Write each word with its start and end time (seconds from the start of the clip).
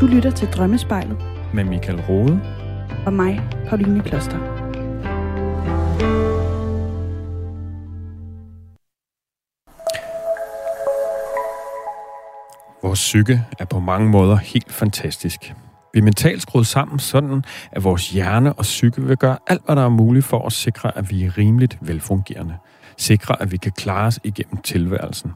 Du 0.00 0.06
lytter 0.06 0.30
til 0.30 0.48
Drømmespejlet. 0.48 1.16
Med 1.52 1.64
Michael 1.64 2.00
Rode. 2.00 2.40
Og 3.06 3.12
mig, 3.12 3.40
Pauline 3.68 4.02
Kloster. 4.02 4.38
Vores 12.82 12.98
psyke 12.98 13.44
er 13.58 13.64
på 13.64 13.80
mange 13.80 14.08
måder 14.08 14.36
helt 14.36 14.72
fantastisk. 14.72 15.54
Vi 15.92 15.98
er 15.98 16.04
mentalt 16.04 16.42
skruet 16.42 16.66
sammen 16.66 16.98
sådan, 16.98 17.44
at 17.72 17.84
vores 17.84 18.10
hjerne 18.10 18.52
og 18.52 18.62
psyke 18.62 19.02
vil 19.02 19.16
gøre 19.16 19.38
alt, 19.46 19.62
hvad 19.66 19.76
der 19.76 19.84
er 19.84 19.88
muligt 19.88 20.24
for 20.24 20.46
at 20.46 20.52
sikre, 20.52 20.98
at 20.98 21.10
vi 21.10 21.24
er 21.24 21.38
rimeligt 21.38 21.78
velfungerende. 21.80 22.54
Sikre, 22.96 23.42
at 23.42 23.52
vi 23.52 23.56
kan 23.56 23.72
klare 23.72 24.06
os 24.06 24.20
igennem 24.24 24.62
tilværelsen. 24.62 25.32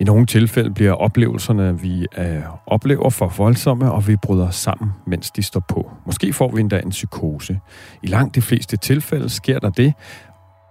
I 0.00 0.04
nogle 0.04 0.26
tilfælde 0.26 0.70
bliver 0.70 0.92
oplevelserne, 0.92 1.80
vi 1.80 2.06
øh, 2.18 2.42
oplever, 2.66 3.10
for 3.10 3.28
voldsomme, 3.36 3.92
og 3.92 4.08
vi 4.08 4.16
bryder 4.16 4.50
sammen, 4.50 4.90
mens 5.06 5.30
de 5.30 5.42
står 5.42 5.60
på. 5.60 5.90
Måske 6.06 6.32
får 6.32 6.50
vi 6.54 6.60
endda 6.60 6.80
en 6.80 6.90
psykose. 6.90 7.60
I 8.02 8.06
langt 8.06 8.34
de 8.34 8.42
fleste 8.42 8.76
tilfælde 8.76 9.28
sker 9.28 9.58
der 9.58 9.70
det, 9.70 9.94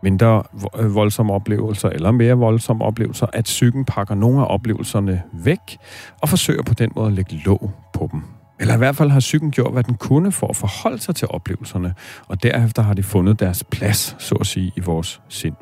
mindre 0.03 0.43
øh, 0.79 0.95
voldsomme 0.95 1.33
oplevelser 1.33 1.89
eller 1.89 2.11
mere 2.11 2.33
voldsomme 2.33 2.85
oplevelser, 2.85 3.27
at 3.33 3.43
psyken 3.43 3.85
pakker 3.85 4.15
nogle 4.15 4.41
af 4.41 4.45
oplevelserne 4.49 5.21
væk 5.33 5.77
og 6.21 6.29
forsøger 6.29 6.63
på 6.63 6.73
den 6.73 6.91
måde 6.95 7.07
at 7.07 7.13
lægge 7.13 7.41
låg 7.45 7.71
på 7.93 8.09
dem. 8.11 8.21
Eller 8.59 8.73
i 8.73 8.77
hvert 8.77 8.95
fald 8.95 9.09
har 9.09 9.19
psyken 9.19 9.51
gjort, 9.51 9.73
hvad 9.73 9.83
den 9.83 9.95
kunne 9.95 10.31
for 10.31 10.47
at 10.47 10.55
forholde 10.55 10.99
sig 10.99 11.15
til 11.15 11.27
oplevelserne, 11.31 11.93
og 12.27 12.43
derefter 12.43 12.81
har 12.81 12.93
de 12.93 13.03
fundet 13.03 13.39
deres 13.39 13.63
plads, 13.63 14.15
så 14.19 14.35
at 14.35 14.47
sige, 14.47 14.71
i 14.75 14.79
vores 14.79 15.21
sind. 15.29 15.55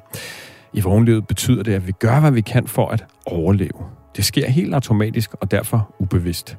I 0.75 0.81
vognlivet 0.81 1.27
betyder 1.27 1.63
det, 1.63 1.73
at 1.73 1.87
vi 1.87 1.91
gør, 1.91 2.19
hvad 2.19 2.31
vi 2.31 2.41
kan 2.41 2.67
for 2.67 2.87
at 2.87 3.05
overleve. 3.25 3.85
Det 4.15 4.25
sker 4.25 4.49
helt 4.49 4.73
automatisk 4.73 5.33
og 5.33 5.51
derfor 5.51 5.95
ubevidst. 5.99 6.57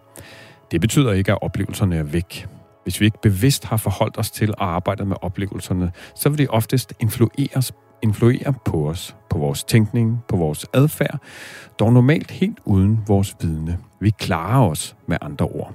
Det 0.70 0.80
betyder 0.80 1.12
ikke, 1.12 1.32
at 1.32 1.38
oplevelserne 1.42 1.96
er 1.96 2.02
væk. 2.02 2.46
Hvis 2.82 3.00
vi 3.00 3.04
ikke 3.04 3.18
bevidst 3.22 3.64
har 3.64 3.76
forholdt 3.76 4.18
os 4.18 4.30
til 4.30 4.46
at 4.46 4.54
arbejde 4.58 5.04
med 5.04 5.16
oplevelserne, 5.22 5.92
så 6.14 6.28
vil 6.28 6.38
de 6.38 6.46
oftest 6.48 6.94
influeres, 7.00 7.72
influere 8.02 8.54
på 8.64 8.88
os, 8.88 9.16
på 9.30 9.38
vores 9.38 9.64
tænkning, 9.64 10.24
på 10.28 10.36
vores 10.36 10.66
adfærd, 10.72 11.18
dog 11.78 11.92
normalt 11.92 12.30
helt 12.30 12.58
uden 12.64 13.00
vores 13.06 13.36
vidne. 13.40 13.78
Vi 14.00 14.10
klarer 14.10 14.70
os 14.70 14.96
med 15.06 15.16
andre 15.20 15.46
ord 15.46 15.74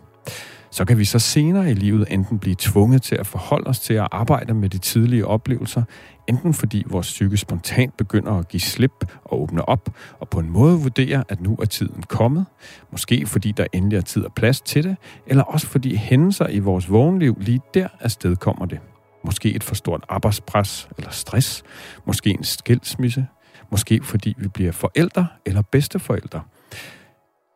så 0.71 0.85
kan 0.85 0.97
vi 0.97 1.05
så 1.05 1.19
senere 1.19 1.71
i 1.71 1.73
livet 1.73 2.07
enten 2.09 2.39
blive 2.39 2.55
tvunget 2.59 3.01
til 3.01 3.15
at 3.15 3.27
forholde 3.27 3.67
os 3.67 3.79
til 3.79 3.93
at 3.93 4.07
arbejde 4.11 4.53
med 4.53 4.69
de 4.69 4.77
tidlige 4.77 5.27
oplevelser, 5.27 5.83
enten 6.31 6.53
fordi 6.53 6.83
vores 6.87 7.07
psyke 7.07 7.37
spontant 7.37 7.97
begynder 7.97 8.31
at 8.31 8.47
give 8.47 8.61
slip 8.61 9.05
og 9.23 9.41
åbne 9.41 9.69
op, 9.69 9.89
og 10.19 10.29
på 10.29 10.39
en 10.39 10.49
måde 10.49 10.79
vurdere, 10.79 11.23
at 11.29 11.41
nu 11.41 11.57
er 11.61 11.65
tiden 11.65 12.03
kommet, 12.03 12.45
måske 12.91 13.25
fordi 13.25 13.51
der 13.51 13.65
endelig 13.73 13.97
er 13.97 14.01
tid 14.01 14.23
og 14.25 14.33
plads 14.33 14.61
til 14.61 14.83
det, 14.83 14.95
eller 15.27 15.43
også 15.43 15.67
fordi 15.67 15.95
hændelser 15.95 16.47
i 16.47 16.59
vores 16.59 16.91
vågenliv 16.91 17.37
lige 17.39 17.59
der 17.73 17.87
afsted 17.99 18.35
kommer 18.35 18.65
det. 18.65 18.79
Måske 19.25 19.55
et 19.55 19.63
for 19.63 19.75
stort 19.75 20.03
arbejdspres 20.09 20.89
eller 20.97 21.11
stress, 21.11 21.63
måske 22.05 22.29
en 22.29 22.43
skilsmisse, 22.43 23.27
måske 23.71 23.99
fordi 24.03 24.35
vi 24.37 24.47
bliver 24.47 24.71
forældre 24.71 25.27
eller 25.45 25.61
bedsteforældre, 25.61 26.41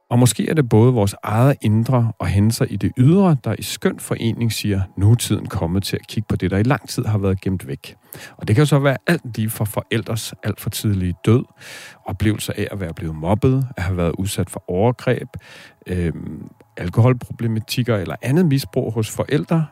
og 0.09 0.20
måske 0.20 0.50
er 0.50 0.53
det 0.53 0.70
både 0.70 0.94
vores 0.94 1.16
eget 1.23 1.56
indre 1.61 2.11
og 2.20 2.28
hændelser 2.28 2.66
i 2.66 2.75
det 2.75 2.92
ydre, 2.98 3.38
der 3.44 3.56
i 3.59 3.61
skøn 3.61 4.00
forening 4.00 4.53
siger, 4.53 4.81
nu 4.97 5.12
er 5.12 5.16
tiden 5.16 5.45
kommet 5.45 5.84
til 5.84 5.95
at 6.02 6.08
kigge 6.08 6.28
på 6.30 6.36
det, 6.36 6.52
der 6.52 6.58
i 6.58 6.64
lang 6.64 6.89
tid 6.89 7.06
har 7.06 7.17
været 7.17 7.42
gemt 7.42 7.67
væk. 7.67 7.95
Og 8.38 8.47
det 8.47 8.56
kan 8.56 8.66
så 8.66 8.80
være 8.80 8.97
alt 9.08 9.38
lige 9.38 9.50
fra 9.50 9.66
forældres 9.66 10.34
alt 10.44 10.62
for 10.62 10.70
tidlige 10.70 11.14
død, 11.25 11.44
oplevelser 12.06 12.53
af 12.58 12.67
at 12.72 12.80
være 12.80 12.94
blevet 12.94 13.16
mobbet, 13.16 13.67
at 13.78 13.84
have 13.84 13.97
været 13.97 14.12
udsat 14.17 14.50
for 14.50 14.64
overgreb, 14.67 15.28
øh, 15.88 16.14
alkoholproblematikker 16.78 17.95
eller 17.95 18.16
andet 18.22 18.45
misbrug 18.45 18.94
hos 18.94 19.09
forældre. 19.09 19.66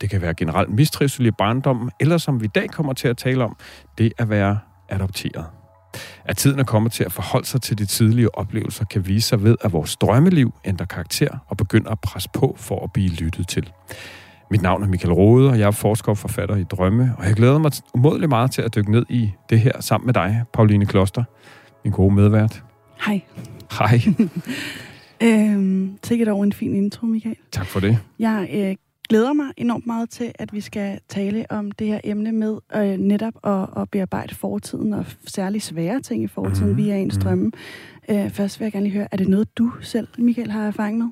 Det 0.00 0.10
kan 0.10 0.22
være 0.22 0.34
generelt 0.34 0.70
mistrivsel 0.70 1.26
i 1.26 1.30
barndommen, 1.30 1.90
eller 2.00 2.18
som 2.18 2.40
vi 2.40 2.44
i 2.44 2.50
dag 2.54 2.68
kommer 2.68 2.92
til 2.92 3.08
at 3.08 3.16
tale 3.16 3.44
om, 3.44 3.56
det 3.98 4.12
at 4.18 4.30
være 4.30 4.58
adopteret. 4.88 5.59
At 6.24 6.36
tiden 6.36 6.58
er 6.58 6.64
kommet 6.64 6.92
til 6.92 7.04
at 7.04 7.12
forholde 7.12 7.46
sig 7.46 7.62
til 7.62 7.78
de 7.78 7.86
tidlige 7.86 8.34
oplevelser, 8.34 8.84
kan 8.84 9.06
vise 9.06 9.28
sig 9.28 9.42
ved, 9.42 9.56
at 9.60 9.72
vores 9.72 9.96
drømmeliv 9.96 10.54
ændrer 10.64 10.86
karakter 10.86 11.38
og 11.48 11.56
begynder 11.56 11.90
at 11.90 12.00
presse 12.00 12.28
på 12.32 12.56
for 12.58 12.84
at 12.84 12.92
blive 12.92 13.08
lyttet 13.08 13.48
til. 13.48 13.70
Mit 14.50 14.62
navn 14.62 14.82
er 14.82 14.86
Michael 14.86 15.12
Rode, 15.14 15.50
og 15.50 15.58
jeg 15.58 15.66
er 15.66 15.70
forsker 15.70 16.08
og 16.08 16.18
forfatter 16.18 16.56
i 16.56 16.64
Drømme, 16.64 17.14
og 17.18 17.26
jeg 17.26 17.34
glæder 17.34 17.58
mig 17.58 17.72
umådeligt 17.94 18.28
meget 18.28 18.50
til 18.50 18.62
at 18.62 18.74
dykke 18.74 18.90
ned 18.90 19.06
i 19.08 19.30
det 19.50 19.60
her 19.60 19.80
sammen 19.80 20.06
med 20.06 20.14
dig, 20.14 20.44
Pauline 20.52 20.86
Kloster, 20.86 21.24
min 21.84 21.92
gode 21.92 22.14
medvært. 22.14 22.62
Hej. 23.06 23.20
Hej. 23.78 24.00
øhm, 25.22 25.98
sikkert 26.04 26.28
over 26.28 26.44
en 26.44 26.52
fin 26.52 26.74
intro, 26.74 27.06
Michael. 27.06 27.36
Tak 27.52 27.66
for 27.66 27.80
det. 27.80 27.98
Jeg 28.18 28.48
øh, 28.52 28.76
glæder 29.10 29.32
mig 29.32 29.46
enormt 29.56 29.86
meget 29.86 30.10
til, 30.10 30.32
at 30.34 30.52
vi 30.52 30.60
skal 30.60 31.00
tale 31.08 31.46
om 31.50 31.70
det 31.70 31.86
her 31.86 32.00
emne 32.04 32.32
med 32.32 32.58
øh, 32.74 32.96
netop 32.96 33.34
at, 33.44 33.82
at 33.82 33.90
bearbejde 33.90 34.34
fortiden 34.34 34.92
og 34.92 35.04
særligt 35.26 35.64
svære 35.64 36.00
ting 36.00 36.22
i 36.22 36.26
fortiden 36.26 36.66
mm-hmm. 36.66 36.84
via 36.84 36.96
ens 36.96 37.18
drømme. 37.18 37.44
Mm. 37.44 38.14
Øh, 38.14 38.30
først 38.30 38.60
vil 38.60 38.64
jeg 38.64 38.72
gerne 38.72 38.86
lige 38.86 38.96
høre, 38.96 39.08
er 39.12 39.16
det 39.16 39.28
noget, 39.28 39.58
du 39.58 39.72
selv, 39.80 40.08
Michael, 40.18 40.50
har 40.50 40.66
erfaring 40.66 40.98
med? 40.98 41.06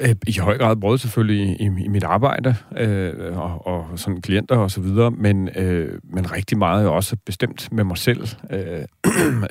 Øh, 0.00 0.14
I 0.26 0.38
høj 0.38 0.58
grad 0.58 0.76
både 0.76 0.98
selvfølgelig 0.98 1.60
i, 1.60 1.64
i 1.84 1.88
mit 1.88 2.04
arbejde 2.04 2.56
øh, 2.76 3.38
og, 3.38 3.66
og 3.66 3.86
sådan 3.96 4.20
klienter 4.20 4.56
og 4.56 4.70
så 4.70 4.80
videre, 4.80 5.10
men, 5.10 5.48
øh, 5.56 5.98
men 6.12 6.32
rigtig 6.32 6.58
meget 6.58 6.88
også 6.88 7.16
bestemt 7.26 7.72
med 7.72 7.84
mig 7.84 7.98
selv 7.98 8.28
øh, 8.50 8.84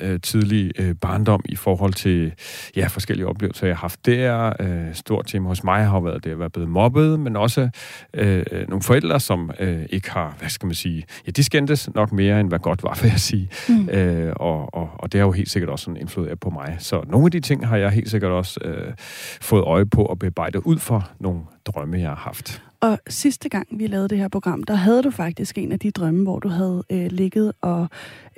øh, 0.00 0.20
tidlig 0.20 0.72
øh, 0.78 0.94
barndom 0.94 1.40
i 1.44 1.56
forhold 1.56 1.92
til 1.92 2.32
ja, 2.76 2.86
forskellige 2.86 3.26
oplevelser, 3.26 3.66
jeg 3.66 3.76
har 3.76 3.80
haft 3.80 4.06
der. 4.06 4.52
Øh, 4.60 4.94
stort 4.94 5.26
tema 5.26 5.48
hos 5.48 5.64
mig 5.64 5.86
har 5.86 6.00
været 6.00 6.24
det 6.24 6.30
at 6.30 6.38
være 6.38 6.50
blevet 6.50 6.70
mobbet, 6.70 7.20
men 7.20 7.36
også 7.36 7.68
øh, 8.14 8.44
nogle 8.68 8.82
forældre, 8.82 9.20
som 9.20 9.50
øh, 9.60 9.82
ikke 9.90 10.10
har, 10.10 10.34
hvad 10.38 10.48
skal 10.48 10.66
man 10.66 10.74
sige, 10.74 11.04
ja, 11.26 11.30
de 11.30 11.44
skændtes 11.44 11.94
nok 11.94 12.12
mere, 12.12 12.40
end 12.40 12.48
hvad 12.48 12.58
godt 12.58 12.82
var, 12.82 12.98
vil 13.02 13.08
jeg 13.08 13.20
sige. 13.20 13.50
Mm. 13.68 13.88
Øh, 13.88 14.32
og, 14.36 14.74
og, 14.74 14.90
og 14.94 15.12
det 15.12 15.20
har 15.20 15.26
jo 15.26 15.32
helt 15.32 15.50
sikkert 15.50 15.70
også 15.70 15.84
sådan 15.84 16.00
influeret 16.00 16.40
på 16.40 16.50
mig. 16.50 16.76
Så 16.78 17.02
nogle 17.06 17.26
af 17.26 17.30
de 17.30 17.40
ting 17.40 17.66
har 17.66 17.76
jeg 17.76 17.90
helt 17.90 18.10
sikkert 18.10 18.30
også 18.30 18.60
øh, 18.64 18.92
fået 19.40 19.62
øje 19.62 19.86
på 19.86 20.02
og 20.02 20.18
arbejde 20.38 20.66
ud 20.66 20.78
for 20.78 21.10
nogle 21.20 21.40
drømme, 21.64 22.00
jeg 22.00 22.08
har 22.08 22.16
haft. 22.16 22.62
Og 22.80 22.98
sidste 23.08 23.48
gang, 23.48 23.68
vi 23.70 23.86
lavede 23.86 24.08
det 24.08 24.18
her 24.18 24.28
program, 24.28 24.62
der 24.62 24.74
havde 24.74 25.02
du 25.02 25.10
faktisk 25.10 25.58
en 25.58 25.72
af 25.72 25.78
de 25.78 25.90
drømme, 25.90 26.22
hvor 26.22 26.38
du 26.38 26.48
havde 26.48 26.84
øh, 26.90 27.06
ligget 27.10 27.52
og 27.60 27.88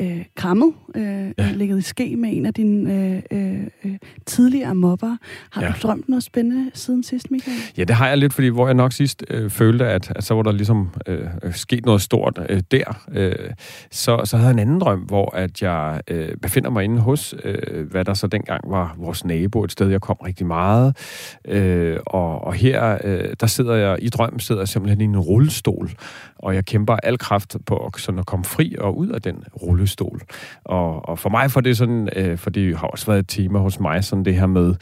øh, 0.01 0.25
krammet, 0.35 0.73
øh, 0.95 1.31
ja. 1.39 1.53
ligget 1.53 1.79
i 1.79 1.83
ske 1.83 2.17
med 2.17 2.31
en 2.33 2.47
af 2.47 2.55
dine 2.55 2.95
øh, 2.95 3.23
øh, 3.31 3.67
øh 3.85 3.99
tidligere 4.27 4.75
mobber. 4.75 5.17
Har 5.51 5.63
ja. 5.63 5.69
du 5.69 5.75
drømt 5.83 6.09
noget 6.09 6.23
spændende 6.23 6.71
siden 6.75 7.03
sidst, 7.03 7.31
Michael? 7.31 7.57
Ja, 7.79 7.85
det 7.85 7.97
har 7.97 8.09
jeg 8.09 8.19
lidt, 8.19 8.33
fordi 8.33 8.49
hvor 8.49 8.67
jeg 8.67 8.75
nok 8.75 8.93
sidst 8.93 9.25
øh, 9.31 9.51
følte, 9.51 9.87
at, 9.87 10.13
at 10.17 10.25
så 10.25 10.35
var 10.35 10.43
der 10.43 10.53
ligesom 10.53 10.89
øh, 11.07 11.27
sket 11.53 11.85
noget 11.85 12.03
stort 12.03 12.41
øh, 12.49 12.63
der. 12.71 13.05
Øh, 13.13 13.51
så, 13.91 14.21
så 14.25 14.37
havde 14.37 14.49
jeg 14.49 14.55
en 14.55 14.59
anden 14.59 14.81
drøm, 14.81 15.01
hvor 15.01 15.37
at 15.37 15.63
jeg 15.63 16.01
øh, 16.09 16.37
befinder 16.43 16.71
mig 16.71 16.85
inde 16.85 16.99
hos, 17.01 17.35
øh, 17.45 17.91
hvad 17.91 18.05
der 18.05 18.15
så 18.15 18.27
dengang 18.27 18.71
var 18.71 18.95
vores 18.99 19.25
nabo, 19.25 19.65
et 19.65 19.73
sted, 19.73 19.89
jeg 19.89 20.01
kom 20.01 20.17
rigtig 20.17 20.47
meget. 20.47 20.97
Øh, 21.49 21.99
og, 22.07 22.45
og 22.45 22.55
her, 22.55 22.99
øh, 23.05 23.35
der 23.41 23.47
sidder 23.47 23.75
jeg 23.75 23.99
i 24.01 24.09
drøm 24.09 24.39
sidder 24.39 24.65
simpelthen 24.65 25.01
i 25.01 25.05
en 25.05 25.19
rullestol, 25.19 25.91
og 26.43 26.55
jeg 26.55 26.65
kæmper 26.65 26.97
al 27.03 27.19
kraft 27.19 27.57
på 27.67 27.91
sådan 27.97 28.19
at 28.19 28.27
komme 28.27 28.45
fri 28.45 28.77
og 28.79 28.99
ud 28.99 29.09
af 29.09 29.23
den 29.23 29.45
rullestol. 29.63 30.21
Og, 30.65 31.09
og 31.09 31.19
for 31.19 31.31
mig 31.31 31.51
for 31.51 31.61
det 31.61 31.77
sådan, 31.77 32.09
øh, 32.17 32.39
for 32.39 32.51
det 32.51 32.77
har 32.77 32.87
også 32.87 33.07
været 33.07 33.19
et 33.19 33.29
tema 33.29 33.59
hos 33.59 33.81
mig, 33.81 34.05
sådan 34.05 34.25
det 34.25 34.35
her 34.35 34.47
med, 34.47 34.75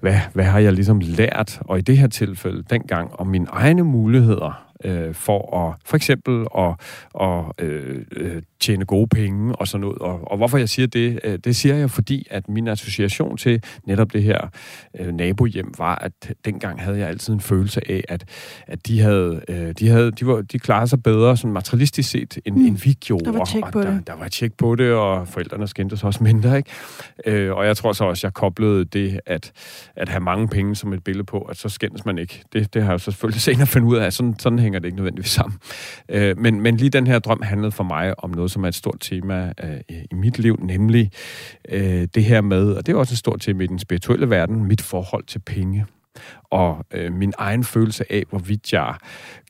hvad, 0.00 0.18
hvad 0.32 0.44
har 0.44 0.58
jeg 0.58 0.72
ligesom 0.72 1.00
lært, 1.00 1.60
og 1.60 1.78
i 1.78 1.80
det 1.80 1.98
her 1.98 2.06
tilfælde 2.06 2.62
dengang, 2.70 3.10
om 3.20 3.26
mine 3.26 3.46
egne 3.50 3.82
muligheder 3.82 4.66
øh, 4.84 5.14
for 5.14 5.68
at 5.68 5.74
for 5.84 5.96
eksempel 5.96 6.46
at, 6.58 6.74
at 7.20 7.66
øh, 7.66 8.04
øh, 8.12 8.42
tjene 8.60 8.84
gode 8.84 9.08
penge 9.08 9.56
og 9.56 9.68
sådan 9.68 9.80
noget. 9.80 9.98
Og, 9.98 10.30
og 10.30 10.36
hvorfor 10.36 10.58
jeg 10.58 10.68
siger 10.68 10.86
det, 10.86 11.20
øh, 11.24 11.38
det 11.44 11.56
siger 11.56 11.74
jeg, 11.74 11.90
fordi 11.90 12.26
at 12.30 12.48
min 12.48 12.68
association 12.68 13.36
til 13.36 13.62
netop 13.86 14.12
det 14.12 14.22
her 14.22 14.48
øh, 15.00 15.14
nabohjem 15.14 15.74
var, 15.78 15.94
at 15.94 16.12
dengang 16.44 16.82
havde 16.82 16.98
jeg 16.98 17.08
altid 17.08 17.34
en 17.34 17.40
følelse 17.40 17.90
af, 17.90 18.04
at, 18.08 18.24
at 18.66 18.86
de 18.86 19.00
havde, 19.00 19.40
øh, 19.48 19.74
de 19.78 19.88
havde, 19.88 20.10
de 20.10 20.26
var, 20.26 20.42
de 20.42 20.58
klarede 20.58 20.88
sig 20.88 21.02
bedre 21.02 21.36
sådan 21.36 21.52
materialistisk 21.52 22.10
set, 22.10 22.38
end, 22.44 22.56
mm. 22.56 22.66
end 22.66 22.76
vi 22.76 22.92
gjorde. 22.92 23.24
Der 23.24 23.32
var 23.32 23.44
tjek 23.44 23.64
på 23.72 23.78
og 23.78 23.86
det. 23.86 23.92
Der, 24.06 24.12
der 24.12 24.18
var 24.18 24.28
tjek 24.28 24.52
på 24.58 24.74
det, 24.74 24.92
og 24.92 25.28
forældrene 25.28 25.68
skændte 25.68 25.96
sig 25.96 26.06
også 26.06 26.24
mindre, 26.24 26.56
ikke? 26.56 26.70
Øh, 27.26 27.52
og 27.52 27.66
jeg 27.66 27.76
tror 27.76 27.92
så 27.92 28.04
også, 28.04 28.26
jeg 28.26 28.34
koblede 28.34 28.84
det, 28.84 29.20
at, 29.26 29.52
at 29.96 30.08
have 30.08 30.20
mange 30.20 30.48
penge 30.48 30.76
som 30.76 30.92
et 30.92 31.04
billede 31.04 31.24
på, 31.24 31.38
at 31.38 31.56
så 31.56 31.68
skændes 31.68 32.04
man 32.04 32.18
ikke. 32.18 32.42
Det, 32.52 32.74
det 32.74 32.82
har 32.82 32.88
jeg 32.88 32.92
jo 32.92 32.98
så 32.98 33.04
selvfølgelig 33.04 33.40
senere 33.50 33.66
fundet 33.66 33.88
ud 33.88 33.96
af, 33.96 34.12
sådan, 34.12 34.34
sådan 34.38 34.58
hænger 34.58 34.78
det 34.78 34.86
ikke 34.86 34.96
nødvendigvis 34.96 35.30
sammen. 35.30 35.58
Øh, 36.08 36.38
men, 36.38 36.60
men 36.60 36.76
lige 36.76 36.90
den 36.90 37.06
her 37.06 37.18
drøm 37.18 37.42
handlede 37.42 37.72
for 37.72 37.84
mig 37.84 38.24
om 38.24 38.30
noget, 38.30 38.45
som 38.48 38.64
er 38.64 38.68
et 38.68 38.74
stort 38.74 38.96
tema 39.00 39.52
øh, 39.64 39.80
i 40.10 40.14
mit 40.14 40.38
liv, 40.38 40.58
nemlig 40.62 41.10
øh, 41.68 42.08
det 42.14 42.24
her 42.24 42.40
med, 42.40 42.72
og 42.72 42.86
det 42.86 42.92
er 42.92 42.96
også 42.96 43.14
et 43.14 43.18
stort 43.18 43.40
tema 43.40 43.64
i 43.64 43.66
den 43.66 43.78
spirituelle 43.78 44.30
verden, 44.30 44.64
mit 44.64 44.82
forhold 44.82 45.24
til 45.24 45.38
penge 45.38 45.86
og 46.44 46.86
øh, 46.90 47.12
min 47.12 47.32
egen 47.38 47.64
følelse 47.64 48.12
af, 48.12 48.22
hvorvidt 48.30 48.72
jeg 48.72 48.94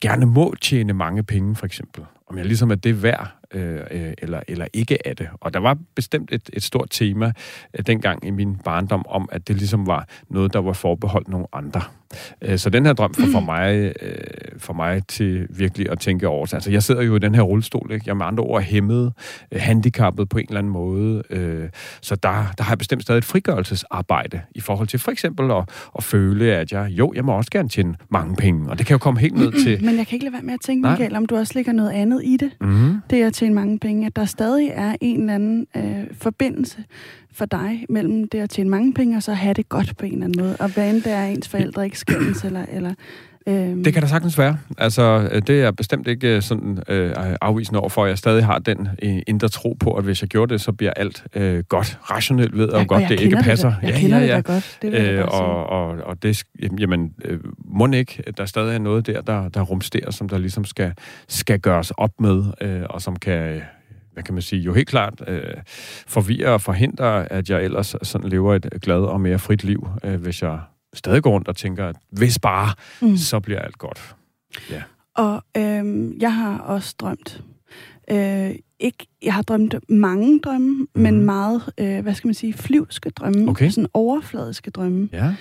gerne 0.00 0.26
må 0.26 0.54
tjene 0.60 0.92
mange 0.92 1.22
penge, 1.22 1.56
for 1.56 1.66
eksempel 1.66 2.04
om 2.26 2.38
jeg 2.38 2.46
ligesom 2.46 2.70
er 2.70 2.74
det 2.74 3.02
værd, 3.02 3.36
øh, 3.54 3.80
øh, 3.90 4.12
eller, 4.18 4.40
eller 4.48 4.66
ikke 4.72 4.98
er 5.04 5.14
det. 5.14 5.28
Og 5.40 5.54
der 5.54 5.60
var 5.60 5.78
bestemt 5.94 6.32
et, 6.32 6.50
et 6.52 6.62
stort 6.62 6.88
tema 6.90 7.32
øh, 7.78 7.86
dengang 7.86 8.26
i 8.26 8.30
min 8.30 8.56
barndom 8.56 9.06
om, 9.08 9.28
at 9.32 9.48
det 9.48 9.56
ligesom 9.56 9.86
var 9.86 10.08
noget, 10.30 10.52
der 10.52 10.58
var 10.58 10.72
forbeholdt 10.72 11.28
nogle 11.28 11.46
andre. 11.52 11.82
Øh, 12.42 12.58
så 12.58 12.70
den 12.70 12.86
her 12.86 12.92
drøm 12.92 13.14
for, 13.14 13.26
for, 13.32 13.40
mig, 13.52 13.92
øh, 14.02 14.14
for 14.58 14.72
mig 14.72 15.06
til 15.06 15.46
virkelig 15.50 15.90
at 15.90 15.98
tænke 15.98 16.28
over. 16.28 16.54
Altså, 16.54 16.70
jeg 16.70 16.82
sidder 16.82 17.02
jo 17.02 17.16
i 17.16 17.18
den 17.18 17.34
her 17.34 17.42
rullestol, 17.42 17.90
ikke? 17.92 18.04
Jeg 18.06 18.12
er 18.12 18.16
med 18.16 18.26
andre 18.26 18.44
ord 18.44 18.62
hæmmet, 18.62 19.12
øh, 19.52 19.60
handicappet 19.60 20.28
på 20.28 20.38
en 20.38 20.46
eller 20.48 20.58
anden 20.58 20.72
måde. 20.72 21.22
Øh, 21.30 21.68
så 22.00 22.16
der, 22.16 22.52
der 22.58 22.64
har 22.64 22.70
jeg 22.70 22.78
bestemt 22.78 23.02
stadig 23.02 23.18
et 23.18 23.24
frigørelsesarbejde 23.24 24.40
i 24.54 24.60
forhold 24.60 24.88
til 24.88 24.98
for 24.98 25.10
eksempel 25.10 25.50
at, 25.50 25.64
at 25.96 26.04
føle, 26.04 26.52
at 26.54 26.72
jeg, 26.72 26.88
jo, 26.90 27.12
jeg 27.16 27.24
må 27.24 27.32
også 27.32 27.50
gerne 27.50 27.68
tjene 27.68 27.94
mange 28.08 28.36
penge, 28.36 28.70
og 28.70 28.78
det 28.78 28.86
kan 28.86 28.94
jo 28.94 28.98
komme 28.98 29.20
helt 29.20 29.34
ned 29.34 29.52
til... 29.64 29.84
Men 29.84 29.96
jeg 29.96 30.06
kan 30.06 30.16
ikke 30.16 30.24
lade 30.24 30.32
være 30.32 30.42
med 30.42 30.54
at 30.54 30.60
tænke, 30.60 30.88
Michael, 30.88 31.16
om 31.16 31.26
du 31.26 31.36
også 31.36 31.52
ligger 31.56 31.72
noget 31.72 31.90
andet 31.90 32.15
i 32.24 32.36
det. 32.36 32.50
Mm-hmm. 32.60 33.00
Det 33.10 33.22
er 33.22 33.26
at 33.26 33.32
tjene 33.32 33.54
mange 33.54 33.78
penge. 33.78 34.06
At 34.06 34.16
der 34.16 34.24
stadig 34.24 34.70
er 34.74 34.96
en 35.00 35.20
eller 35.20 35.34
anden 35.34 35.66
øh, 35.76 36.04
forbindelse 36.12 36.84
for 37.32 37.44
dig 37.44 37.86
mellem 37.88 38.28
det 38.28 38.38
at 38.38 38.50
tjene 38.50 38.70
mange 38.70 38.94
penge, 38.94 39.16
og 39.16 39.22
så 39.22 39.32
have 39.32 39.54
det 39.54 39.68
godt 39.68 39.96
på 39.96 40.06
en 40.06 40.12
eller 40.12 40.24
anden 40.24 40.44
måde. 40.44 40.56
Og 40.60 40.74
hvad 40.74 40.90
end 40.94 41.02
det 41.02 41.12
er, 41.12 41.24
ens 41.24 41.48
forældre 41.48 41.84
ikke 41.84 41.98
skændes, 41.98 42.44
eller, 42.44 42.66
eller 42.72 42.94
Øhm. 43.48 43.84
Det 43.84 43.92
kan 43.92 44.02
da 44.02 44.08
sagtens 44.08 44.38
være. 44.38 44.58
Altså, 44.78 45.28
øh, 45.32 45.42
det 45.46 45.62
er 45.62 45.70
bestemt 45.70 46.08
ikke 46.08 46.36
øh, 46.36 46.42
sådan 46.42 46.78
øh, 46.88 47.12
afvisende 47.40 47.80
over 47.80 47.88
for, 47.88 48.04
at 48.04 48.08
jeg 48.08 48.18
stadig 48.18 48.44
har 48.44 48.58
den 48.58 48.88
øh, 49.02 49.18
indre 49.26 49.48
tro 49.48 49.76
på, 49.80 49.94
at 49.94 50.04
hvis 50.04 50.22
jeg 50.22 50.28
gjorde 50.28 50.52
det, 50.52 50.60
så 50.60 50.72
bliver 50.72 50.92
alt 50.96 51.24
øh, 51.34 51.64
godt 51.68 51.98
rationelt 52.10 52.56
ved, 52.56 52.68
og 52.68 52.80
ja, 52.80 52.86
godt 52.86 53.02
og 53.02 53.08
det 53.08 53.20
ikke 53.20 53.36
passer. 53.36 53.72
Det. 53.80 53.88
Jeg 53.88 54.02
ja, 54.02 54.18
ja, 54.18 54.24
ja. 54.24 54.36
det 54.36 54.44
godt. 54.44 54.78
Det 54.82 54.94
øh, 54.94 55.24
og, 55.24 55.66
og, 55.66 55.88
og 55.88 56.22
det, 56.22 56.42
jamen, 56.78 57.12
øh, 57.24 57.40
må 57.64 57.86
ikke, 57.86 58.22
der 58.36 58.46
stadig 58.46 58.74
er 58.74 58.78
noget 58.78 59.06
der, 59.06 59.20
der, 59.20 59.48
der 59.48 59.62
rumsterer, 59.62 60.10
som 60.10 60.28
der 60.28 60.38
ligesom 60.38 60.64
skal, 60.64 60.92
skal 61.28 61.60
gøres 61.60 61.90
op 61.90 62.20
med, 62.20 62.44
øh, 62.60 62.82
og 62.90 63.02
som 63.02 63.16
kan 63.16 63.60
hvad 64.12 64.24
kan 64.24 64.34
man 64.34 64.42
sige, 64.42 64.62
jo 64.62 64.74
helt 64.74 64.88
klart 64.88 65.22
øh, 65.28 65.42
forvirre 66.06 66.52
og 66.52 66.60
forhindre, 66.60 67.32
at 67.32 67.50
jeg 67.50 67.64
ellers 67.64 67.96
sådan 68.02 68.30
lever 68.30 68.54
et 68.54 68.68
glad 68.82 69.00
og 69.00 69.20
mere 69.20 69.38
frit 69.38 69.64
liv, 69.64 69.88
øh, 70.04 70.14
hvis 70.14 70.42
jeg 70.42 70.58
stadig 70.96 71.22
går 71.22 71.30
rundt 71.30 71.48
og 71.48 71.56
tænker, 71.56 71.86
at 71.86 71.96
hvis 72.10 72.38
bare, 72.38 72.74
mm. 73.02 73.16
så 73.16 73.40
bliver 73.40 73.60
alt 73.60 73.78
godt. 73.78 74.16
Ja. 74.70 74.82
Og 75.14 75.42
øh, 75.56 76.10
jeg 76.20 76.34
har 76.34 76.58
også 76.58 76.94
drømt. 76.98 77.42
Øh, 78.10 78.50
ikke, 78.78 79.06
jeg 79.22 79.34
har 79.34 79.42
drømt 79.42 79.74
mange 79.88 80.40
drømme, 80.40 80.86
mm. 80.94 81.02
men 81.02 81.24
meget, 81.24 81.62
øh, 81.78 82.00
hvad 82.02 82.14
skal 82.14 82.28
man 82.28 82.34
sige, 82.34 82.52
flyvske 82.52 83.10
drømme. 83.10 83.50
Okay. 83.50 83.70
Sådan 83.70 83.88
overfladiske 83.94 84.70
drømme. 84.70 85.08
Ja. 85.12 85.34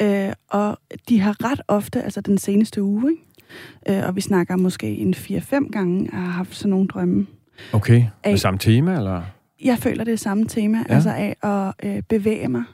Øh, 0.00 0.32
og 0.50 0.78
de 1.08 1.20
har 1.20 1.44
ret 1.50 1.60
ofte, 1.68 2.02
altså 2.02 2.20
den 2.20 2.38
seneste 2.38 2.82
uge, 2.82 3.10
ikke? 3.10 4.00
Øh, 4.00 4.08
og 4.08 4.16
vi 4.16 4.20
snakker 4.20 4.56
måske 4.56 4.86
en 4.86 5.14
4-5 5.14 5.70
gange, 5.70 6.10
har 6.12 6.20
haft 6.20 6.56
sådan 6.56 6.70
nogle 6.70 6.88
drømme. 6.88 7.26
Okay, 7.72 8.04
af, 8.24 8.32
med 8.32 8.38
samme 8.38 8.58
tema, 8.58 8.96
eller? 8.96 9.22
Jeg 9.64 9.78
føler, 9.78 10.04
det 10.04 10.12
er 10.12 10.18
samme 10.18 10.44
tema, 10.44 10.78
ja. 10.88 10.94
altså 10.94 11.10
af 11.10 11.36
at 11.42 11.74
øh, 11.88 12.02
bevæge 12.02 12.48
mig. 12.48 12.64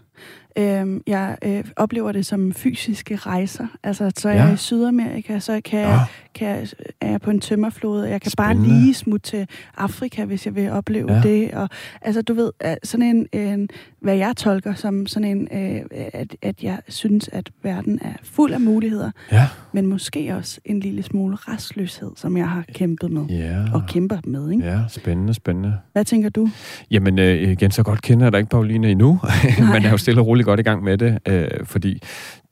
Øh, 0.59 1.01
jeg 1.07 1.37
øh, 1.45 1.65
oplever 1.77 2.13
det 2.13 2.27
som 2.27 2.53
fysiske 2.53 3.17
rejser. 3.17 3.67
Altså, 3.83 4.11
så 4.17 4.29
er 4.29 4.35
ja. 4.35 4.45
jeg 4.45 4.55
i 4.55 4.57
Sydamerika, 4.57 5.39
så 5.39 5.61
kan, 5.65 5.81
ja. 5.81 6.01
kan, 6.35 6.67
er 7.01 7.11
jeg 7.11 7.21
på 7.21 7.31
en 7.31 7.41
tømmerflode. 7.41 8.11
Jeg 8.11 8.21
kan 8.21 8.31
Spændende. 8.31 8.69
bare 8.69 8.79
lige 8.79 8.95
smutte 8.95 9.31
til 9.31 9.47
Afrika, 9.77 10.25
hvis 10.25 10.47
jeg 10.47 10.55
vil 10.55 10.71
opleve 10.71 11.13
ja. 11.13 11.21
det. 11.23 11.51
Og, 11.51 11.69
altså, 12.03 12.23
du 12.23 12.35
ved, 12.35 12.51
sådan 12.85 13.07
en, 13.07 13.41
en, 13.41 13.69
hvad 14.01 14.17
jeg 14.17 14.37
tolker 14.37 14.75
som 14.75 15.07
sådan 15.07 15.29
en, 15.29 15.49
øh, 15.53 16.09
at, 16.13 16.37
at 16.43 16.63
jeg 16.63 16.79
synes, 16.89 17.29
at 17.33 17.51
verden 17.63 17.99
er 18.03 18.13
fuld 18.23 18.53
af 18.53 18.61
muligheder. 18.61 19.11
Ja. 19.33 19.47
Men 19.73 19.87
måske 19.87 20.35
også 20.37 20.61
en 20.65 20.81
lille 20.81 21.03
smule 21.03 21.37
restløshed, 21.37 22.11
som 22.17 22.37
jeg 22.37 22.49
har 22.49 22.65
kæmpet 22.75 23.11
med. 23.11 23.25
Ja. 23.27 23.65
Og 23.75 23.83
kæmper 23.89 24.19
med, 24.25 24.51
ikke? 24.51 24.65
Ja, 24.65 24.81
spændende, 24.89 25.35
spændende. 25.35 25.75
Hvad 25.93 26.05
tænker 26.05 26.29
du? 26.29 26.49
Jamen, 26.91 27.19
øh, 27.19 27.51
igen, 27.51 27.71
så 27.71 27.83
godt 27.83 28.03
kender 28.03 28.27
jeg 28.27 28.33
dig 28.33 28.39
ikke, 28.39 28.51
Pauline, 28.51 28.91
endnu. 28.91 29.21
Man 29.73 29.85
er 29.85 29.91
jo 29.91 29.97
stille 29.97 30.21
og 30.21 30.27
roligt 30.27 30.46
godt 30.47 30.61
i 30.61 30.63
gang 30.63 30.85
med 30.85 30.99
det, 30.99 31.19
øh, 31.29 31.49
fordi 31.65 32.03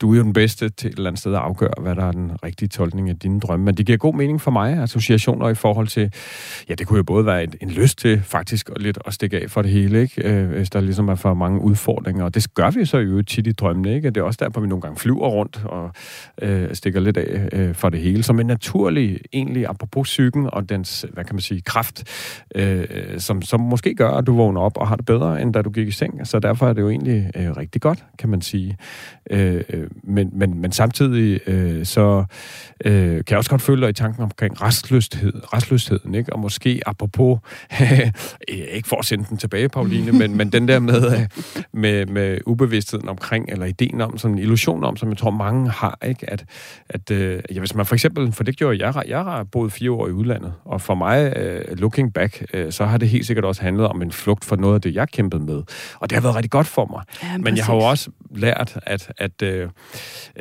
du 0.01 0.13
er 0.13 0.17
jo 0.17 0.23
den 0.23 0.33
bedste 0.33 0.69
til 0.69 0.87
et 0.87 0.97
eller 0.97 1.09
andet 1.09 1.19
sted 1.19 1.33
at 1.33 1.39
afgøre, 1.39 1.73
hvad 1.81 1.95
der 1.95 2.05
er 2.05 2.11
den 2.11 2.31
rigtige 2.43 2.69
tolkning 2.69 3.09
af 3.09 3.19
dine 3.19 3.39
drømme. 3.39 3.65
Men 3.65 3.75
det 3.75 3.85
giver 3.85 3.97
god 3.97 4.13
mening 4.13 4.41
for 4.41 4.51
mig, 4.51 4.77
associationer 4.77 5.49
i 5.49 5.55
forhold 5.55 5.87
til, 5.87 6.13
ja, 6.69 6.73
det 6.73 6.87
kunne 6.87 6.97
jo 6.97 7.03
både 7.03 7.25
være 7.25 7.43
en, 7.43 7.53
en 7.61 7.69
lyst 7.69 7.97
til 7.97 8.21
faktisk 8.23 8.69
lidt 8.77 8.97
at 9.05 9.13
stikke 9.13 9.41
af 9.41 9.49
for 9.49 9.61
det 9.61 9.71
hele, 9.71 10.01
ikke? 10.01 10.29
Øh, 10.29 10.49
hvis 10.49 10.69
der 10.69 10.81
ligesom 10.81 11.09
er 11.09 11.15
for 11.15 11.33
mange 11.33 11.61
udfordringer. 11.61 12.23
Og 12.23 12.35
det 12.35 12.53
gør 12.53 12.71
vi 12.71 12.85
så 12.85 12.97
jo 12.97 13.21
tit 13.21 13.47
i 13.47 13.51
drømmene, 13.51 13.95
ikke? 13.95 14.09
Det 14.09 14.17
er 14.17 14.23
også 14.23 14.39
derfor, 14.43 14.61
vi 14.61 14.67
nogle 14.67 14.81
gange 14.81 14.99
flyver 14.99 15.27
rundt 15.27 15.61
og 15.65 15.91
øh, 16.41 16.75
stikker 16.75 16.99
lidt 16.99 17.17
af 17.17 17.49
øh, 17.53 17.75
for 17.75 17.89
det 17.89 17.99
hele. 17.99 18.23
Som 18.23 18.39
en 18.39 18.45
naturlig, 18.45 19.19
egentlig, 19.33 19.67
apropos 19.67 20.07
psyken 20.07 20.49
og 20.53 20.69
dens, 20.69 21.05
hvad 21.13 21.23
kan 21.23 21.35
man 21.35 21.41
sige, 21.41 21.61
kraft, 21.61 22.03
øh, 22.55 22.85
som, 23.17 23.41
som 23.41 23.59
måske 23.59 23.95
gør, 23.95 24.09
at 24.09 24.27
du 24.27 24.35
vågner 24.35 24.61
op 24.61 24.77
og 24.77 24.87
har 24.87 24.95
det 24.95 25.05
bedre, 25.05 25.41
end 25.41 25.53
da 25.53 25.61
du 25.61 25.69
gik 25.69 25.87
i 25.87 25.91
seng. 25.91 26.27
Så 26.27 26.39
derfor 26.39 26.67
er 26.67 26.73
det 26.73 26.81
jo 26.81 26.89
egentlig 26.89 27.31
øh, 27.35 27.57
rigtig 27.57 27.81
godt, 27.85 28.03
kan 28.19 28.29
man 28.29 28.41
sige. 28.41 28.77
Øh, 29.31 29.63
men, 30.03 30.29
men, 30.33 30.61
men 30.61 30.71
samtidig 30.71 31.39
øh, 31.47 31.85
så 31.85 32.25
øh, 32.85 32.93
kan 33.11 33.23
jeg 33.29 33.37
også 33.37 33.49
godt 33.49 33.61
føle 33.61 33.81
dig 33.81 33.89
i 33.89 33.93
tanken 33.93 34.23
omkring 34.23 34.61
restløshed, 34.61 35.33
restløsheden, 35.53 36.15
ikke? 36.15 36.33
Og 36.33 36.39
måske 36.39 36.81
apropos, 36.85 37.39
ikke 38.77 38.87
for 38.87 38.99
at 38.99 39.05
sende 39.05 39.25
den 39.29 39.37
tilbage, 39.37 39.69
Pauline, 39.69 40.11
men, 40.11 40.37
men 40.37 40.51
den 40.51 40.67
der 40.67 40.79
med, 40.79 41.27
med, 41.73 42.05
med 42.05 42.39
ubevidstheden 42.45 43.09
omkring, 43.09 43.49
eller 43.49 43.65
ideen 43.65 44.01
om, 44.01 44.17
sådan 44.17 44.37
en 44.37 44.43
illusion 44.43 44.83
om, 44.83 44.97
som 44.97 45.09
jeg 45.09 45.17
tror 45.17 45.31
mange 45.31 45.69
har, 45.69 45.97
ikke? 46.05 46.29
At, 46.29 46.45
at 46.89 47.11
øh, 47.11 47.41
ja, 47.51 47.59
hvis 47.59 47.75
man 47.75 47.85
for 47.85 47.95
eksempel, 47.95 48.31
for 48.31 48.43
det 48.43 48.57
gjorde 48.57 48.85
jeg, 48.85 49.03
jeg 49.07 49.23
har 49.23 49.43
boet 49.43 49.71
fire 49.71 49.91
år 49.91 50.07
i 50.07 50.11
udlandet, 50.11 50.53
og 50.65 50.81
for 50.81 50.95
mig, 50.95 51.37
øh, 51.37 51.77
looking 51.77 52.13
back, 52.13 52.45
øh, 52.53 52.71
så 52.71 52.85
har 52.85 52.97
det 52.97 53.09
helt 53.09 53.25
sikkert 53.25 53.45
også 53.45 53.61
handlet 53.61 53.87
om 53.87 54.01
en 54.01 54.11
flugt 54.11 54.45
for 54.45 54.55
noget 54.55 54.75
af 54.75 54.81
det, 54.81 54.95
jeg 54.95 55.09
kæmpede 55.09 55.43
med. 55.43 55.63
Og 55.99 56.09
det 56.09 56.11
har 56.11 56.21
været 56.21 56.35
rigtig 56.35 56.51
godt 56.51 56.67
for 56.67 56.85
mig. 56.85 57.03
Ja, 57.23 57.37
men 57.37 57.57
jeg 57.57 57.64
har 57.65 57.73
jo 57.75 57.81
også 57.81 58.09
lært, 58.35 58.77
at, 58.85 59.11
at 59.17 59.41
øh, 59.41 59.69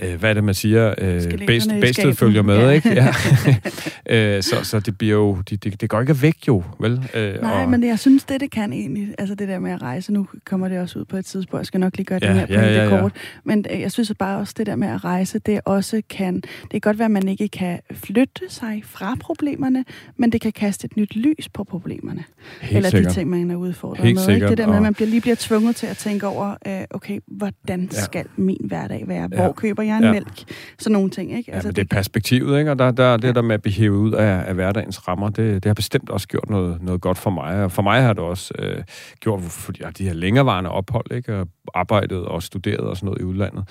øh, 0.03 0.15
hvad 0.15 0.31
er 0.31 0.35
det, 0.35 0.45
man 0.45 0.55
siger? 0.55 0.95
Øh, 0.99 1.23
bedst, 1.47 1.71
bedstet 1.81 2.19
følger 2.19 2.43
med, 2.43 2.59
ja. 2.59 2.71
ikke? 2.71 2.93
Ja. 2.95 3.15
øh, 4.37 4.43
så, 4.43 4.57
så 4.63 4.81
det 4.81 4.99
bliver 4.99 5.15
jo, 5.15 5.39
det, 5.51 5.65
det, 5.65 5.81
det 5.81 5.91
går 5.91 6.01
ikke 6.01 6.23
væk 6.23 6.37
jo, 6.49 6.65
vel? 6.81 7.11
Øh, 7.15 7.43
Nej, 7.43 7.63
og... 7.63 7.71
men 7.71 7.85
jeg 7.85 7.99
synes, 7.99 8.25
det 8.25 8.41
det 8.41 8.51
kan 8.51 8.73
egentlig, 8.73 9.15
altså 9.19 9.35
det 9.35 9.49
der 9.49 9.59
med 9.59 9.71
at 9.71 9.83
rejse, 9.83 10.13
nu 10.13 10.27
kommer 10.45 10.69
det 10.69 10.79
også 10.79 10.99
ud 10.99 11.05
på 11.05 11.17
et 11.17 11.25
tidspunkt, 11.25 11.61
jeg 11.61 11.67
skal 11.67 11.81
nok 11.81 11.97
lige 11.97 12.05
gøre 12.05 12.19
ja, 12.23 12.29
det 12.29 12.37
her 12.37 12.47
på 12.47 12.53
ja, 12.53 12.73
ja, 12.73 12.85
ja. 12.85 13.01
kort, 13.01 13.13
men 13.45 13.65
øh, 13.71 13.81
jeg 13.81 13.93
synes 13.93 14.13
bare 14.19 14.39
også, 14.39 14.55
det 14.57 14.67
der 14.67 14.77
med 14.77 14.89
at 14.89 15.05
rejse, 15.05 15.39
det 15.39 15.61
også 15.65 16.03
kan, 16.11 16.35
det 16.35 16.71
kan 16.71 16.81
godt 16.81 16.99
være, 16.99 17.05
at 17.07 17.11
man 17.11 17.29
ikke 17.29 17.49
kan 17.49 17.81
flytte 17.93 18.43
sig 18.49 18.83
fra 18.85 19.17
problemerne, 19.21 19.85
men 20.17 20.33
det 20.33 20.41
kan 20.41 20.53
kaste 20.53 20.85
et 20.85 20.97
nyt 20.97 21.17
lys 21.17 21.49
på 21.49 21.65
problemerne. 21.65 22.25
Helt 22.61 22.77
Eller 22.77 22.91
sikkert. 22.91 23.11
de 23.11 23.21
ting, 23.21 23.31
man 23.31 23.51
er 23.51 23.57
udfordret 23.57 24.05
Helt 24.05 24.27
med. 24.27 24.35
Ikke? 24.35 24.49
Det 24.49 24.59
der 24.59 24.67
med, 24.67 24.77
at 24.77 24.83
man 24.83 24.95
bliver, 24.95 25.09
lige 25.09 25.21
bliver 25.21 25.37
tvunget 25.39 25.77
til 25.77 25.87
at 25.87 25.97
tænke 25.97 26.27
over, 26.27 26.55
øh, 26.67 26.81
okay, 26.91 27.19
hvordan 27.27 27.84
ja. 27.93 28.01
skal 28.01 28.27
min 28.37 28.61
hverdag 28.65 29.05
være? 29.09 29.29
Hvor 29.29 29.45
ja. 29.45 29.53
køber 29.53 29.83
jeg 29.83 29.97
en 29.97 30.05
ja. 30.05 30.13
mælk? 30.13 30.53
Sådan 30.79 30.93
nogle 30.93 31.11
ting, 31.11 31.37
ikke? 31.37 31.53
Altså, 31.53 31.69
ja, 31.69 31.71
det, 31.71 31.77
det 31.77 31.93
er 31.93 31.97
perspektivet, 31.97 32.59
ikke? 32.59 32.71
Og 32.71 32.79
der, 32.79 32.91
der, 32.91 33.17
det 33.17 33.35
der 33.35 33.43
med 33.43 33.55
at 33.55 33.63
blive 33.63 33.75
hævet 33.75 33.97
ud 33.97 34.13
af, 34.13 34.45
af 34.49 34.55
hverdagens 34.55 35.09
rammer, 35.09 35.29
det, 35.29 35.55
det 35.55 35.65
har 35.65 35.75
bestemt 35.75 36.11
også 36.11 36.29
gjort 36.29 36.51
noget, 36.51 36.83
noget 36.83 37.01
godt 37.01 37.19
for 37.19 37.31
mig. 37.31 37.65
Og 37.65 37.73
for 37.73 37.83
mig 37.83 38.03
har 38.03 38.13
det 38.13 38.23
også 38.23 38.55
øh, 38.59 38.85
gjort, 39.21 39.43
fordi 39.43 39.81
jeg 39.81 39.87
har 39.87 39.93
de 39.93 40.05
her 40.05 40.13
længerevarende 40.13 40.71
ophold, 40.71 41.13
ikke? 41.13 41.37
Og 41.37 41.49
arbejdet 41.75 42.25
og 42.25 42.43
studeret 42.43 42.81
og 42.81 42.97
sådan 42.97 43.07
noget 43.07 43.21
i 43.21 43.25
udlandet, 43.25 43.69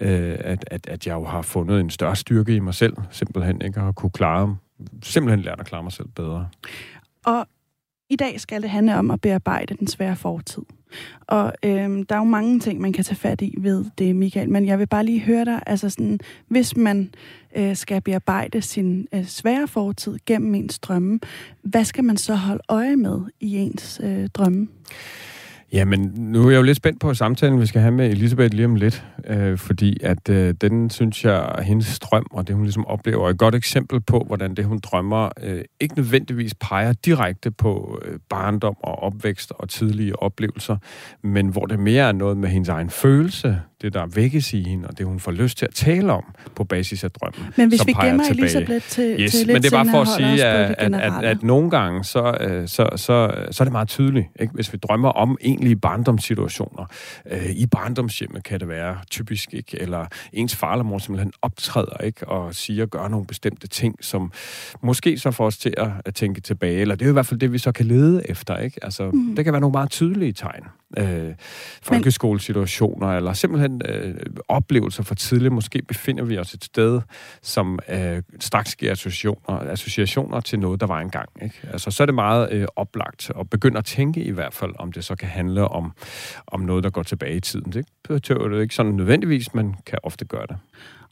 øh, 0.00 0.36
at, 0.40 0.64
at, 0.66 0.88
at 0.88 1.06
jeg 1.06 1.14
jo 1.14 1.24
har 1.24 1.42
fundet 1.42 1.80
en 1.80 1.90
større 1.90 2.16
styrke 2.16 2.54
i 2.54 2.58
mig 2.58 2.74
selv, 2.74 2.94
simpelthen, 3.10 3.62
ikke? 3.62 3.80
Og 3.80 3.84
har 3.84 3.92
kunne 3.92 4.10
klare, 4.10 4.56
simpelthen 5.02 5.40
lært 5.40 5.60
at 5.60 5.66
klare 5.66 5.82
mig 5.82 5.92
selv 5.92 6.08
bedre. 6.08 6.48
Og 7.24 7.46
i 8.10 8.16
dag 8.16 8.40
skal 8.40 8.62
det 8.62 8.70
handle 8.70 8.96
om 8.96 9.10
at 9.10 9.20
bearbejde 9.20 9.74
den 9.74 9.86
svære 9.86 10.16
fortid. 10.16 10.62
Og 11.26 11.52
øhm, 11.62 12.06
der 12.06 12.14
er 12.14 12.18
jo 12.18 12.24
mange 12.24 12.60
ting, 12.60 12.80
man 12.80 12.92
kan 12.92 13.04
tage 13.04 13.16
fat 13.16 13.42
i 13.42 13.54
ved 13.58 13.84
det, 13.98 14.16
Michael, 14.16 14.50
men 14.50 14.66
jeg 14.66 14.78
vil 14.78 14.86
bare 14.86 15.04
lige 15.04 15.20
høre 15.20 15.44
dig, 15.44 15.62
altså 15.66 15.90
sådan, 15.90 16.20
hvis 16.48 16.76
man 16.76 17.10
øh, 17.56 17.76
skal 17.76 18.00
bearbejde 18.00 18.62
sin 18.62 19.08
øh, 19.14 19.26
svære 19.26 19.68
fortid 19.68 20.18
gennem 20.26 20.54
ens 20.54 20.78
drømme, 20.78 21.20
hvad 21.62 21.84
skal 21.84 22.04
man 22.04 22.16
så 22.16 22.34
holde 22.34 22.62
øje 22.68 22.96
med 22.96 23.20
i 23.40 23.56
ens 23.56 24.00
øh, 24.04 24.28
drømme? 24.28 24.68
Jamen, 25.72 26.12
nu 26.16 26.46
er 26.46 26.50
jeg 26.50 26.58
jo 26.58 26.62
lidt 26.62 26.76
spændt 26.76 27.00
på 27.00 27.14
samtalen, 27.14 27.60
vi 27.60 27.66
skal 27.66 27.80
have 27.80 27.92
med 27.92 28.10
Elisabeth 28.10 28.54
lige 28.54 28.64
om 28.64 28.74
lidt, 28.74 29.04
øh, 29.26 29.58
fordi 29.58 29.96
at 30.02 30.28
øh, 30.28 30.54
den, 30.60 30.90
synes 30.90 31.24
jeg, 31.24 31.62
hendes 31.62 31.98
drøm 31.98 32.26
og 32.30 32.48
det, 32.48 32.54
hun 32.54 32.64
ligesom 32.64 32.86
oplever, 32.86 33.26
er 33.26 33.30
et 33.30 33.38
godt 33.38 33.54
eksempel 33.54 34.00
på, 34.00 34.24
hvordan 34.26 34.54
det, 34.54 34.64
hun 34.64 34.78
drømmer, 34.78 35.28
øh, 35.42 35.64
ikke 35.80 35.94
nødvendigvis 35.96 36.54
peger 36.54 36.92
direkte 36.92 37.50
på 37.50 38.00
øh, 38.04 38.18
barndom 38.28 38.76
og 38.82 39.02
opvækst 39.02 39.52
og 39.58 39.68
tidlige 39.68 40.22
oplevelser, 40.22 40.76
men 41.22 41.48
hvor 41.48 41.66
det 41.66 41.78
mere 41.78 42.08
er 42.08 42.12
noget 42.12 42.36
med 42.36 42.48
hendes 42.48 42.68
egen 42.68 42.90
følelse, 42.90 43.60
det, 43.82 43.94
der 43.94 44.06
vækkes 44.06 44.52
i 44.52 44.62
hende, 44.62 44.88
og 44.88 44.98
det, 44.98 45.06
hun 45.06 45.20
får 45.20 45.32
lyst 45.32 45.58
til 45.58 45.66
at 45.66 45.74
tale 45.74 46.12
om 46.12 46.24
på 46.54 46.64
basis 46.64 47.04
af 47.04 47.10
drømmen. 47.10 47.52
Men 47.56 47.68
hvis 47.68 47.86
vi 47.86 47.92
gemmer 47.92 48.24
tilbage. 48.24 48.40
Elisabeth 48.40 48.88
til, 48.88 49.16
yes, 49.20 49.32
til 49.32 49.46
lidt 49.46 49.54
men 49.54 49.62
det 49.62 49.72
er 49.72 49.84
bare 49.84 49.90
for 49.90 50.00
at 50.00 50.08
sige, 50.08 50.44
at, 50.44 50.74
at, 50.78 50.94
at, 50.94 51.24
at 51.24 51.42
nogle 51.42 51.70
gange, 51.70 52.04
så, 52.04 52.36
øh, 52.40 52.68
så, 52.68 52.88
så, 52.96 53.30
så 53.50 53.62
er 53.62 53.64
det 53.64 53.72
meget 53.72 53.88
tydeligt. 53.88 54.26
Ikke? 54.40 54.54
Hvis 54.54 54.72
vi 54.72 54.78
drømmer 54.78 55.08
om 55.08 55.38
egentlige 55.40 55.76
barndomssituationer. 55.76 56.86
Øh, 57.30 57.50
I 57.50 57.66
barndomshjemmet 57.66 58.44
kan 58.44 58.60
det 58.60 58.68
være 58.68 58.96
typisk, 59.10 59.54
ikke? 59.54 59.82
Eller 59.82 60.06
ens 60.32 60.56
far 60.56 60.72
eller 60.72 60.84
mor 60.84 60.98
simpelthen 60.98 61.32
optræder, 61.42 61.96
ikke? 62.04 62.28
Og 62.28 62.54
siger 62.54 62.80
og 62.82 62.90
gør 62.90 63.08
nogle 63.08 63.26
bestemte 63.26 63.68
ting, 63.68 63.96
som 64.00 64.32
måske 64.82 65.18
så 65.18 65.30
får 65.30 65.46
os 65.46 65.58
til 65.58 65.74
at, 65.76 65.88
at 66.04 66.14
tænke 66.14 66.40
tilbage. 66.40 66.80
Eller 66.80 66.94
det 66.94 67.02
er 67.02 67.06
jo 67.06 67.12
i 67.12 67.12
hvert 67.12 67.26
fald 67.26 67.40
det, 67.40 67.52
vi 67.52 67.58
så 67.58 67.72
kan 67.72 67.86
lede 67.86 68.30
efter, 68.30 68.56
ikke? 68.56 68.84
Altså, 68.84 69.10
mm. 69.10 69.36
det 69.36 69.44
kan 69.44 69.52
være 69.52 69.60
nogle 69.60 69.72
meget 69.72 69.90
tydelige 69.90 70.32
tegn. 70.32 70.62
Øh, 70.98 71.34
folkeskolesituationer, 71.82 73.08
eller 73.08 73.32
simpelthen 73.32 73.82
øh, 73.88 74.14
oplevelser 74.48 75.02
for 75.02 75.14
tidligt. 75.14 75.52
Måske 75.52 75.82
befinder 75.82 76.24
vi 76.24 76.38
os 76.38 76.54
et 76.54 76.64
sted, 76.64 77.00
som 77.42 77.78
øh, 77.88 78.22
straks 78.40 78.76
giver 78.76 78.92
associationer, 78.92 79.58
associationer 79.58 80.40
til 80.40 80.58
noget, 80.58 80.80
der 80.80 80.86
var 80.86 81.00
engang. 81.00 81.28
Ikke? 81.42 81.60
Altså, 81.72 81.90
så 81.90 82.02
er 82.02 82.06
det 82.06 82.14
meget 82.14 82.52
øh, 82.52 82.66
oplagt 82.76 83.30
at 83.40 83.50
begynde 83.50 83.78
at 83.78 83.84
tænke 83.84 84.22
i 84.22 84.30
hvert 84.30 84.54
fald, 84.54 84.72
om 84.78 84.92
det 84.92 85.04
så 85.04 85.16
kan 85.16 85.28
handle 85.28 85.68
om, 85.68 85.92
om 86.46 86.60
noget, 86.60 86.84
der 86.84 86.90
går 86.90 87.02
tilbage 87.02 87.36
i 87.36 87.40
tiden. 87.40 87.72
Det 87.72 87.86
behøver 88.08 88.48
det 88.48 88.62
ikke 88.62 88.74
sådan 88.74 88.92
nødvendigvis, 88.92 89.54
men 89.54 89.76
kan 89.86 89.98
ofte 90.02 90.24
gøre 90.24 90.46
det. 90.48 90.56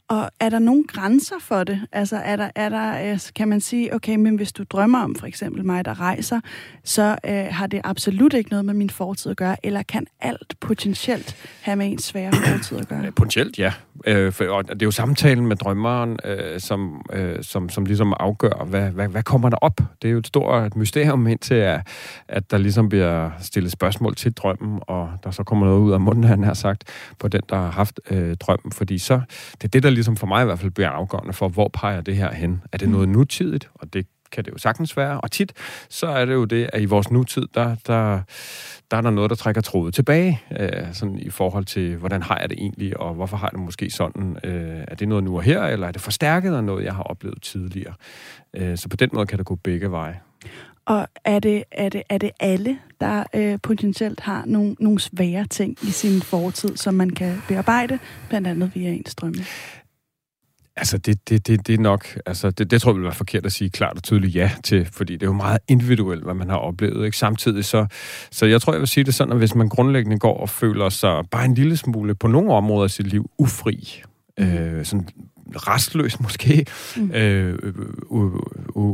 Og 0.09 0.29
er 0.39 0.49
der 0.49 0.59
nogle 0.59 0.83
grænser 0.87 1.35
for 1.39 1.63
det? 1.63 1.81
Altså 1.91 2.17
er 2.17 2.35
der, 2.35 2.49
er 2.55 2.69
der, 2.69 3.11
øh, 3.11 3.19
kan 3.35 3.47
man 3.47 3.61
sige, 3.61 3.95
okay, 3.95 4.15
men 4.15 4.35
hvis 4.35 4.51
du 4.51 4.63
drømmer 4.63 5.03
om 5.03 5.15
for 5.15 5.27
eksempel 5.27 5.65
mig, 5.65 5.85
der 5.85 6.01
rejser, 6.01 6.39
så 6.83 7.15
øh, 7.25 7.45
har 7.49 7.67
det 7.67 7.81
absolut 7.83 8.33
ikke 8.33 8.49
noget 8.49 8.65
med 8.65 8.73
min 8.73 8.89
fortid 8.89 9.31
at 9.31 9.37
gøre, 9.37 9.65
eller 9.65 9.83
kan 9.83 10.07
alt 10.21 10.53
potentielt 10.59 11.35
have 11.61 11.75
med 11.75 11.91
en 11.91 11.99
svære 11.99 12.31
fortid 12.53 12.77
at 12.77 12.87
gøre? 12.87 13.11
Potentielt, 13.11 13.59
ja. 13.59 13.73
Øh, 14.07 14.31
for, 14.31 14.45
og 14.45 14.63
det 14.63 14.81
er 14.81 14.85
jo 14.85 14.91
samtalen 14.91 15.47
med 15.47 15.55
drømmeren, 15.55 16.19
øh, 16.25 16.59
som, 16.59 17.01
øh, 17.13 17.43
som, 17.43 17.69
som 17.69 17.85
ligesom 17.85 18.13
afgør, 18.19 18.65
hvad, 18.65 18.89
hvad, 18.91 19.07
hvad 19.07 19.23
kommer 19.23 19.49
der 19.49 19.57
op? 19.57 19.81
Det 20.01 20.07
er 20.07 20.11
jo 20.11 20.17
et 20.17 20.27
stort 20.27 20.75
mysterium 20.75 21.27
indtil, 21.27 21.55
at, 21.55 21.87
at 22.27 22.51
der 22.51 22.57
ligesom 22.57 22.89
bliver 22.89 23.31
stillet 23.41 23.71
spørgsmål 23.71 24.15
til 24.15 24.33
drømmen, 24.33 24.79
og 24.87 25.09
der 25.23 25.31
så 25.31 25.43
kommer 25.43 25.65
noget 25.65 25.79
ud 25.79 25.91
af 25.91 25.99
munden, 25.99 26.23
han 26.23 26.43
har 26.43 26.53
sagt, 26.53 26.83
på 27.19 27.27
den, 27.27 27.41
der 27.49 27.55
har 27.55 27.71
haft 27.71 27.99
øh, 28.11 28.35
drømmen. 28.35 28.71
Fordi 28.71 28.97
så, 28.97 29.21
det 29.53 29.63
er 29.63 29.67
det, 29.67 29.83
der 29.83 29.89
ligesom 29.99 30.15
for 30.15 30.27
mig 30.27 30.41
i 30.41 30.45
hvert 30.45 30.59
fald 30.59 30.71
bliver 30.71 30.89
afgørende 30.89 31.33
for, 31.33 31.49
hvor 31.49 31.67
peger 31.67 32.01
det 32.01 32.15
her 32.15 32.33
hen? 32.33 32.61
Er 32.71 32.77
det 32.77 32.89
noget 32.89 33.09
nutidigt? 33.09 33.69
Og 33.73 33.93
det 33.93 34.07
kan 34.31 34.45
det 34.45 34.51
jo 34.51 34.57
sagtens 34.57 34.97
være. 34.97 35.21
Og 35.21 35.31
tit, 35.31 35.53
så 35.89 36.07
er 36.07 36.25
det 36.25 36.33
jo 36.33 36.45
det, 36.45 36.69
at 36.73 36.81
i 36.81 36.85
vores 36.85 37.11
nutid, 37.11 37.47
der, 37.53 37.75
der, 37.87 38.21
der 38.91 38.97
er 38.97 39.01
der 39.01 39.09
noget, 39.09 39.29
der 39.29 39.35
trækker 39.35 39.61
trådet 39.61 39.93
tilbage, 39.93 40.41
øh, 40.59 40.93
sådan 40.93 41.19
i 41.19 41.29
forhold 41.29 41.65
til, 41.65 41.95
hvordan 41.95 42.21
har 42.21 42.39
jeg 42.39 42.49
det 42.49 42.57
egentlig, 42.57 42.99
og 42.99 43.13
hvorfor 43.13 43.37
har 43.37 43.47
jeg 43.47 43.51
det 43.51 43.65
måske 43.65 43.89
sådan? 43.89 44.37
Øh, 44.43 44.83
er 44.87 44.95
det 44.95 45.07
noget 45.07 45.23
nu 45.23 45.35
og 45.35 45.43
her, 45.43 45.63
eller 45.63 45.87
er 45.87 45.91
det 45.91 46.01
forstærket 46.01 46.55
af 46.55 46.63
noget, 46.63 46.85
jeg 46.85 46.95
har 46.95 47.03
oplevet 47.03 47.41
tidligere? 47.41 47.93
Øh, 48.53 48.77
så 48.77 48.89
på 48.89 48.95
den 48.95 49.09
måde 49.13 49.25
kan 49.25 49.37
det 49.37 49.45
gå 49.45 49.55
begge 49.55 49.91
veje. 49.91 50.19
Og 50.85 51.07
er 51.25 51.39
det, 51.39 51.63
er 51.71 51.89
det, 51.89 52.03
er 52.09 52.17
det 52.17 52.31
alle, 52.39 52.79
der 53.01 53.23
øh, 53.35 53.59
potentielt 53.63 54.19
har 54.19 54.43
nogle, 54.45 54.75
nogle 54.79 54.99
svære 54.99 55.45
ting 55.45 55.77
i 55.83 55.91
sin 55.91 56.21
fortid, 56.21 56.77
som 56.77 56.93
man 56.93 57.09
kan 57.09 57.41
bearbejde, 57.47 57.99
blandt 58.29 58.47
andet 58.47 58.71
via 58.75 58.89
en 58.89 59.05
strømme? 59.05 59.43
Altså, 60.75 60.97
det, 60.97 61.29
det, 61.29 61.47
det, 61.47 61.67
det 61.67 61.73
er 61.73 61.79
nok... 61.79 62.07
Altså, 62.25 62.51
det, 62.51 62.71
det 62.71 62.81
tror 62.81 62.91
jeg 62.91 62.95
vil 62.95 63.03
være 63.03 63.13
forkert 63.13 63.45
at 63.45 63.51
sige 63.51 63.69
klart 63.69 63.97
og 63.97 64.03
tydeligt 64.03 64.35
ja 64.35 64.51
til, 64.63 64.85
fordi 64.85 65.13
det 65.13 65.23
er 65.23 65.27
jo 65.27 65.33
meget 65.33 65.59
individuelt, 65.67 66.23
hvad 66.23 66.33
man 66.33 66.49
har 66.49 66.57
oplevet. 66.57 67.05
Ikke? 67.05 67.17
Samtidig 67.17 67.65
så... 67.65 67.85
Så 68.31 68.45
jeg 68.45 68.61
tror, 68.61 68.73
jeg 68.73 68.79
vil 68.79 68.87
sige 68.87 69.03
det 69.03 69.13
sådan, 69.13 69.31
at 69.31 69.37
hvis 69.37 69.55
man 69.55 69.69
grundlæggende 69.69 70.19
går 70.19 70.37
og 70.37 70.49
føler 70.49 70.89
sig 70.89 71.23
bare 71.31 71.45
en 71.45 71.53
lille 71.53 71.77
smule 71.77 72.15
på 72.15 72.27
nogle 72.27 72.53
områder 72.53 72.83
af 72.83 72.91
sit 72.91 73.07
liv 73.07 73.29
ufri, 73.37 74.01
mm. 74.37 74.45
øh, 74.45 74.85
sådan 74.85 75.07
restløs 75.55 76.19
måske, 76.19 76.65
mm. 76.97 77.11
øh, 77.11 77.59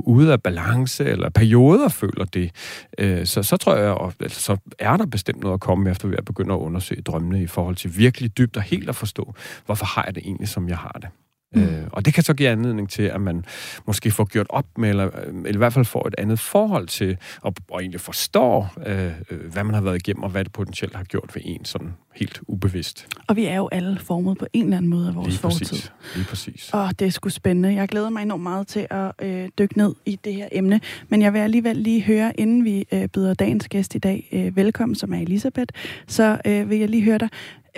ude 0.06 0.34
af 0.34 0.42
balance, 0.42 1.06
eller 1.06 1.30
perioder 1.30 1.90
føler 1.90 2.26
det, 2.26 2.52
øh, 2.98 3.26
så, 3.26 3.44
så 3.44 3.58
tror 3.58 3.76
jeg, 3.76 3.92
og, 3.92 4.14
altså, 4.20 4.42
så 4.42 4.58
er 4.80 4.98
der 4.98 5.06
bestemt 5.06 5.42
noget 5.42 5.54
at 5.54 5.60
komme 5.60 5.92
efter 5.92 6.08
ved 6.08 6.18
at 6.18 6.26
begynde 6.26 6.54
at 6.54 6.58
undersøge 6.58 7.02
drømmene 7.02 7.42
i 7.42 7.48
forhold 7.48 7.76
til 7.76 7.98
virkelig 7.98 8.38
dybt 8.38 8.58
og 8.58 8.64
helt 8.64 8.90
at 8.90 8.96
forstå, 8.96 9.34
hvorfor 9.66 9.86
har 9.86 10.04
jeg 10.06 10.16
det 10.16 10.24
egentlig, 10.26 10.48
som 10.48 10.70
jeg 10.70 10.78
har 10.78 11.00
det. 11.02 11.10
Mm. 11.56 11.62
Øh, 11.62 11.88
og 11.92 12.06
det 12.06 12.14
kan 12.14 12.24
så 12.24 12.34
give 12.34 12.50
anledning 12.50 12.90
til, 12.90 13.04
at 13.04 13.22
man 13.22 13.46
måske 13.88 14.12
får 14.12 14.26
gjort 14.26 14.46
op 14.50 14.66
med, 14.78 14.90
eller, 14.90 15.10
eller 15.28 15.54
i 15.54 15.58
hvert 15.58 15.74
fald 15.74 15.86
får 15.86 16.08
et 16.08 16.16
andet 16.18 16.40
forhold 16.40 16.88
til, 16.88 17.18
og, 17.42 17.54
og 17.72 17.82
egentlig 17.82 18.02
forstår, 18.02 18.74
øh, 18.86 19.12
øh, 19.32 19.52
hvad 19.52 19.64
man 19.64 19.74
har 19.74 19.82
været 19.82 19.96
igennem, 19.96 20.24
og 20.24 20.30
hvad 20.30 20.44
det 20.44 20.54
potentielt 20.54 20.96
har 20.96 21.04
gjort 21.04 21.32
ved 21.36 21.42
en, 21.46 21.66
sådan 21.66 21.94
helt 22.16 22.42
ubevidst. 22.48 23.08
Og 23.28 23.36
vi 23.36 23.46
er 23.46 23.56
jo 23.56 23.70
alle 23.72 24.00
formet 24.00 24.38
på 24.38 24.46
en 24.54 24.64
eller 24.64 24.78
anden 24.78 24.90
måde 24.90 25.08
af 25.08 25.16
vores 25.16 25.28
Lige 25.28 25.42
præcis. 25.42 25.70
fortid. 25.70 25.90
Lige 26.16 26.26
præcis. 26.26 26.70
Og 26.74 27.00
det 27.00 27.08
er 27.08 27.12
sgu 27.12 27.30
spændende. 27.30 27.74
Jeg 27.74 27.88
glæder 27.88 28.10
mig 28.10 28.22
enormt 28.24 28.44
meget 28.44 28.68
til 28.68 28.88
at 28.90 29.12
øh, 29.22 29.50
dykke 29.60 29.78
ned 29.78 29.96
i 30.06 30.20
det 30.24 30.34
her 30.34 30.48
emne. 30.52 30.82
Men 31.10 31.22
jeg 31.22 31.34
vil 31.34 31.40
alligevel 31.40 31.78
lige 31.78 32.02
høre, 32.02 32.40
inden 32.40 32.66
vi 32.66 32.86
øh, 32.92 33.08
byder 33.08 33.34
dagens 33.34 33.68
gæst 33.68 33.96
i 33.96 34.00
dag 34.00 34.30
øh, 34.32 34.56
velkommen, 34.56 34.96
som 34.96 35.14
er 35.14 35.20
Elisabeth, 35.20 35.74
så 36.08 36.42
øh, 36.46 36.70
vil 36.70 36.80
jeg 36.80 36.90
lige 36.90 37.04
høre 37.04 37.18
dig. 37.18 37.30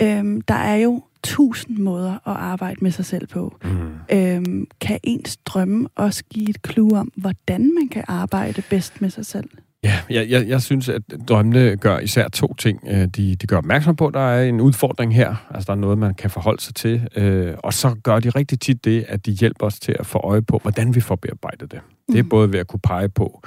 Øh, 0.02 0.42
der 0.48 0.56
er 0.56 0.76
jo 0.76 1.04
tusind 1.24 1.78
måder 1.78 2.14
at 2.14 2.36
arbejde 2.36 2.78
med 2.82 2.92
sig 2.92 3.06
selv 3.06 3.28
på. 3.28 3.58
Mm. 3.64 3.70
Øhm, 4.12 4.68
kan 4.82 5.00
ens 5.04 5.38
drømme 5.38 5.88
også 5.96 6.24
give 6.30 6.50
et 6.50 6.58
clue 6.72 7.00
om, 7.00 7.12
hvordan 7.16 7.72
man 7.80 7.88
kan 7.88 8.04
arbejde 8.08 8.62
bedst 8.70 9.02
med 9.02 9.10
sig 9.10 9.26
selv? 9.26 9.50
Ja, 9.84 10.00
jeg, 10.10 10.30
jeg, 10.30 10.48
jeg 10.48 10.62
synes, 10.62 10.90
at 10.90 11.02
drømmene 11.28 11.76
gør 11.76 12.00
især 12.00 12.28
to 12.28 12.54
ting. 12.54 12.80
Øh, 12.88 13.08
de, 13.08 13.36
de 13.36 13.48
gør 13.48 13.58
opmærksom 13.58 13.96
på, 13.96 14.08
at 14.08 14.14
der 14.14 14.20
er 14.20 14.44
en 14.44 14.62
udfordring 14.62 15.16
her. 15.16 15.36
Altså, 15.52 15.68
der 15.68 15.74
er 15.74 15.82
noget, 15.82 15.98
man 15.98 16.14
kan 16.14 16.30
forholde 16.30 16.62
sig 16.62 16.76
til. 16.76 17.08
Øh, 17.16 17.54
og 17.58 17.74
så 17.74 17.96
gør 18.04 18.20
de 18.20 18.30
rigtig 18.30 18.60
tit 18.60 18.86
det, 18.86 19.06
at 19.08 19.26
de 19.26 19.32
hjælper 19.32 19.66
os 19.66 19.80
til 19.80 19.96
at 20.00 20.06
få 20.06 20.20
øje 20.20 20.42
på, 20.42 20.60
hvordan 20.62 20.96
vi 20.96 21.00
får 21.00 21.16
bearbejdet 21.16 21.72
det. 21.72 21.80
Det 22.08 22.20
er 22.20 22.24
mm. 22.24 22.30
både 22.30 22.52
ved 22.52 22.60
at 22.60 22.68
kunne 22.68 22.80
pege 22.84 23.10
på, 23.10 23.42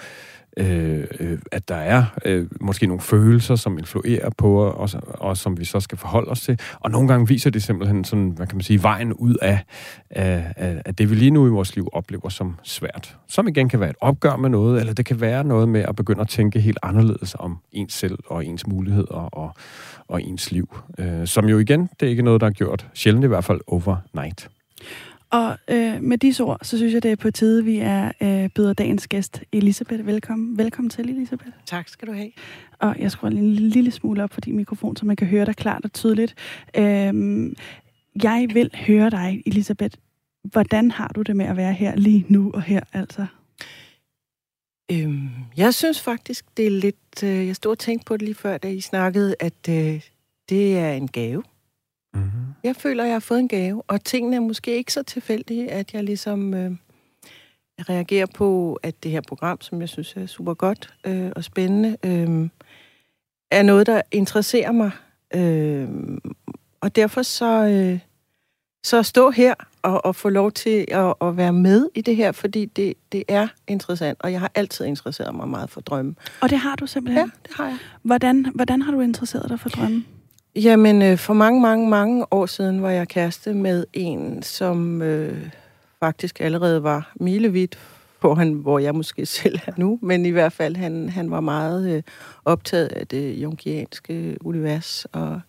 Øh, 0.57 1.05
øh, 1.21 1.39
at 1.53 1.69
der 1.69 1.75
er 1.75 2.05
øh, 2.25 2.47
måske 2.61 2.87
nogle 2.87 3.01
følelser, 3.01 3.57
som 3.57 3.79
influerer 3.79 4.31
på 4.39 4.71
os, 4.73 4.97
og 5.05 5.37
som 5.37 5.59
vi 5.59 5.65
så 5.65 5.81
skal 5.81 5.99
forholde 5.99 6.31
os 6.31 6.41
til. 6.41 6.61
Og 6.81 6.91
nogle 6.91 7.09
gange 7.09 7.29
viser 7.29 7.51
det 7.51 7.63
simpelthen 7.63 8.05
sådan, 8.05 8.29
hvad 8.31 8.47
kan 8.47 8.57
man 8.57 8.63
sige, 8.63 8.83
vejen 8.83 9.13
ud 9.13 9.35
af, 9.43 9.59
af, 10.11 10.53
af, 10.57 10.83
af 10.85 10.95
det, 10.95 11.11
vi 11.11 11.15
lige 11.15 11.31
nu 11.31 11.47
i 11.47 11.51
vores 11.51 11.75
liv 11.75 11.89
oplever 11.93 12.29
som 12.29 12.57
svært. 12.63 13.17
Som 13.29 13.49
igen 13.49 13.69
kan 13.69 13.81
være 13.81 13.91
et 13.91 13.97
opgør 14.01 14.37
med 14.37 14.51
noget, 14.51 14.81
eller 14.81 14.93
det 14.93 15.07
kan 15.07 15.21
være 15.21 15.45
noget 15.45 15.69
med 15.69 15.81
at 15.81 15.97
begynde 15.97 16.21
at 16.21 16.29
tænke 16.29 16.61
helt 16.61 16.79
anderledes 16.83 17.37
om 17.39 17.59
ens 17.73 17.93
selv 17.93 18.19
og 18.27 18.47
ens 18.47 18.67
muligheder 18.67 19.15
og, 19.15 19.55
og 20.09 20.23
ens 20.23 20.53
liv. 20.53 20.79
Øh, 20.99 21.27
som 21.27 21.49
jo 21.49 21.59
igen, 21.59 21.89
det 22.01 22.07
er 22.07 22.11
ikke 22.11 22.23
noget, 22.23 22.41
der 22.41 22.47
er 22.47 22.51
gjort, 22.51 22.87
sjældent 22.95 23.25
i 23.25 23.29
hvert 23.29 23.45
fald 23.45 23.61
overnight. 23.67 24.49
Og 25.33 25.59
øh, 25.69 26.03
med 26.03 26.19
disse 26.19 26.45
ord, 26.45 26.59
så 26.63 26.77
synes 26.77 26.95
jeg, 26.95 27.03
det 27.03 27.13
er 27.13 27.17
på 27.17 27.31
tide, 27.31 27.65
vi 27.65 27.79
er 27.79 28.13
øh, 28.21 28.49
byder 28.49 28.73
dagens 28.73 29.09
gæst, 29.09 29.43
Elisabeth. 29.53 30.07
Velkommen. 30.07 30.59
Velkommen 30.59 30.91
til, 30.91 31.11
Elisabeth. 31.11 31.51
Tak 31.67 31.89
skal 31.89 32.09
du 32.09 32.13
have. 32.13 32.31
Og 32.79 32.97
jeg 32.99 33.11
skruer 33.11 33.31
en 33.31 33.55
lille 33.55 33.91
smule 33.91 34.25
op 34.25 34.33
for 34.33 34.41
din 34.41 34.57
mikrofon, 34.57 34.97
så 34.97 35.07
man 35.07 35.17
kan 35.17 35.27
høre 35.27 35.45
dig 35.45 35.57
klart 35.57 35.85
og 35.85 35.93
tydeligt. 35.93 36.35
Øh, 36.77 37.53
jeg 38.23 38.49
vil 38.55 38.71
høre 38.87 39.11
dig, 39.11 39.43
Elisabeth. 39.47 39.97
Hvordan 40.43 40.91
har 40.91 41.09
du 41.09 41.23
det 41.23 41.37
med 41.37 41.47
at 41.47 41.57
være 41.57 41.73
her 41.73 41.97
lige 41.97 42.27
nu 42.29 42.51
og 42.55 42.63
her, 42.63 42.81
altså? 42.93 43.27
Øhm, 44.93 45.29
jeg 45.57 45.75
synes 45.75 46.01
faktisk, 46.01 46.45
det 46.57 46.67
er 46.67 46.71
lidt... 46.71 47.23
Øh, 47.25 47.47
jeg 47.47 47.57
stod 47.57 47.71
og 47.71 47.79
tænkte 47.79 48.05
på 48.05 48.17
det 48.17 48.23
lige 48.23 48.35
før, 48.35 48.59
da 48.59 48.69
I 48.69 48.81
snakkede, 48.81 49.35
at 49.41 49.69
øh, 49.69 50.03
det 50.49 50.79
er 50.79 50.93
en 50.93 51.09
gave. 51.09 51.43
Mm-hmm. 52.15 52.31
Jeg 52.65 52.77
føler, 52.77 53.03
at 53.03 53.09
jeg 53.09 53.15
har 53.15 53.21
fået 53.21 53.41
en 53.41 53.49
gave, 53.49 53.83
og 53.87 54.05
tingene 54.05 54.37
er 54.37 54.41
måske 54.41 54.77
ikke 54.77 54.93
så 54.93 55.03
tilfældige, 55.03 55.71
at 55.71 55.95
jeg 55.95 56.05
ligesom 56.05 56.55
øh, 56.55 56.71
reagerer 57.81 58.27
på, 58.27 58.79
at 58.83 59.03
det 59.03 59.11
her 59.11 59.21
program, 59.29 59.61
som 59.61 59.81
jeg 59.81 59.89
synes 59.89 60.17
er 60.17 60.27
super 60.27 60.55
godt 60.55 60.95
øh, 61.07 61.33
og 61.37 61.45
spændende, 61.45 61.97
øh, 62.05 62.49
er 63.51 63.63
noget, 63.63 63.87
der 63.87 64.03
interesserer 64.13 64.73
mig. 64.73 64.91
Øh, 65.35 65.89
og 66.81 66.97
derfor 66.97 67.23
så, 67.23 67.65
øh, 67.65 67.99
så 68.85 69.03
stå 69.03 69.31
her 69.31 69.55
og, 69.83 70.05
og 70.05 70.17
få 70.17 70.29
lov 70.29 70.53
til 70.53 70.87
at, 70.89 71.15
at 71.21 71.37
være 71.37 71.53
med 71.53 71.89
i 71.95 72.01
det 72.01 72.17
her, 72.17 72.33
fordi 72.33 72.65
det, 72.65 72.95
det 73.13 73.25
er 73.29 73.49
interessant, 73.69 74.19
og 74.21 74.33
jeg 74.33 74.41
har 74.41 74.51
altid 74.55 74.85
interesseret 74.85 75.35
mig 75.35 75.49
meget 75.49 75.71
for 75.71 75.81
drømme. 75.81 76.15
Og 76.41 76.51
det 76.51 76.59
har 76.59 76.77
du 76.77 76.87
simpelthen? 76.87 77.27
Ja, 77.27 77.49
det 77.49 77.57
har 77.57 77.67
jeg. 77.67 77.79
Hvordan, 78.03 78.47
hvordan 78.55 78.83
har 78.83 78.93
du 78.93 79.01
interesseret 79.01 79.49
dig 79.49 79.61
for 79.61 79.69
drømme? 79.69 80.05
Jamen, 80.57 81.03
øh, 81.03 81.19
for 81.19 81.35
mange, 81.35 81.61
mange, 81.61 81.89
mange 81.89 82.27
år 82.31 82.47
siden 82.47 82.83
var 82.83 82.91
jeg 82.91 83.09
kæreste 83.09 83.55
med 83.55 83.85
en, 83.93 84.43
som 84.43 85.03
øh, 85.03 85.49
faktisk 86.01 86.41
allerede 86.41 86.83
var 86.83 87.13
milevidt 87.21 87.79
på, 88.21 88.35
han, 88.35 88.53
hvor 88.53 88.79
jeg 88.79 88.95
måske 88.95 89.27
selv 89.41 89.59
er 89.67 89.73
nu, 89.77 89.99
men 90.03 90.27
i 90.27 90.31
hvert 90.31 90.53
fald, 90.53 90.77
han, 90.77 91.09
han 91.09 91.31
var 91.31 91.41
meget 91.41 91.97
øh, 91.97 92.03
optaget 92.45 92.89
af 92.89 93.07
det 93.07 93.43
jungianske 93.43 94.37
univers, 94.41 95.07
og 95.13 95.41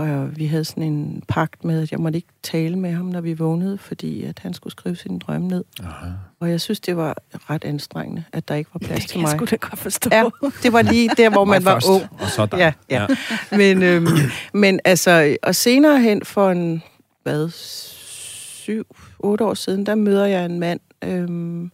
og 0.00 0.36
vi 0.36 0.46
havde 0.46 0.64
sådan 0.64 0.82
en 0.82 1.22
pagt 1.28 1.64
med, 1.64 1.82
at 1.82 1.92
jeg 1.92 2.00
måtte 2.00 2.16
ikke 2.16 2.28
tale 2.42 2.78
med 2.78 2.92
ham, 2.92 3.06
når 3.06 3.20
vi 3.20 3.34
vågnede, 3.34 3.78
fordi 3.78 4.24
at 4.24 4.38
han 4.38 4.54
skulle 4.54 4.72
skrive 4.72 4.96
sin 4.96 5.18
drømme 5.18 5.48
ned. 5.48 5.64
Aha. 5.80 6.06
Og 6.40 6.50
jeg 6.50 6.60
synes, 6.60 6.80
det 6.80 6.96
var 6.96 7.16
ret 7.50 7.64
anstrengende, 7.64 8.24
at 8.32 8.48
der 8.48 8.54
ikke 8.54 8.70
var 8.74 8.78
plads 8.78 9.06
til 9.06 9.20
mig. 9.20 9.28
Det 9.28 9.36
skulle 9.36 9.50
da 9.50 9.56
godt 9.56 9.78
forstå. 9.78 10.10
Ja, 10.12 10.24
det 10.62 10.72
var 10.72 10.82
lige 10.82 11.10
der, 11.16 11.30
hvor 11.30 11.44
man 11.44 11.64
var 11.64 11.72
først, 11.72 11.88
ung. 11.88 12.02
Og 12.20 12.28
så 12.28 12.46
der. 12.46 12.58
Ja, 12.58 12.72
ja. 12.90 13.06
ja. 13.50 13.56
Men, 13.56 13.82
øhm, 13.82 14.06
men 14.52 14.80
altså, 14.84 15.36
og 15.42 15.54
senere 15.54 16.00
hen 16.00 16.24
for 16.24 16.50
en, 16.50 16.82
hvad, 17.22 17.50
syv, 17.50 18.86
otte 19.18 19.44
år 19.44 19.54
siden, 19.54 19.86
der 19.86 19.94
møder 19.94 20.26
jeg 20.26 20.44
en 20.44 20.60
mand, 20.60 20.80
øhm, 21.04 21.70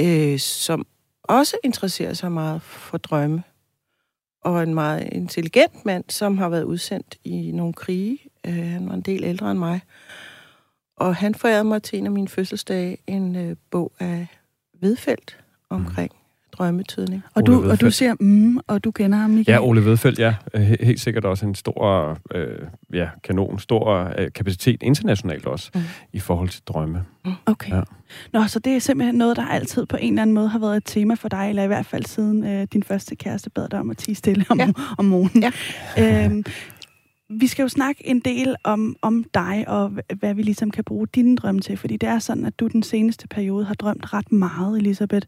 øh, 0.00 0.38
som 0.38 0.86
også 1.22 1.56
interesserer 1.64 2.14
sig 2.14 2.32
meget 2.32 2.62
for 2.62 2.98
drømme 2.98 3.42
og 4.44 4.62
en 4.62 4.74
meget 4.74 5.08
intelligent 5.12 5.84
mand, 5.84 6.04
som 6.08 6.38
har 6.38 6.48
været 6.48 6.64
udsendt 6.64 7.18
i 7.24 7.52
nogle 7.52 7.72
krige. 7.72 8.18
Øh, 8.46 8.54
han 8.54 8.88
var 8.88 8.94
en 8.94 9.00
del 9.00 9.24
ældre 9.24 9.50
end 9.50 9.58
mig. 9.58 9.80
Og 10.96 11.16
han 11.16 11.34
forærede 11.34 11.64
mig 11.64 11.82
til 11.82 11.98
en 11.98 12.06
af 12.06 12.12
mine 12.12 12.28
fødselsdage 12.28 12.96
en 13.06 13.36
øh, 13.36 13.56
bog 13.70 13.92
af 14.00 14.26
Vedfeldt 14.80 15.38
omkring 15.70 16.12
mm 16.12 16.23
drømmetydning. 16.58 17.22
Og 17.34 17.46
du, 17.46 17.70
og 17.70 17.80
du 17.80 17.90
siger 17.90 18.14
mm, 18.20 18.58
og 18.66 18.84
du 18.84 18.90
kender 18.90 19.18
ham, 19.18 19.30
Michael? 19.30 19.54
Ja, 19.54 19.62
Ole 19.62 19.84
Vedfeldt, 19.84 20.18
ja. 20.18 20.34
Helt 20.80 21.00
sikkert 21.00 21.24
også 21.24 21.46
en 21.46 21.54
stor 21.54 22.18
øh, 22.34 22.58
ja, 22.92 23.08
kanon, 23.24 23.58
stor 23.58 24.12
øh, 24.18 24.32
kapacitet 24.34 24.82
internationalt 24.82 25.46
også, 25.46 25.70
mm. 25.74 25.80
i 26.12 26.18
forhold 26.18 26.48
til 26.48 26.62
drømme. 26.66 27.02
Mm. 27.24 27.32
Okay. 27.46 27.72
Ja. 27.72 27.80
Nå, 28.32 28.46
så 28.46 28.58
det 28.58 28.76
er 28.76 28.78
simpelthen 28.78 29.14
noget, 29.14 29.36
der 29.36 29.46
altid 29.46 29.86
på 29.86 29.96
en 30.00 30.12
eller 30.12 30.22
anden 30.22 30.34
måde 30.34 30.48
har 30.48 30.58
været 30.58 30.76
et 30.76 30.82
tema 30.86 31.14
for 31.14 31.28
dig, 31.28 31.48
eller 31.48 31.62
i 31.62 31.66
hvert 31.66 31.86
fald 31.86 32.04
siden 32.04 32.46
øh, 32.46 32.66
din 32.72 32.82
første 32.82 33.16
kæreste 33.16 33.50
bad 33.50 33.68
dig 33.68 33.80
om 33.80 33.90
at 33.90 33.96
tige 33.96 34.14
stille 34.14 34.44
om, 34.48 34.58
ja. 34.58 34.68
om 34.98 35.04
morgenen. 35.04 35.52
Ja. 35.96 36.24
øhm, 36.24 36.44
vi 37.28 37.46
skal 37.46 37.62
jo 37.62 37.68
snakke 37.68 38.06
en 38.06 38.20
del 38.20 38.56
om, 38.64 38.96
om 39.02 39.24
dig, 39.24 39.64
og 39.68 39.92
hvad 40.18 40.34
vi 40.34 40.42
ligesom 40.42 40.70
kan 40.70 40.84
bruge 40.84 41.06
dine 41.06 41.36
drømme 41.36 41.60
til, 41.60 41.76
fordi 41.76 41.96
det 41.96 42.08
er 42.08 42.18
sådan, 42.18 42.44
at 42.44 42.60
du 42.60 42.66
den 42.66 42.82
seneste 42.82 43.28
periode 43.28 43.64
har 43.64 43.74
drømt 43.74 44.12
ret 44.12 44.32
meget, 44.32 44.78
Elisabeth. 44.78 45.26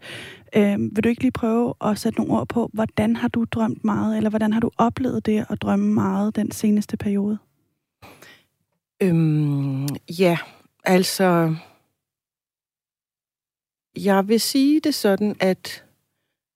Øh, 0.57 0.79
vil 0.79 1.05
du 1.05 1.09
ikke 1.09 1.23
lige 1.23 1.33
prøve 1.33 1.75
at 1.81 1.99
sætte 1.99 2.19
nogle 2.19 2.33
ord 2.33 2.49
på, 2.49 2.71
hvordan 2.73 3.17
har 3.17 3.29
du 3.29 3.45
drømt 3.45 3.85
meget, 3.85 4.17
eller 4.17 4.31
hvordan 4.31 4.53
har 4.53 4.61
du 4.61 4.71
oplevet 4.79 5.27
det 5.27 5.47
at 5.51 5.63
drømme 5.63 5.95
meget 5.95 6.37
den 6.37 6.51
seneste 6.51 6.97
periode? 6.97 7.39
Øhm, 9.03 9.87
ja, 10.19 10.39
altså... 10.85 11.57
Jeg 14.05 14.29
vil 14.29 14.41
sige 14.41 14.81
det 14.81 14.95
sådan, 14.95 15.37
at 15.41 15.85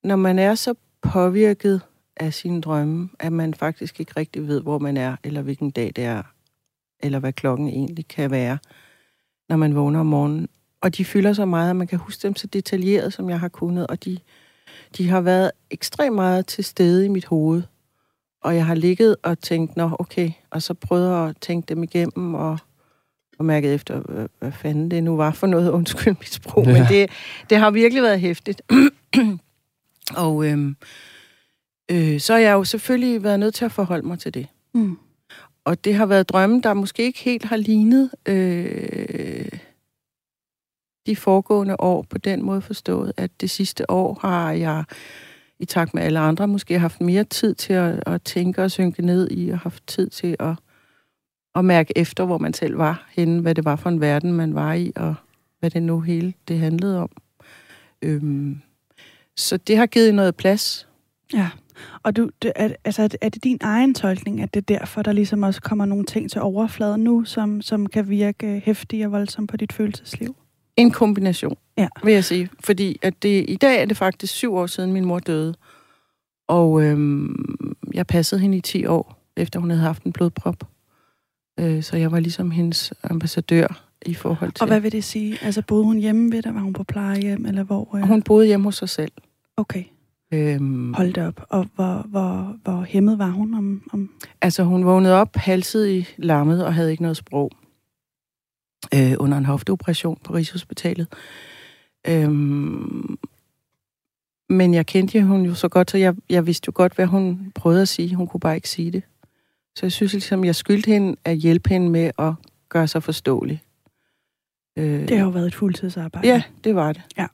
når 0.05 0.17
man 0.17 0.39
er 0.39 0.55
så 0.55 0.75
påvirket 1.03 1.81
af 2.21 2.35
sine 2.35 2.61
drømme, 2.61 3.09
at 3.19 3.33
man 3.33 3.55
faktisk 3.55 4.01
ikke 4.01 4.13
rigtig 4.17 4.49
ved, 4.49 4.63
hvor 4.63 4.79
man 4.79 4.97
er, 4.97 5.17
eller 5.25 5.43
hvilken 5.43 5.71
dag 5.71 5.93
det 5.97 6.05
er, 6.05 6.23
eller 7.01 7.19
hvad 7.19 7.33
klokken 7.33 7.69
egentlig 7.69 8.09
kan 8.09 8.31
være, 8.31 8.59
når 9.49 9.57
man 9.57 9.75
vågner 9.75 10.01
om 10.01 10.07
morgenen. 10.07 10.49
Og 10.81 10.97
de 10.97 11.05
fylder 11.05 11.33
så 11.33 11.45
meget, 11.45 11.71
at 11.71 11.77
man 11.77 11.87
kan 11.87 11.99
huske 11.99 12.23
dem 12.23 12.37
så 12.37 12.47
detaljeret, 12.47 13.13
som 13.13 13.31
jeg 13.31 13.41
har 13.41 13.49
kunnet, 13.49 13.87
og 13.87 14.05
de, 14.05 14.19
de 14.97 15.09
har 15.09 15.21
været 15.21 15.51
ekstremt 15.71 16.15
meget 16.15 16.47
til 16.47 16.65
stede 16.65 17.05
i 17.05 17.09
mit 17.09 17.25
hoved. 17.25 17.63
Og 18.43 18.57
jeg 18.57 18.67
har 18.67 18.75
ligget 18.75 19.17
og 19.23 19.39
tænkt, 19.39 19.77
nå 19.77 19.97
okay, 19.99 20.31
og 20.51 20.63
så 20.63 20.75
prøvet 20.75 21.29
at 21.29 21.37
tænke 21.41 21.75
dem 21.75 21.83
igennem, 21.83 22.35
og, 22.35 22.59
og 23.39 23.45
mærket 23.45 23.75
efter, 23.75 24.01
hvad, 24.01 24.29
hvad 24.39 24.53
fanden 24.53 24.91
det 24.91 25.05
nu 25.05 25.17
var 25.17 25.33
for 25.33 25.47
noget, 25.47 25.71
undskyld 25.79 26.17
mit 26.21 26.33
sprog, 26.33 26.65
ja. 26.67 26.73
men 26.73 26.83
det, 26.89 27.11
det 27.51 27.59
har 27.59 27.71
virkelig 27.71 28.03
været 28.03 28.21
hæftigt. 28.21 28.63
og 30.17 30.47
øhm, 30.47 30.77
øh, 31.91 32.21
så 32.21 32.33
har 32.33 32.41
jeg 32.41 32.53
jo 32.53 32.65
selvfølgelig 32.65 33.23
været 33.23 33.41
nødt 33.41 33.55
til 33.55 33.65
at 33.65 33.73
forholde 33.73 34.07
mig 34.07 34.19
til 34.19 34.35
det. 34.35 34.47
Mm. 34.75 34.99
Og 35.65 35.85
det 35.85 35.95
har 35.95 36.07
været 36.07 36.29
drømme, 36.29 36.61
der 36.61 36.75
måske 36.75 37.03
ikke 37.03 37.19
helt 37.19 37.45
har 37.45 37.57
lignet 37.57 38.11
øh, 38.27 39.49
de 41.07 41.17
foregående 41.17 41.81
år 41.81 42.03
på 42.03 42.19
den 42.19 42.43
måde 42.43 42.63
forstået, 42.63 43.13
at 43.17 43.41
det 43.41 43.51
sidste 43.51 43.91
år 43.91 44.19
har 44.21 44.53
jeg 44.53 44.85
i 45.59 45.65
takt 45.65 45.95
med 45.95 46.03
alle 46.03 46.19
andre 46.19 46.49
måske 46.49 46.79
haft 46.79 47.01
mere 47.01 47.25
tid 47.25 47.55
til 47.55 47.73
at, 47.73 48.03
at 48.07 48.23
tænke 48.23 48.63
og 48.63 48.71
synke 48.71 49.03
ned 49.03 49.31
i, 49.31 49.51
og 49.51 49.59
haft 49.59 49.87
tid 49.87 50.11
til 50.11 50.37
at, 50.39 50.55
at 51.55 51.65
mærke 51.65 51.99
efter, 51.99 52.25
hvor 52.25 52.39
man 52.39 52.55
selv 52.55 52.79
var 52.79 53.09
henne, 53.11 53.41
hvad 53.41 53.55
det 53.55 53.65
var 53.65 53.77
for 53.77 53.91
en 53.91 54.01
verden, 54.01 54.33
man 54.33 54.55
var 54.55 54.73
i, 54.73 54.93
og 54.97 55.15
hvad 55.59 55.71
det 55.71 55.83
nu 55.83 56.01
hele 56.01 56.35
det 56.49 56.59
handlede 56.59 56.99
om. 56.99 57.11
Øhm, 58.03 58.61
så 59.37 59.57
det 59.57 59.77
har 59.77 59.87
givet 59.87 60.15
noget 60.15 60.37
plads. 60.37 60.89
Ja. 61.35 61.51
Og 62.03 62.17
du, 62.17 62.31
det, 62.43 62.53
er, 62.57 62.69
altså, 62.85 63.09
er 63.21 63.29
det 63.29 63.45
din 63.45 63.59
egen 63.61 63.95
tolkning, 63.95 64.43
at 64.43 64.55
det 64.55 64.61
er 64.61 64.79
derfor, 64.79 65.03
der 65.03 65.13
ligesom 65.13 65.43
også 65.43 65.61
kommer 65.61 65.85
nogle 65.85 66.05
ting 66.05 66.31
til 66.31 66.41
overfladen 66.41 67.05
nu, 67.05 67.25
som, 67.25 67.63
som 67.63 67.87
kan 67.87 68.09
virke 68.09 68.63
hæftige 68.65 69.07
og 69.07 69.13
voldsomme 69.13 69.47
på 69.47 69.57
dit 69.57 69.73
følelsesliv? 69.73 70.37
En 70.77 70.91
kombination, 70.91 71.57
ja. 71.79 71.89
vil 72.05 72.15
jeg 72.15 72.25
sige. 72.25 72.49
Fordi 72.61 72.99
at 73.03 73.23
det, 73.23 73.45
i 73.49 73.57
dag 73.57 73.83
er 73.83 73.85
det 73.85 73.97
faktisk 73.97 74.35
syv 74.35 74.55
år 74.55 74.67
siden, 74.67 74.93
min 74.93 75.05
mor 75.05 75.19
døde. 75.19 75.55
Og 76.49 76.83
øhm, 76.83 77.77
jeg 77.95 78.07
passede 78.07 78.41
hende 78.41 78.57
i 78.57 78.61
10 78.61 78.87
år, 78.87 79.33
efter 79.37 79.61
hun 79.61 79.71
havde 79.71 79.83
haft 79.83 80.03
en 80.03 80.13
blodprop. 80.13 80.65
Øh, 81.61 81.83
så 81.83 81.97
jeg 81.97 82.13
var 82.13 82.21
ligesom 82.21 82.51
hendes 82.51 82.93
ambassadør 83.03 83.85
i 84.07 84.15
forhold 84.15 84.53
til... 84.53 84.63
Og 84.63 84.69
hvad 84.69 84.81
vil 84.81 84.93
det 84.93 85.05
sige? 85.05 85.39
Altså 85.43 85.63
boede 85.63 85.85
hun 85.85 85.99
hjemme 85.99 86.33
ved 86.33 86.43
dig? 86.43 86.55
Var 86.55 86.61
hun 86.61 86.73
på 86.73 86.85
plejehjem, 86.85 87.47
eller 87.47 87.63
hvor? 87.63 87.97
Øh... 87.97 88.03
Hun 88.03 88.23
boede 88.23 88.47
hjemme 88.47 88.65
hos 88.65 88.77
sig 88.77 88.89
selv. 88.89 89.13
Okay. 89.57 89.85
Øhm, 90.33 90.95
Hold 90.95 91.19
op. 91.19 91.47
Og 91.49 91.67
hvor, 91.75 92.07
hvor, 92.09 92.57
hvor 92.63 92.83
hæmmet 92.83 93.19
var 93.19 93.31
hun? 93.31 93.55
Om, 93.55 93.83
om... 93.93 94.11
Altså, 94.41 94.63
hun 94.63 94.85
vågnede 94.85 95.15
op 95.15 95.37
halset 95.37 95.89
i 95.89 96.09
lammet 96.17 96.65
og 96.65 96.75
havde 96.75 96.91
ikke 96.91 97.03
noget 97.03 97.17
sprog 97.17 97.51
øh, 98.95 99.13
under 99.19 99.39
en 99.39 99.45
hofteoperation 99.45 100.19
på 100.25 100.35
Rigshospitalet. 100.35 101.07
Øhm, 102.09 103.19
men 104.49 104.75
jeg 104.75 104.87
kendte 104.87 105.23
hun 105.23 105.47
jo 105.47 105.55
så 105.55 105.69
godt, 105.69 105.91
så 105.91 105.99
jeg, 105.99 106.15
jeg 106.31 106.47
vidste 106.47 106.67
jo 106.67 106.73
godt, 106.75 106.95
hvad 106.95 107.07
hun 107.07 107.53
prøvede 107.55 107.83
at 107.83 107.89
sige. 107.89 108.15
Hun 108.15 108.27
kunne 108.27 108.41
bare 108.41 108.55
ikke 108.55 108.69
sige 108.69 108.91
det. 108.91 109.03
Så 109.77 109.87
jeg 109.87 109.93
synes 109.93 110.13
ligesom, 110.13 110.45
jeg 110.45 110.55
skyldte 110.55 110.91
hende 110.91 111.17
at 111.25 111.37
hjælpe 111.37 111.69
hende 111.69 111.91
med 111.91 112.11
at 112.19 112.33
gøre 112.69 112.89
sig 112.89 113.03
forståelig. 113.03 113.63
Øh, 114.77 115.09
det 115.09 115.19
har 115.19 115.25
jo 115.25 115.31
været 115.31 115.47
et 115.47 115.55
fuldtidsarbejde. 115.55 116.29
Ja, 116.29 116.43
det 116.65 116.75
var 116.75 116.93
det. 116.93 117.03
Ja. 117.19 117.27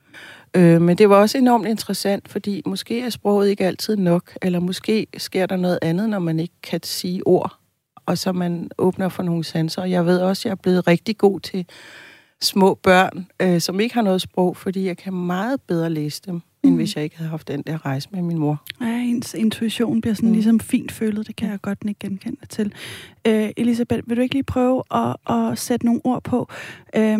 Øh, 0.56 0.82
men 0.82 0.98
det 0.98 1.08
var 1.08 1.16
også 1.16 1.38
enormt 1.38 1.66
interessant, 1.66 2.28
fordi 2.28 2.62
måske 2.66 3.00
er 3.00 3.10
sproget 3.10 3.48
ikke 3.48 3.66
altid 3.66 3.96
nok, 3.96 4.38
eller 4.42 4.60
måske 4.60 5.06
sker 5.16 5.46
der 5.46 5.56
noget 5.56 5.78
andet, 5.82 6.10
når 6.10 6.18
man 6.18 6.40
ikke 6.40 6.54
kan 6.62 6.80
sige 6.82 7.26
ord, 7.26 7.56
og 8.06 8.18
så 8.18 8.32
man 8.32 8.70
åbner 8.78 9.08
for 9.08 9.22
nogle 9.22 9.44
sanser. 9.44 9.84
Jeg 9.84 10.06
ved 10.06 10.18
også, 10.18 10.40
at 10.40 10.44
jeg 10.44 10.50
er 10.50 10.62
blevet 10.62 10.86
rigtig 10.86 11.18
god 11.18 11.40
til 11.40 11.66
små 12.40 12.74
børn, 12.74 13.26
øh, 13.42 13.60
som 13.60 13.80
ikke 13.80 13.94
har 13.94 14.02
noget 14.02 14.20
sprog, 14.20 14.56
fordi 14.56 14.86
jeg 14.86 14.96
kan 14.96 15.12
meget 15.12 15.60
bedre 15.60 15.90
læse 15.90 16.22
dem, 16.26 16.42
mm. 16.66 16.72
end 16.72 16.76
hvis 16.76 16.96
jeg 16.96 17.04
ikke 17.04 17.16
havde 17.16 17.30
haft 17.30 17.48
den 17.48 17.62
der 17.62 17.86
rejse 17.86 18.08
med 18.12 18.22
min 18.22 18.38
mor. 18.38 18.62
Ja, 18.80 19.00
ens 19.00 19.34
intuition 19.34 20.00
bliver 20.00 20.14
sådan 20.14 20.28
mm. 20.28 20.32
ligesom 20.32 20.60
fint 20.60 20.92
følet, 20.92 21.26
det 21.26 21.36
kan 21.36 21.50
jeg 21.50 21.60
godt 21.60 21.78
ikke 21.88 22.00
genkende 22.00 22.46
til. 22.46 22.72
Øh, 23.26 23.50
Elisabeth, 23.56 24.08
vil 24.08 24.16
du 24.16 24.22
ikke 24.22 24.34
lige 24.34 24.44
prøve 24.44 24.82
at, 24.90 25.16
at 25.28 25.58
sætte 25.58 25.86
nogle 25.86 26.00
ord 26.04 26.22
på? 26.22 26.48
Øh, 26.96 27.18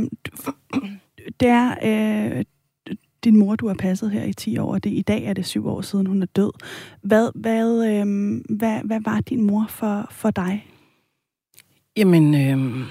det 1.40 1.48
er... 1.48 1.74
Øh, 1.82 2.44
din 3.24 3.36
mor, 3.36 3.56
du 3.56 3.68
har 3.68 3.74
passet 3.74 4.10
her 4.10 4.24
i 4.24 4.32
10 4.32 4.58
år, 4.58 4.72
og 4.72 4.84
det, 4.84 4.90
i 4.90 5.02
dag 5.02 5.24
er 5.24 5.32
det 5.32 5.46
syv 5.46 5.66
år 5.68 5.80
siden, 5.80 6.06
hun 6.06 6.22
er 6.22 6.26
død. 6.26 6.50
Hvad, 7.02 7.30
hvad, 7.34 7.86
øh, 7.88 8.06
hvad, 8.56 8.80
hvad 8.84 9.00
var 9.00 9.20
din 9.20 9.46
mor 9.46 9.66
for, 9.68 10.06
for 10.10 10.30
dig? 10.30 10.66
Jamen, 11.96 12.34
øh, 12.34 12.86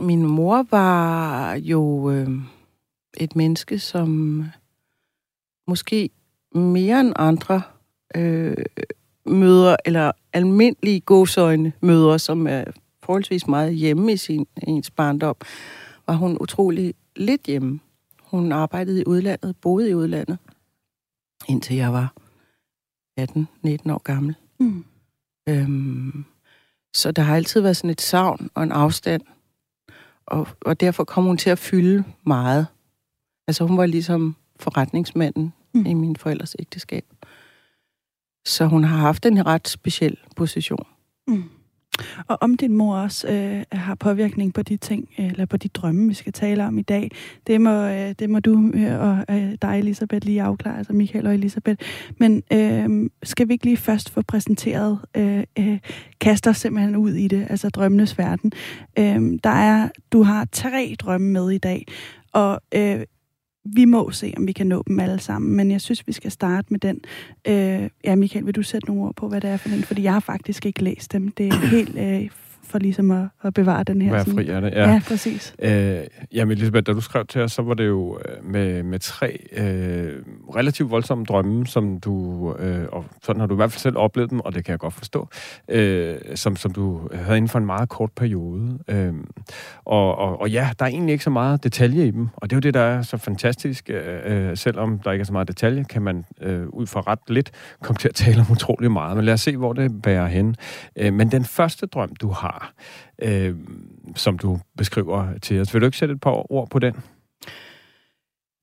min 0.00 0.26
mor 0.26 0.66
var 0.70 1.54
jo 1.54 2.10
øh, 2.10 2.28
et 3.16 3.36
menneske, 3.36 3.78
som 3.78 4.44
måske 5.68 6.10
mere 6.54 7.00
end 7.00 7.12
andre 7.16 7.62
øh, 8.14 8.56
møder, 9.26 9.76
eller 9.84 10.12
almindelige 10.32 11.00
godsøjne 11.00 11.72
møder, 11.80 12.18
som 12.18 12.46
er 12.46 12.64
forholdsvis 13.02 13.46
meget 13.46 13.74
hjemme 13.74 14.12
i 14.12 14.16
sin 14.16 14.46
ens 14.66 14.90
barndom, 14.90 15.36
var 16.06 16.14
hun 16.14 16.38
utrolig 16.40 16.94
lidt 17.16 17.42
hjemme. 17.42 17.80
Hun 18.22 18.52
arbejdede 18.52 19.00
i 19.00 19.04
udlandet, 19.06 19.56
boede 19.56 19.90
i 19.90 19.94
udlandet, 19.94 20.38
indtil 21.48 21.76
jeg 21.76 21.92
var 21.92 22.14
18-19 23.20 23.92
år 23.92 24.02
gammel. 24.02 24.34
Mm. 24.60 24.84
Øhm, 25.48 26.24
så 26.94 27.12
der 27.12 27.22
har 27.22 27.36
altid 27.36 27.60
været 27.60 27.76
sådan 27.76 27.90
et 27.90 28.00
savn 28.00 28.50
og 28.54 28.62
en 28.62 28.72
afstand, 28.72 29.22
og, 30.26 30.48
og 30.60 30.80
derfor 30.80 31.04
kom 31.04 31.24
hun 31.24 31.36
til 31.36 31.50
at 31.50 31.58
fylde 31.58 32.04
meget. 32.26 32.66
Altså 33.48 33.64
hun 33.64 33.76
var 33.76 33.86
ligesom 33.86 34.36
forretningsmanden 34.62 35.52
mm. 35.74 35.86
i 35.86 35.94
min 35.94 36.16
forældres 36.16 36.56
ægteskab. 36.58 37.04
Så 38.44 38.66
hun 38.66 38.84
har 38.84 38.96
haft 38.96 39.26
en 39.26 39.46
ret 39.46 39.68
speciel 39.68 40.16
position. 40.36 40.86
Mm. 41.28 41.44
Og 42.26 42.38
om 42.40 42.56
din 42.56 42.76
mor 42.76 42.96
også 42.96 43.28
øh, 43.28 43.62
har 43.72 43.94
påvirkning 43.94 44.54
på 44.54 44.62
de 44.62 44.76
ting, 44.76 45.08
eller 45.18 45.46
på 45.46 45.56
de 45.56 45.68
drømme, 45.68 46.08
vi 46.08 46.14
skal 46.14 46.32
tale 46.32 46.66
om 46.66 46.78
i 46.78 46.82
dag, 46.82 47.10
det 47.46 47.60
må, 47.60 47.70
øh, 47.70 48.14
det 48.18 48.30
må 48.30 48.40
du 48.40 48.70
øh, 48.74 49.00
og 49.00 49.24
øh, 49.30 49.52
dig, 49.62 49.78
Elisabeth, 49.78 50.26
lige 50.26 50.42
afklare, 50.42 50.78
altså 50.78 50.92
Michael 50.92 51.26
og 51.26 51.34
Elisabeth. 51.34 51.84
Men 52.18 52.42
øh, 52.52 53.10
skal 53.22 53.48
vi 53.48 53.52
ikke 53.52 53.64
lige 53.64 53.76
først 53.76 54.10
få 54.10 54.22
præsenteret, 54.22 54.98
øh, 55.16 55.44
øh, 55.58 55.78
kaster 56.20 56.52
simpelthen 56.52 56.96
ud 56.96 57.12
i 57.12 57.28
det, 57.28 57.46
altså 57.50 57.68
drømmenes 57.68 58.18
verden. 58.18 58.52
Øh, 58.98 59.38
der 59.44 59.50
er, 59.50 59.88
du 60.12 60.22
har 60.22 60.48
tre 60.52 60.96
drømme 60.98 61.30
med 61.30 61.50
i 61.50 61.58
dag, 61.58 61.86
og 62.32 62.60
øh, 62.74 63.00
vi 63.64 63.84
må 63.84 64.10
se, 64.10 64.34
om 64.36 64.46
vi 64.46 64.52
kan 64.52 64.66
nå 64.66 64.82
dem 64.88 65.00
alle 65.00 65.18
sammen, 65.18 65.56
men 65.56 65.70
jeg 65.70 65.80
synes, 65.80 66.06
vi 66.06 66.12
skal 66.12 66.30
starte 66.30 66.66
med 66.70 66.80
den. 66.80 67.00
Øh, 67.48 67.88
ja, 68.04 68.16
Michael, 68.16 68.46
vil 68.46 68.54
du 68.54 68.62
sætte 68.62 68.86
nogle 68.86 69.02
ord 69.02 69.14
på, 69.14 69.28
hvad 69.28 69.40
det 69.40 69.50
er 69.50 69.56
for 69.56 69.68
den? 69.68 69.82
Fordi 69.82 70.02
jeg 70.02 70.12
har 70.12 70.20
faktisk 70.20 70.66
ikke 70.66 70.84
læst 70.84 71.12
dem. 71.12 71.28
Det 71.28 71.48
er 71.48 71.66
helt 71.66 71.98
øh, 71.98 72.30
for 72.72 72.78
ligesom 72.78 73.10
at, 73.10 73.24
at 73.42 73.54
bevare 73.54 73.84
den 73.84 74.02
her... 74.02 74.10
Være 74.10 74.24
fri 74.24 74.48
af 74.48 74.60
det, 74.60 74.70
ja. 74.70 74.90
Ja, 74.90 75.00
præcis. 75.08 75.54
Øh, 75.62 75.98
jamen, 76.32 76.52
Elisabeth, 76.52 76.86
da 76.86 76.92
du 76.92 77.00
skrev 77.00 77.26
til 77.26 77.40
os, 77.40 77.52
så 77.52 77.62
var 77.62 77.74
det 77.74 77.86
jo 77.86 78.18
øh, 78.18 78.44
med, 78.44 78.82
med 78.82 78.98
tre 78.98 79.38
øh, 79.52 80.22
relativt 80.56 80.90
voldsomme 80.90 81.24
drømme, 81.24 81.66
som 81.66 82.00
du, 82.00 82.54
øh, 82.58 82.84
og 82.92 83.04
sådan 83.22 83.40
har 83.40 83.46
du 83.46 83.54
i 83.54 83.56
hvert 83.56 83.72
fald 83.72 83.80
selv 83.80 83.96
oplevet 83.98 84.30
dem, 84.30 84.40
og 84.40 84.54
det 84.54 84.64
kan 84.64 84.72
jeg 84.72 84.78
godt 84.78 84.94
forstå, 84.94 85.28
øh, 85.68 86.16
som, 86.34 86.56
som 86.56 86.72
du 86.72 87.08
havde 87.14 87.36
inden 87.36 87.48
for 87.48 87.58
en 87.58 87.66
meget 87.66 87.88
kort 87.88 88.10
periode. 88.16 88.78
Øh, 88.88 89.14
og, 89.84 90.18
og, 90.18 90.40
og 90.40 90.50
ja, 90.50 90.70
der 90.78 90.84
er 90.84 90.88
egentlig 90.88 91.12
ikke 91.12 91.24
så 91.24 91.30
meget 91.30 91.64
detalje 91.64 92.06
i 92.06 92.10
dem, 92.10 92.28
og 92.36 92.50
det 92.50 92.56
er 92.56 92.56
jo 92.56 92.60
det, 92.60 92.74
der 92.74 92.80
er 92.80 93.02
så 93.02 93.16
fantastisk. 93.16 93.90
Øh, 93.90 94.56
selvom 94.56 94.98
der 94.98 95.12
ikke 95.12 95.22
er 95.22 95.26
så 95.26 95.32
meget 95.32 95.48
detalje, 95.48 95.84
kan 95.84 96.02
man 96.02 96.24
øh, 96.40 96.66
ud 96.68 96.86
fra 96.86 97.00
ret 97.00 97.18
lidt 97.28 97.50
komme 97.82 97.98
til 97.98 98.08
at 98.08 98.14
tale 98.14 98.40
om 98.40 98.46
utrolig 98.50 98.92
meget. 98.92 99.16
Men 99.16 99.24
lad 99.24 99.34
os 99.34 99.40
se, 99.40 99.56
hvor 99.56 99.72
det 99.72 100.02
bærer 100.02 100.26
hen. 100.26 100.56
Øh, 100.96 101.12
men 101.12 101.32
den 101.32 101.44
første 101.44 101.86
drøm, 101.86 102.14
du 102.16 102.28
har, 102.28 102.61
øh, 103.22 103.54
som 104.16 104.38
du 104.38 104.58
beskriver 104.76 105.38
til 105.38 105.60
os, 105.60 105.74
vil 105.74 105.80
du 105.80 105.86
ikke 105.86 105.98
sætte 105.98 106.14
et 106.14 106.20
par 106.20 106.52
ord 106.52 106.70
på 106.70 106.78
den? 106.78 106.94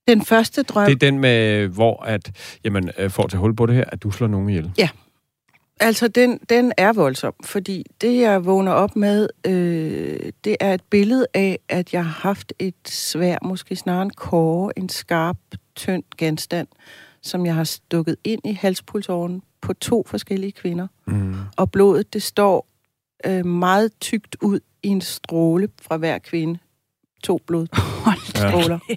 Den 0.08 0.24
første 0.24 0.62
drøm... 0.62 0.86
Det 0.86 0.92
er 0.92 1.10
den 1.10 1.18
med, 1.18 1.66
hvor 1.66 2.02
at, 2.02 2.30
jamen, 2.64 2.90
øh, 2.98 3.10
for 3.10 3.22
at 3.22 3.30
tage 3.30 3.40
hul 3.40 3.56
på 3.56 3.66
det 3.66 3.74
her, 3.74 3.84
at 3.88 4.02
du 4.02 4.10
slår 4.10 4.28
nogen 4.28 4.48
ihjel. 4.48 4.72
Ja. 4.78 4.88
Altså, 5.80 6.08
den, 6.08 6.38
den 6.48 6.72
er 6.76 6.92
voldsom, 6.92 7.34
fordi 7.44 7.86
det, 8.00 8.18
jeg 8.18 8.44
vågner 8.44 8.72
op 8.72 8.96
med, 8.96 9.28
øh, 9.46 10.32
det 10.44 10.56
er 10.60 10.74
et 10.74 10.82
billede 10.90 11.26
af, 11.34 11.58
at 11.68 11.92
jeg 11.92 12.04
har 12.04 12.28
haft 12.28 12.52
et 12.58 12.74
svær, 12.86 13.38
måske 13.42 13.76
snarere 13.76 14.02
en 14.02 14.10
kåre, 14.10 14.78
en 14.78 14.88
skarp, 14.88 15.36
tynd 15.76 16.02
genstand, 16.18 16.68
som 17.22 17.46
jeg 17.46 17.54
har 17.54 17.64
stukket 17.64 18.16
ind 18.24 18.40
i 18.44 18.52
halspulsåren 18.52 19.42
på 19.60 19.72
to 19.72 20.04
forskellige 20.06 20.52
kvinder. 20.52 20.86
Mm. 21.06 21.34
Og 21.56 21.70
blodet, 21.70 22.12
det 22.12 22.22
står 22.22 22.66
øh, 23.26 23.46
meget 23.46 23.92
tykt 24.00 24.36
ud 24.42 24.60
i 24.82 24.88
en 24.88 25.00
stråle 25.00 25.68
fra 25.82 25.96
hver 25.96 26.18
kvinde. 26.18 26.58
To 27.22 27.40
blodstråler. 27.46 28.78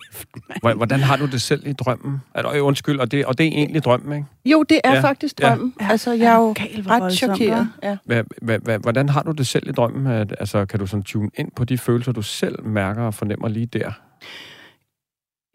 Ja. 0.64 0.74
Hvordan 0.74 1.00
har 1.00 1.16
du 1.16 1.26
det 1.26 1.42
selv 1.42 1.68
i 1.68 1.74
drømmen? 1.74 2.22
Du, 2.38 2.48
undskyld, 2.48 3.00
og 3.00 3.12
det, 3.12 3.26
og 3.26 3.38
det 3.38 3.48
er 3.48 3.52
egentlig 3.52 3.84
drømmen, 3.84 4.18
ikke? 4.18 4.28
Jo, 4.46 4.64
det 4.64 4.82
er 4.84 4.94
ja. 4.94 5.02
faktisk 5.02 5.42
drømmen. 5.42 5.74
Ja. 5.82 5.88
Altså, 5.90 6.12
jeg 6.12 6.34
er 6.34 6.38
jo 6.38 6.54
Gal, 6.54 6.82
hvor 6.82 6.92
ret 6.92 7.14
chokeret. 7.14 7.70
Ja. 7.84 8.78
Hvordan 8.78 9.10
har 9.10 9.24
du 9.24 9.32
det 9.32 9.48
selv 9.48 9.70
i 9.70 9.72
drømmen? 9.72 10.08
Altså, 10.08 10.66
kan 10.66 10.80
du 10.80 10.88
sådan 10.88 11.04
tune 11.04 11.30
ind 11.38 11.52
på 11.52 11.66
de 11.66 11.78
følelser, 11.78 12.12
du 12.12 12.22
selv 12.22 12.66
mærker 12.66 13.02
og 13.04 13.14
fornemmer 13.14 13.48
lige 13.48 13.66
der? 13.66 13.92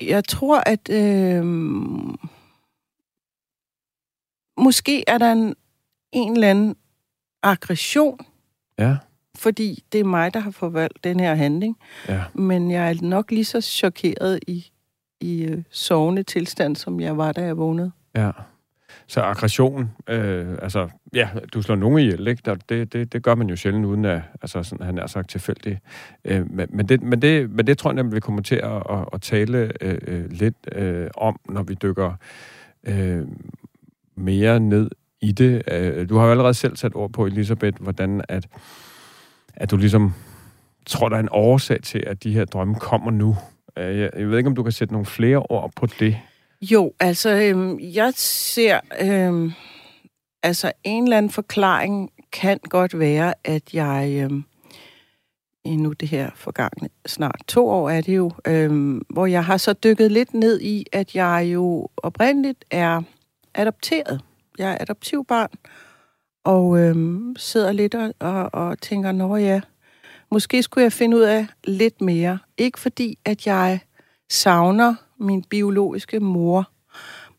Jeg 0.00 0.24
tror, 0.24 0.62
at 0.66 0.90
øh, 0.90 1.44
måske 4.58 5.04
er 5.06 5.18
der 5.18 5.32
en, 5.32 5.54
en 6.12 6.32
eller 6.32 6.50
anden 6.50 6.76
aggression, 7.42 8.18
Ja, 8.78 8.96
fordi 9.38 9.84
det 9.92 10.00
er 10.00 10.04
mig, 10.04 10.34
der 10.34 10.40
har 10.40 10.50
forvalgt 10.50 11.04
den 11.04 11.20
her 11.20 11.34
handling. 11.34 11.76
ja. 12.08 12.24
Men 12.34 12.70
jeg 12.70 12.90
er 12.90 12.94
nok 13.02 13.30
lige 13.30 13.44
så 13.44 13.60
chokeret 13.60 14.40
i, 14.46 14.70
i 15.20 15.42
øh, 15.42 15.62
sovende 15.70 16.22
tilstand, 16.22 16.76
som 16.76 17.00
jeg 17.00 17.16
var, 17.16 17.32
da 17.32 17.42
jeg 17.42 17.58
vågnede. 17.58 17.90
Ja. 18.16 18.30
Så 19.06 19.20
aggression, 19.20 19.90
øh, 20.08 20.58
altså, 20.62 20.88
ja, 21.14 21.28
du 21.52 21.62
slår 21.62 21.76
nogen 21.76 21.98
ihjel, 21.98 22.28
ikke? 22.28 22.42
Der, 22.44 22.54
det, 22.54 22.92
det, 22.92 23.12
det 23.12 23.22
gør 23.22 23.34
man 23.34 23.48
jo 23.48 23.56
sjældent, 23.56 23.86
uden 23.86 24.04
at, 24.04 24.22
altså, 24.42 24.62
sådan, 24.62 24.86
han 24.86 24.98
er 24.98 25.06
sagt 25.06 25.30
tilfældig. 25.30 25.80
Øh, 26.24 26.50
men, 26.50 26.68
men, 26.72 26.88
det, 26.88 27.02
men, 27.02 27.22
det, 27.22 27.50
men 27.50 27.66
det 27.66 27.78
tror 27.78 27.92
jeg 27.92 28.12
vi 28.12 28.20
kommer 28.20 28.42
til 28.42 28.54
at, 28.54 28.82
at, 28.90 29.08
at 29.12 29.22
tale 29.22 29.72
øh, 29.80 29.98
øh, 30.06 30.30
lidt 30.30 30.56
øh, 30.72 31.08
om, 31.16 31.40
når 31.48 31.62
vi 31.62 31.74
dykker 31.82 32.12
øh, 32.84 33.26
mere 34.16 34.60
ned 34.60 34.90
i 35.20 35.32
det. 35.32 35.62
Øh, 35.70 36.08
du 36.08 36.16
har 36.16 36.24
jo 36.24 36.30
allerede 36.30 36.54
selv 36.54 36.76
sat 36.76 36.94
ord 36.94 37.10
på, 37.10 37.26
Elisabeth, 37.26 37.82
hvordan 37.82 38.22
at, 38.28 38.46
at 39.54 39.70
du 39.70 39.76
ligesom 39.76 40.14
tror, 40.86 41.08
der 41.08 41.16
er 41.16 41.20
en 41.20 41.28
årsag 41.32 41.82
til, 41.82 42.04
at 42.06 42.24
de 42.24 42.32
her 42.32 42.44
drømme 42.44 42.74
kommer 42.74 43.10
nu. 43.10 43.36
Øh, 43.78 43.98
jeg, 43.98 44.10
jeg 44.16 44.30
ved 44.30 44.38
ikke, 44.38 44.48
om 44.48 44.54
du 44.54 44.62
kan 44.62 44.72
sætte 44.72 44.94
nogle 44.94 45.06
flere 45.06 45.38
ord 45.38 45.72
på 45.76 45.86
det. 45.86 46.18
Jo, 46.62 46.92
altså, 47.00 47.30
øhm, 47.30 47.78
jeg 47.80 48.12
ser... 48.16 48.80
Øhm, 49.00 49.52
altså, 50.42 50.72
en 50.84 51.04
eller 51.04 51.18
anden 51.18 51.32
forklaring 51.32 52.10
kan 52.32 52.58
godt 52.70 52.98
være, 52.98 53.34
at 53.44 53.74
jeg... 53.74 54.20
Øhm, 54.22 54.44
i 55.64 55.76
nu 55.76 55.92
det 55.92 56.08
her 56.08 56.30
forgangne, 56.34 56.88
snart 57.06 57.42
to 57.48 57.68
år 57.68 57.90
er 57.90 58.00
det 58.00 58.16
jo, 58.16 58.30
øhm, 58.46 59.02
hvor 59.10 59.26
jeg 59.26 59.44
har 59.44 59.56
så 59.56 59.72
dykket 59.72 60.12
lidt 60.12 60.34
ned 60.34 60.60
i, 60.60 60.86
at 60.92 61.14
jeg 61.14 61.50
jo 61.54 61.88
oprindeligt 61.96 62.64
er 62.70 63.02
adopteret. 63.54 64.20
Jeg 64.58 64.72
er 64.72 64.76
adoptivbarn, 64.80 65.50
og 66.44 66.78
øhm, 66.78 67.36
sidder 67.36 67.72
lidt 67.72 67.94
og, 67.94 68.14
og, 68.18 68.50
og 68.52 68.80
tænker, 68.80 69.12
nå 69.12 69.36
ja, 69.36 69.60
måske 70.30 70.62
skulle 70.62 70.84
jeg 70.84 70.92
finde 70.92 71.16
ud 71.16 71.22
af 71.22 71.46
lidt 71.64 72.00
mere. 72.00 72.38
Ikke 72.58 72.80
fordi, 72.80 73.18
at 73.24 73.46
jeg 73.46 73.80
savner 74.30 74.94
min 75.18 75.42
biologiske 75.42 76.20
mor, 76.20 76.70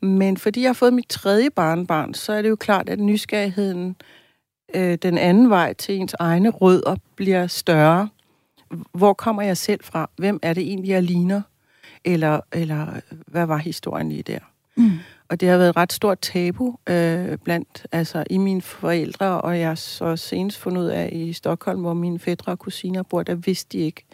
men 0.06 0.38
fordi 0.38 0.62
jeg 0.62 0.70
har 0.70 0.74
fået 0.74 0.94
mit 0.94 1.10
tredje 1.10 1.50
barnbarn, 1.50 2.14
så 2.14 2.34
er 2.34 2.42
det 2.42 2.50
jo 2.50 2.56
klart, 2.56 2.90
at 2.90 3.00
nysgerrigheden 3.00 3.96
øh, 4.76 4.98
den 5.02 5.18
anden 5.18 5.50
vej 5.50 5.74
til 5.74 5.96
ens 5.96 6.16
egne 6.20 6.50
rødder 6.50 6.96
bliver 7.16 7.48
større. 7.48 8.10
Hvor 8.92 9.14
kommer 9.14 9.42
jeg 9.42 9.58
selv 9.58 9.84
fra? 9.84 10.10
Hvem 10.18 10.40
er 10.44 10.54
det 10.54 10.64
egentlig, 10.64 10.90
jeg 10.90 11.04
ligner? 11.04 11.42
Eller, 12.06 12.40
eller 12.52 12.88
hvad 13.10 13.46
var 13.46 13.58
historien 13.58 14.10
lige 14.10 14.24
der? 14.24 14.40
Mm. 14.80 14.92
Og 15.30 15.40
det 15.40 15.50
har 15.50 15.58
været 15.58 15.70
et 15.70 15.76
ret 15.78 15.94
stort 15.94 16.20
tabu 16.20 16.76
øh, 16.90 17.38
blandt, 17.38 17.86
altså 17.92 18.24
i 18.30 18.38
mine 18.38 18.62
forældre, 18.62 19.42
og 19.42 19.60
jeg 19.60 19.78
så 19.78 20.16
senest 20.16 20.58
fundet 20.58 20.82
ud 20.82 20.88
af 20.88 21.10
i 21.12 21.34
Stockholm, 21.34 21.82
hvor 21.82 21.94
mine 21.94 22.20
fædre 22.20 22.52
og 22.52 22.60
kusiner 22.60 23.04
bor, 23.04 23.24
der 23.24 23.36
vidste 23.36 23.78
de 23.78 23.84
ikke, 23.84 24.06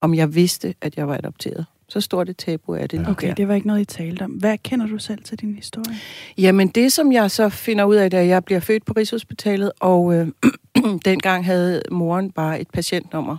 om 0.00 0.14
jeg 0.14 0.34
vidste, 0.34 0.74
at 0.80 0.96
jeg 0.96 1.08
var 1.08 1.14
adopteret. 1.14 1.66
Så 1.88 2.00
stort 2.00 2.28
et 2.28 2.36
tabu 2.36 2.72
er 2.72 2.86
det. 2.86 3.08
Okay, 3.08 3.28
der. 3.28 3.34
det 3.34 3.48
var 3.48 3.54
ikke 3.54 3.66
noget, 3.66 3.80
I 3.80 3.84
talte 3.84 4.22
om. 4.22 4.30
Hvad 4.30 4.58
kender 4.58 4.86
du 4.86 4.98
selv 4.98 5.22
til 5.22 5.38
din 5.40 5.54
historie? 5.54 5.96
Jamen 6.38 6.68
det, 6.68 6.92
som 6.92 7.12
jeg 7.12 7.30
så 7.30 7.48
finder 7.48 7.84
ud 7.84 7.94
af, 7.94 8.10
da 8.10 8.26
jeg 8.26 8.44
bliver 8.44 8.60
født 8.60 8.84
på 8.84 8.92
Rigshospitalet, 8.96 9.72
og 9.80 10.14
øh, 10.14 10.28
dengang 11.04 11.44
havde 11.44 11.82
moren 11.90 12.30
bare 12.30 12.60
et 12.60 12.70
patientnummer 12.70 13.36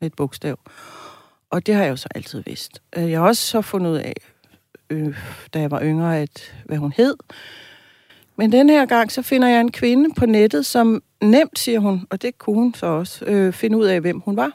med 0.00 0.06
et 0.06 0.14
bogstav. 0.16 0.58
Og 1.50 1.66
det 1.66 1.74
har 1.74 1.82
jeg 1.82 1.90
jo 1.90 1.96
så 1.96 2.08
altid 2.14 2.42
vidst. 2.46 2.82
Øh, 2.96 3.10
Jeg 3.10 3.20
har 3.20 3.26
også 3.26 3.42
så 3.46 3.60
fundet 3.62 3.90
ud 3.90 3.96
af, 3.96 4.14
øh, 4.90 5.18
da 5.54 5.60
jeg 5.60 5.70
var 5.70 5.82
yngre, 5.82 6.18
at, 6.18 6.54
hvad 6.64 6.76
hun 6.76 6.92
hed. 6.96 7.14
Men 8.36 8.52
den 8.52 8.70
her 8.70 8.86
gang, 8.86 9.12
så 9.12 9.22
finder 9.22 9.48
jeg 9.48 9.60
en 9.60 9.72
kvinde 9.72 10.14
på 10.14 10.26
nettet, 10.26 10.66
som 10.66 11.02
nemt, 11.22 11.58
siger 11.58 11.78
hun, 11.78 12.06
og 12.10 12.22
det 12.22 12.38
kunne 12.38 12.56
hun 12.56 12.74
så 12.74 12.86
også, 12.86 13.24
øh, 13.24 13.52
finde 13.52 13.78
ud 13.78 13.84
af, 13.84 14.00
hvem 14.00 14.20
hun 14.20 14.36
var. 14.36 14.52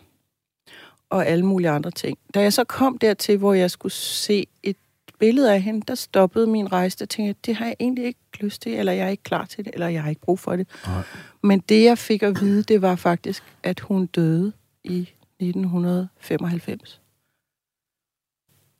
Og 1.09 1.27
alle 1.27 1.45
mulige 1.45 1.69
andre 1.69 1.91
ting. 1.91 2.17
Da 2.33 2.41
jeg 2.41 2.53
så 2.53 2.63
kom 2.63 2.97
dertil, 2.97 3.37
hvor 3.37 3.53
jeg 3.53 3.71
skulle 3.71 3.93
se 3.93 4.47
et 4.63 4.75
billede 5.19 5.53
af 5.53 5.61
hende, 5.61 5.81
der 5.87 5.95
stoppede 5.95 6.47
min 6.47 6.71
rejse, 6.71 6.99
der 6.99 7.05
tænkte 7.05 7.27
jeg, 7.27 7.35
det 7.45 7.55
har 7.55 7.65
jeg 7.65 7.75
egentlig 7.79 8.05
ikke 8.05 8.19
lyst 8.39 8.61
til, 8.61 8.73
eller 8.73 8.91
jeg 8.91 9.05
er 9.05 9.09
ikke 9.09 9.23
klar 9.23 9.45
til 9.45 9.65
det, 9.65 9.73
eller 9.73 9.87
jeg 9.87 10.03
har 10.03 10.09
ikke 10.09 10.21
brug 10.21 10.39
for 10.39 10.55
det. 10.55 10.67
Nej. 10.87 11.01
Men 11.43 11.59
det, 11.59 11.83
jeg 11.83 11.97
fik 11.97 12.23
at 12.23 12.41
vide, 12.41 12.63
det 12.63 12.81
var 12.81 12.95
faktisk, 12.95 13.43
at 13.63 13.79
hun 13.79 14.05
døde 14.05 14.51
i 14.83 14.99
1995. 15.39 17.00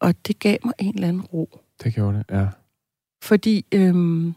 Og 0.02 0.16
det 0.28 0.40
gav 0.40 0.58
mig 0.66 0.74
en 0.80 0.96
eller 0.96 1.08
anden 1.08 1.22
ro. 1.22 1.60
Det 1.84 1.94
gjorde 1.94 2.18
det, 2.18 2.26
ja. 2.32 2.48
Fordi 3.24 3.66
øhm, 3.72 4.36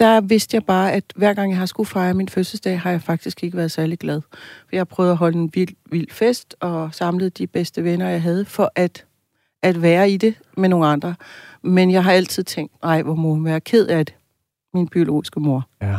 der 0.00 0.20
vidste 0.20 0.54
jeg 0.54 0.64
bare, 0.64 0.92
at 0.92 1.04
hver 1.16 1.34
gang 1.34 1.50
jeg 1.50 1.58
har 1.58 1.66
skulle 1.66 1.86
fejre 1.86 2.14
min 2.14 2.28
fødselsdag, 2.28 2.80
har 2.80 2.90
jeg 2.90 3.02
faktisk 3.02 3.44
ikke 3.44 3.56
været 3.56 3.70
særlig 3.70 3.98
glad. 3.98 4.20
For 4.68 4.76
jeg 4.76 4.88
prøvet 4.88 5.10
at 5.10 5.16
holde 5.16 5.38
en 5.38 5.50
vild, 5.54 5.74
vild 5.90 6.10
fest 6.10 6.56
og 6.60 6.94
samlet 6.94 7.38
de 7.38 7.46
bedste 7.46 7.84
venner, 7.84 8.08
jeg 8.08 8.22
havde, 8.22 8.44
for 8.44 8.72
at, 8.74 9.04
at 9.62 9.82
være 9.82 10.10
i 10.10 10.16
det 10.16 10.34
med 10.56 10.68
nogle 10.68 10.86
andre. 10.86 11.14
Men 11.62 11.90
jeg 11.90 12.04
har 12.04 12.12
altid 12.12 12.44
tænkt, 12.44 12.82
nej, 12.82 13.02
hvor 13.02 13.14
må 13.14 13.28
hun 13.28 13.44
være 13.44 13.60
ked 13.60 13.86
af 13.86 14.06
det, 14.06 14.14
min 14.74 14.88
biologiske 14.88 15.40
mor. 15.40 15.68
Ja. 15.82 15.98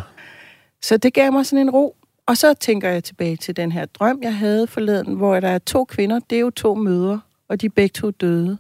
Så 0.82 0.98
det 0.98 1.14
gav 1.14 1.32
mig 1.32 1.46
sådan 1.46 1.68
en 1.68 1.70
ro. 1.70 1.96
Og 2.28 2.38
så 2.38 2.54
tænker 2.54 2.90
jeg 2.90 3.04
tilbage 3.04 3.36
til 3.36 3.56
den 3.56 3.72
her 3.72 3.86
drøm, 3.86 4.20
jeg 4.24 4.38
havde 4.38 4.68
forleden, 4.68 5.14
hvor 5.16 5.40
der 5.40 5.50
er 5.50 5.58
to 5.60 5.86
kvinder, 5.86 6.20
det 6.30 6.36
er 6.36 6.40
jo 6.40 6.50
to 6.50 6.76
mødre, 6.76 7.20
og 7.50 7.62
de 7.62 7.66
er 7.66 7.70
begge 7.70 7.94
to 7.94 8.10
døde. 8.12 8.58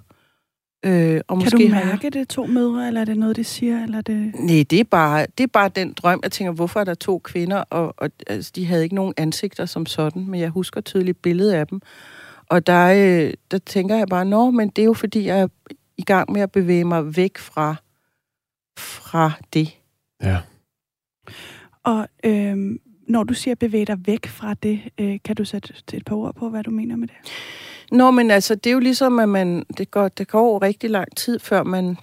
Øh, 0.85 1.21
og 1.27 1.37
Kan 1.37 1.45
måske 1.45 1.57
du 1.67 1.73
har 1.73 1.79
jeg- 1.79 1.87
mærke, 1.87 2.09
det 2.09 2.29
to 2.29 2.45
mødre, 2.45 2.87
eller 2.87 3.01
er 3.01 3.05
det 3.05 3.17
noget, 3.17 3.35
de 3.35 3.43
siger? 3.43 3.83
Eller 3.83 3.97
er 3.97 4.01
det... 4.01 4.35
Nej, 4.39 4.63
det 4.69 4.79
er, 4.79 4.83
bare, 4.83 5.25
det 5.37 5.43
er 5.43 5.47
bare 5.47 5.69
den 5.69 5.93
drøm. 5.93 6.19
Jeg 6.23 6.31
tænker, 6.31 6.51
hvorfor 6.53 6.79
er 6.79 6.83
der 6.83 6.93
to 6.93 7.19
kvinder? 7.19 7.57
Og, 7.69 7.93
og 7.97 8.09
altså, 8.27 8.51
de 8.55 8.65
havde 8.65 8.83
ikke 8.83 8.95
nogen 8.95 9.13
ansigter 9.17 9.65
som 9.65 9.85
sådan, 9.85 10.25
men 10.27 10.39
jeg 10.39 10.49
husker 10.49 10.81
tydeligt 10.81 11.21
billedet 11.21 11.53
af 11.53 11.67
dem. 11.67 11.81
Og 12.49 12.67
der, 12.67 12.85
øh, 13.27 13.33
der 13.51 13.57
tænker 13.57 13.95
jeg 13.95 14.07
bare, 14.07 14.25
nå, 14.25 14.51
men 14.51 14.69
det 14.69 14.81
er 14.81 14.85
jo 14.85 14.93
fordi, 14.93 15.25
jeg 15.25 15.39
er 15.39 15.47
i 15.97 16.03
gang 16.03 16.31
med 16.31 16.41
at 16.41 16.51
bevæge 16.51 16.85
mig 16.85 17.15
væk 17.17 17.37
fra, 17.37 17.75
fra 18.79 19.31
det. 19.53 19.77
Ja. 20.23 20.37
Og 21.83 22.07
øhm, 22.25 22.79
når 23.07 23.23
du 23.23 23.33
siger 23.33 23.55
bevæge 23.55 23.85
dig 23.85 23.97
væk 24.05 24.27
fra 24.27 24.53
det, 24.53 24.81
øh, 24.97 25.19
kan 25.25 25.35
du 25.35 25.45
sætte 25.45 25.73
et 25.93 26.05
par 26.05 26.15
ord 26.15 26.35
på, 26.35 26.49
hvad 26.49 26.63
du 26.63 26.71
mener 26.71 26.95
med 26.95 27.07
det? 27.07 27.15
Nå, 27.91 28.11
men 28.11 28.31
altså, 28.31 28.55
det 28.55 28.67
er 28.67 28.73
jo 28.73 28.79
ligesom, 28.79 29.19
at 29.19 29.29
man, 29.29 29.65
det 29.77 29.91
går, 29.91 30.07
det 30.07 30.27
går 30.27 30.61
rigtig 30.61 30.89
lang 30.89 31.15
tid, 31.17 31.39
før 31.39 31.63
man, 31.63 31.97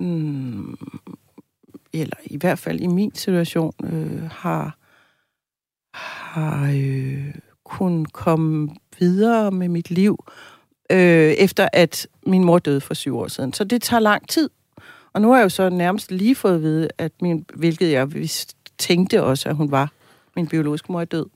mm, 0.00 0.76
eller 1.92 2.16
i 2.24 2.36
hvert 2.36 2.58
fald 2.58 2.80
i 2.80 2.86
min 2.86 3.14
situation, 3.14 3.72
øh, 3.84 4.30
har, 4.30 4.78
har 5.94 6.72
øh, 6.74 7.34
kunne 7.64 8.06
komme 8.06 8.68
videre 8.98 9.50
med 9.50 9.68
mit 9.68 9.90
liv, 9.90 10.24
øh, 10.92 11.32
efter 11.32 11.68
at 11.72 12.06
min 12.26 12.44
mor 12.44 12.58
døde 12.58 12.80
for 12.80 12.94
syv 12.94 13.18
år 13.18 13.28
siden. 13.28 13.52
Så 13.52 13.64
det 13.64 13.82
tager 13.82 14.00
lang 14.00 14.28
tid. 14.28 14.50
Og 15.12 15.22
nu 15.22 15.28
har 15.28 15.36
jeg 15.36 15.44
jo 15.44 15.48
så 15.48 15.68
nærmest 15.68 16.10
lige 16.10 16.34
fået 16.34 16.54
at 16.54 16.62
vide, 16.62 16.88
at 16.98 17.12
min, 17.22 17.44
hvilket 17.54 17.92
jeg 17.92 18.14
vidste, 18.14 18.54
tænkte 18.78 19.22
også, 19.22 19.48
at 19.48 19.56
hun 19.56 19.70
var. 19.70 19.92
Min 20.40 20.46
biologiske 20.46 20.92
mor 20.92 21.00
er 21.00 21.04
død. 21.04 21.26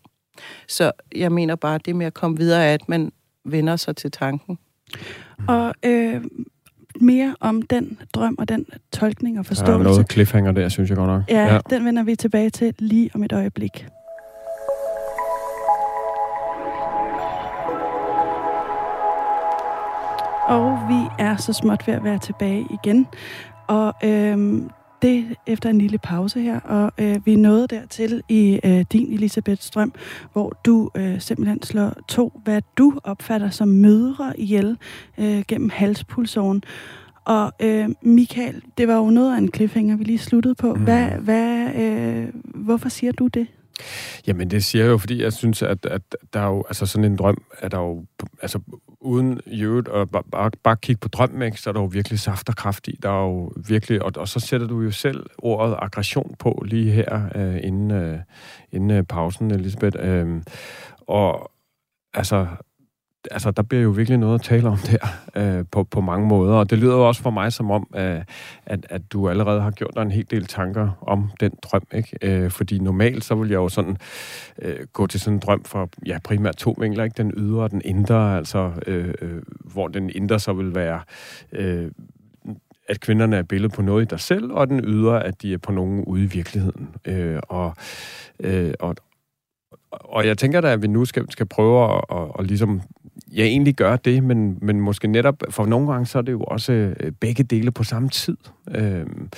Så 0.69 0.93
jeg 1.14 1.33
mener 1.33 1.57
bare, 1.57 1.79
det 1.79 1.97
med 1.97 2.07
at 2.07 2.14
komme 2.14 2.37
videre, 2.37 2.67
at 2.67 2.88
man 2.88 3.12
vender 3.45 3.77
sig 3.77 3.97
til 3.97 4.11
tanken. 4.11 4.59
Og 5.49 5.75
øh, 5.83 6.25
mere 7.01 7.37
om 7.40 7.62
den 7.62 7.99
drøm 8.14 8.35
og 8.38 8.49
den 8.49 8.67
tolkning 8.93 9.38
og 9.38 9.47
forståelse. 9.47 9.73
Der 9.73 9.79
er 9.79 9.83
noget 9.83 10.12
cliffhanger 10.12 10.53
der, 10.53 10.69
synes 10.69 10.90
jeg 10.90 10.97
godt 10.97 11.09
nok. 11.09 11.23
Ja, 11.29 11.55
ja, 11.55 11.61
den 11.71 11.85
vender 11.85 12.03
vi 12.03 12.17
tilbage 12.17 12.51
til 12.51 12.75
lige 12.79 13.11
om 13.14 13.23
et 13.23 13.33
øjeblik. 13.33 13.87
Og 20.49 20.79
vi 20.88 21.25
er 21.25 21.37
så 21.37 21.53
småt 21.53 21.87
ved 21.87 21.95
at 21.95 22.05
være 22.05 22.19
tilbage 22.19 22.67
igen. 22.71 23.07
Og 23.69 23.95
øhm, 24.05 24.71
det 25.05 25.25
efter 25.47 25.71
en 25.71 25.79
lille 25.79 25.99
pause 25.99 26.40
her, 26.40 26.61
og 26.61 26.93
øh, 26.99 27.27
vi 27.27 27.33
er 27.33 27.38
nået 27.38 27.71
dertil 27.71 28.23
i 28.29 28.61
øh, 28.64 28.85
din 28.93 29.12
Elisabeth 29.12 29.61
Strøm, 29.61 29.93
hvor 30.33 30.59
du 30.64 30.90
øh, 30.95 31.21
simpelthen 31.21 31.62
slår 31.62 31.93
to, 32.09 32.40
hvad 32.45 32.62
du 32.79 32.99
opfatter 33.05 33.51
som 33.51 33.69
mødre 33.69 34.40
ihjel 34.40 34.77
øh, 35.19 35.43
gennem 35.49 35.71
halspulsåren. 35.71 36.62
Og 37.25 37.53
øh, 37.61 37.88
Michael, 38.03 38.62
det 38.79 38.88
var 38.88 38.97
jo 38.97 39.11
noget 39.11 39.35
af 39.35 39.38
en 39.38 39.51
cliffhanger, 39.55 39.97
vi 39.97 40.05
lige 40.05 40.19
sluttede 40.19 40.55
på. 40.55 40.75
Mm. 40.75 40.85
Hvad, 40.85 41.09
hvad, 41.09 41.75
øh, 41.75 42.29
hvorfor 42.55 42.88
siger 42.88 43.12
du 43.12 43.27
det? 43.27 43.47
Jamen, 44.27 44.51
det 44.51 44.64
siger 44.64 44.85
jeg 44.85 44.90
jo, 44.90 44.99
fordi 44.99 45.23
jeg 45.23 45.33
synes, 45.33 45.62
at, 45.62 45.87
at 45.87 46.17
der 46.33 46.40
er 46.40 46.47
jo, 46.47 46.64
altså 46.69 46.87
sådan 46.87 47.05
en 47.05 47.17
drøm, 47.17 47.43
er 47.59 47.69
der 47.69 47.79
jo, 47.79 48.05
altså 48.43 48.59
uden 49.05 49.40
i 49.47 49.62
øvrigt 49.62 49.88
at 49.88 50.11
bare, 50.11 50.23
bare, 50.33 50.51
bare 50.62 50.77
kigge 50.77 51.01
på 51.01 51.09
drømmen, 51.09 51.43
ikke, 51.43 51.61
så 51.61 51.71
er 51.71 51.73
der 51.73 51.81
jo 51.81 51.87
virkelig 51.87 52.19
saft 52.19 52.49
og 52.49 52.57
kraft 52.57 52.88
i. 52.88 52.99
Der 53.03 53.09
er 53.09 53.23
jo 53.23 53.53
virkelig, 53.69 54.03
og, 54.03 54.12
og 54.17 54.29
så 54.29 54.40
sætter 54.40 54.67
du 54.67 54.81
jo 54.81 54.90
selv 54.90 55.27
ordet 55.38 55.77
aggression 55.83 56.35
på 56.38 56.62
lige 56.67 56.90
her 56.90 57.29
øh, 57.35 57.61
inden, 57.62 57.90
øh, 57.90 58.19
inden 58.73 58.90
øh, 58.90 59.03
pausen, 59.05 59.51
Elisabeth. 59.51 59.97
Øh, 60.01 60.43
og 61.01 61.51
altså, 62.14 62.47
altså, 63.30 63.50
der 63.50 63.62
bliver 63.62 63.82
jo 63.82 63.90
virkelig 63.90 64.18
noget 64.18 64.34
at 64.34 64.42
tale 64.42 64.68
om 64.68 64.78
der 64.78 64.98
øh, 65.34 65.64
på, 65.70 65.84
på 65.84 66.00
mange 66.00 66.28
måder. 66.28 66.54
Og 66.54 66.70
det 66.70 66.78
lyder 66.78 66.94
jo 66.94 67.08
også 67.08 67.22
for 67.22 67.30
mig 67.30 67.52
som 67.52 67.70
om, 67.70 67.87
øh, 67.96 68.22
at, 68.66 68.87
at 68.90 69.02
du 69.12 69.28
allerede 69.28 69.60
har 69.60 69.70
gjort 69.70 69.94
dig 69.94 70.02
en 70.02 70.10
hel 70.10 70.26
del 70.30 70.46
tanker 70.46 70.90
om 71.00 71.30
den 71.40 71.52
drøm. 71.62 71.87
Ikke? 71.94 72.18
Øh, 72.22 72.50
fordi 72.50 72.78
normalt 72.78 73.24
så 73.24 73.34
vil 73.34 73.48
jeg 73.48 73.56
jo 73.56 73.68
sådan 73.68 73.96
øh, 74.62 74.87
gå 74.92 75.06
til 75.06 75.20
sådan 75.20 75.34
en 75.34 75.40
drøm 75.40 75.64
for 75.64 75.88
ja, 76.06 76.18
primært 76.24 76.56
to 76.56 76.76
vinkler. 76.78 77.04
Ikke? 77.04 77.22
Den 77.22 77.32
ydre 77.37 77.62
og 77.62 77.70
den 77.70 77.82
indre, 77.84 78.37
altså 78.37 78.70
øh, 78.87 79.14
øh, 79.22 79.42
hvor 79.72 79.88
den 79.88 80.10
indre 80.14 80.40
så 80.40 80.52
vil 80.52 80.74
være... 80.74 81.00
Øh, 81.52 81.90
at 82.88 83.00
kvinderne 83.00 83.37
er 83.37 83.42
billedet 83.42 83.72
på 83.72 83.82
noget 83.82 84.02
i 84.02 84.08
dig 84.08 84.20
selv, 84.20 84.52
og 84.52 84.68
den 84.68 84.80
ydre, 84.84 85.24
at 85.24 85.42
de 85.42 85.52
er 85.52 85.58
på 85.58 85.72
nogen 85.72 86.04
ude 86.04 86.22
i 86.24 86.26
virkeligheden. 86.26 86.88
Øh, 87.04 87.40
og, 87.48 87.74
øh, 88.40 88.74
og, 88.80 88.96
og 89.90 90.26
jeg 90.26 90.38
tænker 90.38 90.60
da, 90.60 90.72
at 90.72 90.82
vi 90.82 90.87
nu 90.87 91.04
skal, 91.04 91.30
skal 91.30 91.46
prøve 91.46 91.94
at, 91.94 92.04
at, 92.12 92.30
at 92.38 92.46
ligesom 92.46 92.80
ja, 93.37 93.44
egentlig 93.44 93.75
gør 93.75 93.97
det, 93.97 94.23
men, 94.25 94.59
men 94.62 94.81
måske 94.81 95.09
netop, 95.09 95.42
for 95.51 95.66
nogle 95.66 95.92
gange, 95.92 96.07
så 96.07 96.18
er 96.18 96.23
det 96.23 96.33
jo 96.33 96.42
også 96.42 96.73
øh, 96.73 97.12
begge 97.12 97.42
dele 97.44 97.70
på 97.70 97.85
samme 97.85 98.09
tid. 98.09 98.37
Øhm, 98.70 99.31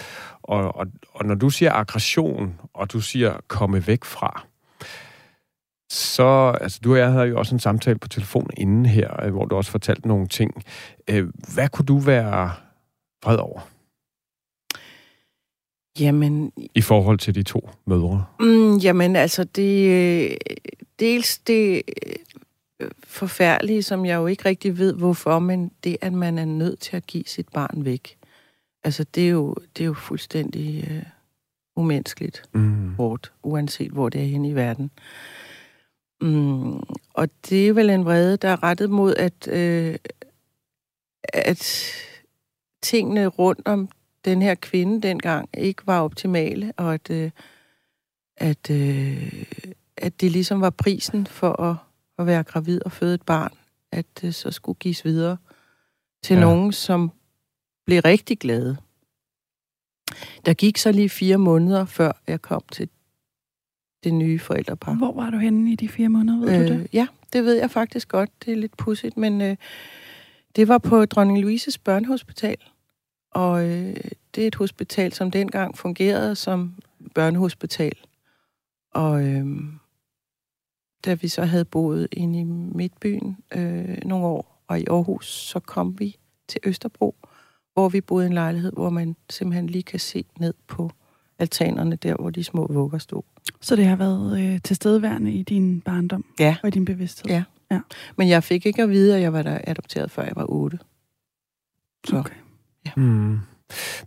og, 0.43 0.77
og, 0.77 0.87
og 1.13 1.25
når 1.25 1.35
du 1.35 1.51
siger 1.51 1.73
aggression, 1.73 2.61
og 2.75 2.93
du 2.93 3.01
siger 3.01 3.37
komme 3.49 3.87
væk 3.87 4.05
fra, 4.05 4.47
så, 5.91 6.59
altså 6.61 6.81
du 6.85 6.93
og 6.93 6.99
jeg 6.99 7.13
havde 7.13 7.27
jo 7.27 7.39
også 7.39 7.55
en 7.55 7.59
samtale 7.59 7.99
på 7.99 8.09
telefonen 8.09 8.51
inden 8.57 8.87
her, 8.87 9.25
øh, 9.25 9.33
hvor 9.33 9.45
du 9.45 9.57
også 9.57 9.71
fortalte 9.71 10.09
nogle 10.09 10.27
ting. 10.27 10.63
Øh, 11.11 11.29
hvad 11.55 11.69
kunne 11.69 11.87
du 11.87 11.99
være 11.99 12.53
vred 13.25 13.37
over? 13.37 13.61
Jamen... 16.01 16.53
I 16.75 16.81
forhold 16.81 17.19
til 17.19 17.35
de 17.35 17.43
to 17.43 17.71
mødre? 17.87 18.25
Mm, 18.41 18.77
jamen, 18.77 19.17
altså, 19.17 19.45
det... 19.45 20.39
Dels 21.01 21.39
det 21.39 21.83
forfærdelige, 23.05 23.83
som 23.83 24.07
jeg 24.07 24.17
jo 24.17 24.27
ikke 24.27 24.45
rigtig 24.45 24.79
ved 24.79 24.95
hvorfor, 24.95 25.39
men 25.39 25.71
det, 25.85 25.97
at 26.01 26.12
man 26.12 26.39
er 26.39 26.45
nødt 26.45 26.81
til 26.81 26.97
at 26.97 27.07
give 27.07 27.25
sit 27.27 27.49
barn 27.49 27.85
væk. 27.85 28.19
Altså, 28.85 29.05
det 29.15 29.27
er 29.27 29.31
jo, 29.31 29.55
det 29.77 29.85
er 29.85 29.87
jo 29.87 29.95
fuldstændig 29.95 30.89
øh, 30.91 31.03
umenneskeligt 31.77 32.43
mm. 32.53 32.95
hårdt, 32.95 33.33
uanset 33.43 33.91
hvor 33.91 34.09
det 34.09 34.21
er 34.21 34.27
henne 34.27 34.49
i 34.49 34.55
verden. 34.55 34.91
Mm, 36.21 36.77
og 37.15 37.29
det 37.49 37.69
er 37.69 37.73
vel 37.73 37.91
en 37.91 38.05
vrede, 38.05 38.37
der 38.37 38.49
er 38.49 38.62
rettet 38.62 38.91
mod, 38.91 39.15
at, 39.15 39.49
øh, 39.49 39.97
at 41.25 41.93
tingene 42.83 43.27
rundt 43.27 43.69
om 43.69 43.89
den 44.25 44.43
her 44.43 44.55
kvinde 44.55 45.03
dengang 45.09 45.49
ikke 45.55 45.87
var 45.87 46.01
optimale, 46.01 46.73
og 46.77 46.95
at, 46.95 47.11
øh, 47.11 47.31
at, 48.37 48.71
øh, 48.71 49.45
at 49.97 50.21
det 50.21 50.31
ligesom 50.31 50.61
var 50.61 50.71
prisen 50.71 51.27
for 51.27 51.62
at 51.62 51.77
at 52.19 52.27
være 52.27 52.45
gravid 52.45 52.81
og 52.85 52.93
føde 52.93 53.15
et 53.15 53.23
barn, 53.23 53.53
at 53.93 54.07
det 54.21 54.35
så 54.35 54.51
skulle 54.51 54.79
gives 54.79 55.05
videre 55.05 55.37
til 56.23 56.35
ja. 56.35 56.41
nogen, 56.41 56.73
som 56.73 57.11
blev 57.87 58.01
rigtig 58.05 58.39
glade. 58.39 58.77
Der 60.47 60.55
gik 60.55 60.77
så 60.77 60.93
lige 60.93 61.09
fire 61.09 61.39
måneder, 61.39 61.85
før 61.85 62.13
jeg 62.27 62.43
kom 62.43 62.63
til 62.73 62.89
det 64.05 64.15
nye 64.15 64.39
forældrepar. 64.39 64.95
Hvor 64.95 65.13
var 65.13 65.31
du 65.31 65.39
henne 65.39 65.73
i 65.73 65.75
de 65.75 65.89
fire 65.89 66.09
måneder, 66.09 66.39
ved 66.39 66.63
øh, 66.63 66.69
du 66.69 66.73
det? 66.73 66.89
Ja, 66.93 67.07
det 67.33 67.45
ved 67.45 67.55
jeg 67.55 67.71
faktisk 67.71 68.09
godt. 68.09 68.31
Det 68.45 68.53
er 68.53 68.57
lidt 68.57 68.77
pudsigt, 68.77 69.17
men 69.17 69.41
øh, 69.41 69.57
det 70.57 70.69
var 70.69 70.79
på 70.79 71.05
Dronning 71.05 71.41
Louises 71.41 71.79
børnehospital. 71.79 72.57
Og 73.31 73.65
øh, 73.65 73.97
det 74.35 74.43
er 74.43 74.47
et 74.47 74.55
hospital, 74.55 75.13
som 75.13 75.31
dengang 75.31 75.79
fungerede 75.79 76.35
som 76.35 76.75
børnehospital. 77.15 77.97
Og 78.95 79.27
øh, 79.27 79.47
da 81.07 81.14
vi 81.14 81.29
så 81.29 81.45
havde 81.45 81.64
boet 81.64 82.09
inde 82.12 82.40
i 82.40 82.45
Midtbyen 82.45 83.37
øh, 83.55 83.99
nogle 84.05 84.27
år, 84.27 84.62
og 84.69 84.81
i 84.81 84.85
Aarhus, 84.90 85.27
så 85.27 85.61
kom 85.61 86.01
vi 86.01 86.16
til 86.49 86.61
Østerbro, 86.64 87.14
hvor 87.75 87.88
vi 87.88 88.01
boede 88.01 88.25
i 88.25 88.27
en 88.27 88.33
lejlighed, 88.33 88.73
hvor 88.73 88.90
man 88.90 89.16
simpelthen 89.31 89.66
lige 89.66 89.83
kan 89.83 90.01
se 90.01 90.25
ned 90.38 90.55
på 90.66 90.90
altanerne, 91.38 91.97
der 91.97 92.14
hvor 92.14 92.31
de 92.31 92.45
små 92.45 92.66
vugger 92.66 92.99
stod. 92.99 93.23
Så 93.61 93.77
det 93.77 93.85
har 93.85 93.97
været 93.97 94.40
øh, 94.40 94.61
tilstedeværende 94.62 95.33
i 95.33 95.42
din 95.42 95.81
barndom? 95.81 96.25
Ja. 96.40 96.57
Og 96.62 96.69
i 96.69 96.71
din 96.71 96.85
bevidsthed? 96.85 97.31
Ja. 97.31 97.45
ja. 97.71 97.81
Men 98.16 98.29
jeg 98.29 98.45
fik 98.45 98.66
ikke 98.66 98.83
at 98.83 98.90
vide, 98.90 99.16
at 99.16 99.23
jeg 99.23 99.33
var 99.33 99.42
der 99.42 99.59
adopteret, 99.64 100.11
før 100.11 100.23
jeg 100.23 100.33
var 100.37 100.47
otte. 100.49 100.79
Så, 102.07 102.16
okay. 102.16 102.35
Ja. 102.87 102.90
Mm. 102.97 103.38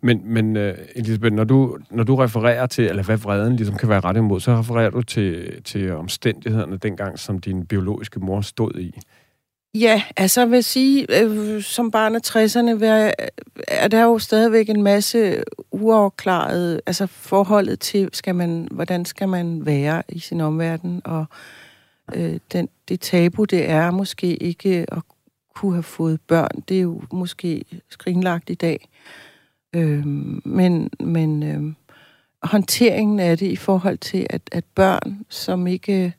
Men, 0.02 0.22
men 0.26 0.58
uh, 0.58 0.74
Elisabeth, 0.96 1.36
når 1.36 1.44
du, 1.44 1.78
når 1.92 2.04
du 2.04 2.16
refererer 2.16 2.66
til, 2.66 2.86
eller 2.86 3.04
hvad 3.04 3.18
vreden 3.18 3.56
ligesom 3.56 3.76
kan 3.76 3.90
være 3.90 4.00
ret 4.00 4.18
imod, 4.18 4.40
så 4.40 4.56
refererer 4.56 4.90
du 4.90 5.02
til, 5.02 5.62
til 5.64 5.92
omstændighederne 5.92 6.78
dengang, 6.78 7.20
som 7.20 7.40
din 7.40 7.66
biologiske 7.66 8.20
mor 8.20 8.42
stod 8.42 8.80
i. 8.80 9.00
Ja, 9.74 10.04
altså 10.18 10.46
vil 10.46 10.64
sige, 10.64 11.24
øh, 11.24 11.62
som 11.64 11.92
barn 11.92 12.16
af 12.16 12.20
60'erne 12.28 12.86
er 13.68 13.88
der 13.88 14.04
jo 14.04 14.20
stadigvæk 14.20 14.70
en 14.70 14.84
masse 14.84 15.44
uafklaret, 15.72 16.82
altså 16.86 17.08
forholdet 17.08 17.80
til, 17.80 18.10
skal 18.14 18.36
man, 18.36 18.68
hvordan 18.72 19.06
skal 19.06 19.30
man 19.30 19.66
være 19.66 20.04
i 20.10 20.20
sin 20.20 20.42
omverden, 20.42 21.02
og 21.06 21.26
øh, 22.16 22.40
den, 22.54 22.70
det 22.90 23.00
tabu, 23.00 23.44
det 23.44 23.70
er 23.70 23.92
måske 23.92 24.36
ikke 24.36 24.86
at 24.92 25.02
kunne 25.56 25.74
have 25.74 25.84
fået 25.84 26.22
børn, 26.28 26.64
det 26.70 26.78
er 26.78 26.82
jo 26.82 27.02
måske 27.12 27.64
skrinlagt 27.90 28.50
i 28.50 28.56
dag. 28.56 28.90
Øh, 28.90 29.29
men 30.46 30.90
men 31.00 31.44
øh, 31.44 31.74
håndteringen 32.44 33.20
af 33.20 33.38
det 33.38 33.46
i 33.46 33.56
forhold 33.56 33.98
til, 33.98 34.28
at, 34.30 34.42
at 34.52 34.64
børn, 34.76 35.26
som 35.30 35.68
ikke... 35.68 36.16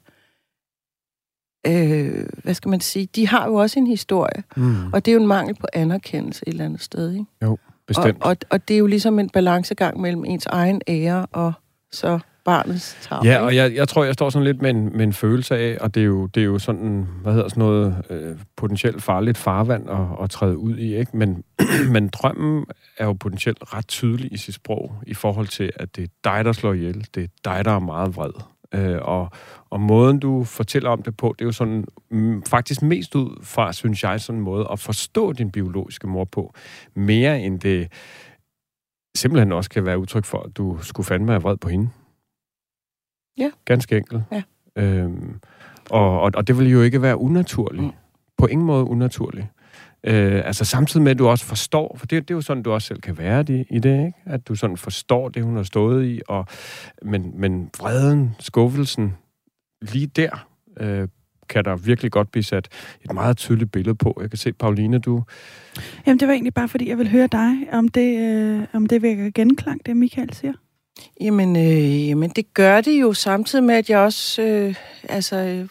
Øh, 1.66 2.26
hvad 2.42 2.54
skal 2.54 2.68
man 2.68 2.80
sige? 2.80 3.06
De 3.06 3.28
har 3.28 3.46
jo 3.46 3.54
også 3.54 3.78
en 3.78 3.86
historie. 3.86 4.42
Mm. 4.56 4.92
Og 4.92 5.04
det 5.04 5.10
er 5.10 5.14
jo 5.14 5.20
en 5.20 5.26
mangel 5.26 5.54
på 5.54 5.66
anerkendelse 5.72 6.44
et 6.46 6.50
eller 6.50 6.64
andet 6.64 6.80
sted, 6.80 7.12
ikke? 7.12 7.24
Jo, 7.42 7.58
bestemt. 7.86 8.22
Og, 8.22 8.30
og, 8.30 8.36
og 8.50 8.68
det 8.68 8.74
er 8.74 8.78
jo 8.78 8.86
ligesom 8.86 9.18
en 9.18 9.30
balancegang 9.30 10.00
mellem 10.00 10.24
ens 10.24 10.46
egen 10.46 10.82
ære 10.88 11.26
og 11.32 11.52
så 11.92 12.18
barnets 12.44 12.96
tarv. 13.02 13.24
Ja, 13.24 13.40
og 13.40 13.56
jeg, 13.56 13.74
jeg 13.74 13.88
tror, 13.88 14.04
jeg 14.04 14.14
står 14.14 14.30
sådan 14.30 14.44
lidt 14.44 14.62
med 14.62 14.70
en, 14.70 14.96
med 14.96 15.04
en 15.04 15.12
følelse 15.12 15.56
af, 15.56 15.78
og 15.80 15.94
det 15.94 16.00
er 16.00 16.04
jo, 16.04 16.26
det 16.26 16.40
er 16.40 16.44
jo 16.44 16.58
sådan, 16.58 17.06
hvad 17.22 17.32
hedder 17.32 17.48
sådan 17.48 17.60
noget, 17.60 18.02
øh, 18.10 18.36
potentielt 18.56 19.02
farligt 19.02 19.38
farvand 19.38 19.90
at, 19.90 20.24
at 20.24 20.30
træde 20.30 20.58
ud 20.58 20.76
i, 20.76 20.96
ikke? 20.96 21.16
Men, 21.16 21.44
men 21.92 22.08
drømmen 22.08 22.64
er 22.98 23.04
jo 23.04 23.12
potentielt 23.12 23.74
ret 23.74 23.88
tydelig 23.88 24.32
i 24.32 24.36
sit 24.36 24.54
sprog, 24.54 24.94
i 25.06 25.14
forhold 25.14 25.46
til, 25.46 25.70
at 25.76 25.96
det 25.96 26.04
er 26.04 26.08
dig, 26.24 26.44
der 26.44 26.52
slår 26.52 26.72
ihjel, 26.72 27.06
det 27.14 27.24
er 27.24 27.28
dig, 27.44 27.64
der 27.64 27.70
er 27.70 27.78
meget 27.78 28.16
vred. 28.16 28.32
Øh, 28.74 28.98
og, 29.02 29.30
og 29.70 29.80
måden, 29.80 30.18
du 30.18 30.44
fortæller 30.44 30.90
om 30.90 31.02
det 31.02 31.16
på, 31.16 31.34
det 31.38 31.44
er 31.44 31.46
jo 31.46 31.52
sådan 31.52 31.84
mm, 32.10 32.42
faktisk 32.42 32.82
mest 32.82 33.14
ud 33.14 33.44
fra, 33.44 33.72
synes 33.72 34.02
jeg, 34.02 34.20
sådan 34.20 34.38
en 34.38 34.44
måde 34.44 34.68
at 34.72 34.78
forstå 34.78 35.32
din 35.32 35.50
biologiske 35.50 36.06
mor 36.06 36.24
på, 36.24 36.54
mere 36.94 37.40
end 37.40 37.60
det 37.60 37.92
simpelthen 39.16 39.52
også 39.52 39.70
kan 39.70 39.84
være 39.84 39.98
udtryk 39.98 40.24
for, 40.24 40.42
at 40.42 40.56
du 40.56 40.78
skulle 40.82 41.06
fandme 41.06 41.32
have 41.32 41.42
vred 41.42 41.56
på 41.56 41.68
hende. 41.68 41.88
Ja. 43.40 43.50
Ganske 43.64 43.96
enkelt. 43.96 44.22
Ja. 44.32 44.42
Øhm, 44.76 45.40
Og, 45.90 46.20
og, 46.20 46.30
og 46.34 46.46
det 46.46 46.58
vil 46.58 46.70
jo 46.70 46.82
ikke 46.82 47.02
være 47.02 47.16
unaturligt. 47.16 47.82
Mm. 47.84 47.90
På 48.38 48.46
ingen 48.46 48.66
måde 48.66 48.84
unaturligt. 48.84 49.46
Øh, 50.04 50.42
altså 50.44 50.64
samtidig 50.64 51.02
med, 51.02 51.10
at 51.10 51.18
du 51.18 51.28
også 51.28 51.44
forstår, 51.44 51.96
for 51.98 52.06
det, 52.06 52.28
det 52.28 52.34
er 52.34 52.36
jo 52.36 52.40
sådan, 52.40 52.62
du 52.62 52.72
også 52.72 52.88
selv 52.88 53.00
kan 53.00 53.18
være 53.18 53.44
i, 53.48 53.64
i 53.70 53.78
det, 53.78 54.06
ikke? 54.06 54.18
At 54.26 54.48
du 54.48 54.54
sådan 54.54 54.76
forstår 54.76 55.28
det, 55.28 55.44
hun 55.44 55.56
har 55.56 55.62
stået 55.62 56.06
i, 56.06 56.20
og, 56.28 56.46
men, 57.02 57.32
men 57.34 57.70
vreden, 57.78 58.36
skuffelsen, 58.38 59.14
lige 59.82 60.06
der, 60.06 60.48
øh, 60.80 61.08
kan 61.48 61.64
der 61.64 61.76
virkelig 61.76 62.12
godt 62.12 62.30
blive 62.30 62.42
sat 62.44 62.68
et 63.04 63.12
meget 63.12 63.36
tydeligt 63.36 63.72
billede 63.72 63.94
på. 63.94 64.18
Jeg 64.20 64.30
kan 64.30 64.38
se, 64.38 64.52
Pauline, 64.52 64.98
du... 64.98 65.22
Jamen, 66.06 66.20
det 66.20 66.28
var 66.28 66.34
egentlig 66.34 66.54
bare, 66.54 66.68
fordi 66.68 66.88
jeg 66.88 66.98
vil 66.98 67.10
høre 67.10 67.28
dig, 67.32 67.54
om 67.72 67.88
det, 67.88 68.18
øh, 68.18 68.66
om 68.72 68.86
det 68.86 69.02
vækker 69.02 69.30
genklang, 69.34 69.86
det 69.86 69.96
Michael 69.96 70.32
siger. 70.32 70.52
Jamen, 71.20 71.56
øh, 71.56 72.08
jamen, 72.08 72.30
det 72.30 72.54
gør 72.54 72.80
det 72.80 73.00
jo 73.00 73.12
samtidig 73.12 73.64
med, 73.64 73.74
at 73.74 73.90
jeg 73.90 73.98
også... 73.98 74.42
Øh, 74.42 74.74
altså, 75.08 75.36
øh, 75.36 75.68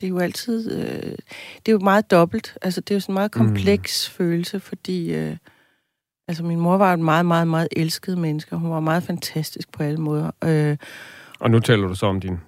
det 0.00 0.06
er 0.06 0.08
jo 0.08 0.18
altid... 0.18 0.72
Øh, 0.72 1.12
det 1.56 1.68
er 1.68 1.72
jo 1.72 1.78
meget 1.78 2.10
dobbelt. 2.10 2.58
Altså, 2.62 2.80
det 2.80 2.90
er 2.90 2.94
jo 2.94 3.00
sådan 3.00 3.12
en 3.12 3.14
meget 3.14 3.32
kompleks 3.32 4.10
mm. 4.10 4.16
følelse, 4.16 4.60
fordi... 4.60 5.14
Øh, 5.14 5.36
altså, 6.28 6.44
min 6.44 6.60
mor 6.60 6.76
var 6.76 6.94
en 6.94 7.04
meget, 7.04 7.26
meget, 7.26 7.48
meget 7.48 7.68
elsket 7.76 8.18
menneske. 8.18 8.56
Hun 8.56 8.70
var 8.70 8.80
meget 8.80 9.02
fantastisk 9.02 9.72
på 9.72 9.82
alle 9.82 10.00
måder. 10.00 10.30
Øh, 10.44 10.76
og 11.38 11.50
nu 11.50 11.60
taler 11.60 11.88
du 11.88 11.94
så 11.94 12.06
om 12.06 12.20
din 12.20 12.38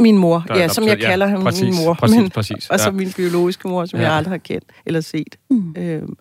min 0.00 0.18
mor, 0.18 0.44
der, 0.48 0.58
ja, 0.58 0.68
som 0.68 0.84
jeg 0.86 0.98
kalder 0.98 1.28
ja, 1.28 1.42
præcis, 1.42 1.62
min 1.62 1.74
mor. 1.84 1.94
Præcis, 1.94 2.16
men, 2.16 2.30
præcis. 2.30 2.70
Og 2.70 2.80
så 2.80 2.84
ja. 2.86 2.90
min 2.90 3.12
biologiske 3.16 3.68
mor, 3.68 3.84
som 3.84 4.00
ja. 4.00 4.06
jeg 4.06 4.16
aldrig 4.16 4.32
har 4.32 4.38
kendt 4.38 4.64
eller 4.86 5.00
set. 5.00 5.38
Mm. 5.50 5.74
Øhm, 5.78 6.16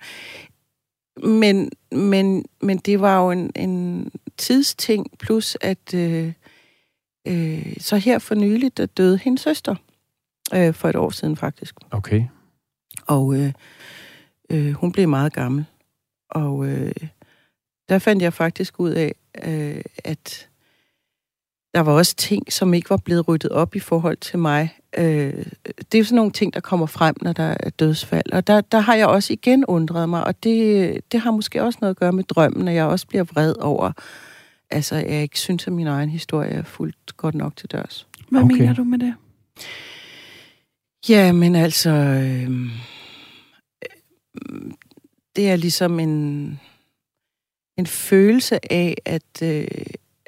men, 1.23 1.69
men, 1.91 2.45
men 2.61 2.77
det 2.77 3.01
var 3.01 3.21
jo 3.23 3.31
en, 3.31 3.51
en 3.55 4.11
tidsting, 4.39 5.17
plus 5.19 5.57
at 5.61 5.93
øh, 5.93 6.33
øh, 7.27 7.73
så 7.79 7.97
her 7.97 8.19
for 8.19 8.35
nyligt, 8.35 8.77
der 8.77 8.85
døde 8.85 9.17
hendes 9.17 9.41
søster. 9.41 9.75
Øh, 10.53 10.73
for 10.73 10.89
et 10.89 10.95
år 10.95 11.09
siden 11.09 11.35
faktisk. 11.35 11.75
Okay. 11.91 12.23
Og 13.07 13.35
øh, 13.35 13.53
øh, 14.49 14.71
hun 14.71 14.91
blev 14.91 15.09
meget 15.09 15.33
gammel. 15.33 15.65
Og 16.29 16.67
øh, 16.67 16.91
der 17.89 17.99
fandt 17.99 18.21
jeg 18.21 18.33
faktisk 18.33 18.79
ud 18.79 18.89
af, 18.91 19.15
øh, 19.45 19.81
at 20.03 20.49
der 21.73 21.79
var 21.79 21.91
også 21.91 22.15
ting, 22.15 22.53
som 22.53 22.73
ikke 22.73 22.89
var 22.89 22.97
blevet 22.97 23.27
ryddet 23.27 23.51
op 23.51 23.75
i 23.75 23.79
forhold 23.79 24.17
til 24.17 24.39
mig. 24.39 24.77
Øh, 24.97 25.45
det 25.91 25.99
er 25.99 26.03
sådan 26.03 26.15
nogle 26.15 26.31
ting, 26.31 26.53
der 26.53 26.59
kommer 26.59 26.85
frem, 26.85 27.15
når 27.21 27.33
der 27.33 27.55
er 27.59 27.69
dødsfald. 27.69 28.33
Og 28.33 28.47
der, 28.47 28.61
der 28.61 28.79
har 28.79 28.95
jeg 28.95 29.07
også 29.07 29.33
igen 29.33 29.65
undret 29.65 30.09
mig, 30.09 30.23
og 30.23 30.43
det, 30.43 31.11
det 31.11 31.19
har 31.19 31.31
måske 31.31 31.63
også 31.63 31.79
noget 31.81 31.93
at 31.93 31.99
gøre 31.99 32.11
med 32.11 32.23
drømmen, 32.23 32.67
at 32.67 32.75
jeg 32.75 32.85
også 32.85 33.07
bliver 33.07 33.23
vred 33.23 33.55
over, 33.59 33.91
altså 34.71 34.95
jeg 34.95 35.21
ikke 35.21 35.39
synes, 35.39 35.67
at 35.67 35.73
min 35.73 35.87
egen 35.87 36.09
historie 36.09 36.49
er 36.49 36.63
fuldt 36.63 37.17
godt 37.17 37.35
nok 37.35 37.55
til 37.55 37.71
dørs. 37.71 38.07
Hvad 38.29 38.41
okay. 38.41 38.55
mener 38.55 38.73
du 38.73 38.83
med 38.83 38.99
det? 38.99 39.13
Ja, 41.09 41.31
men 41.31 41.55
altså... 41.55 41.89
Øh, 41.89 42.69
det 45.35 45.49
er 45.49 45.55
ligesom 45.55 45.99
en, 45.99 46.59
en 47.77 47.87
følelse 47.87 48.73
af, 48.73 48.95
at, 49.05 49.41
øh, 49.43 49.67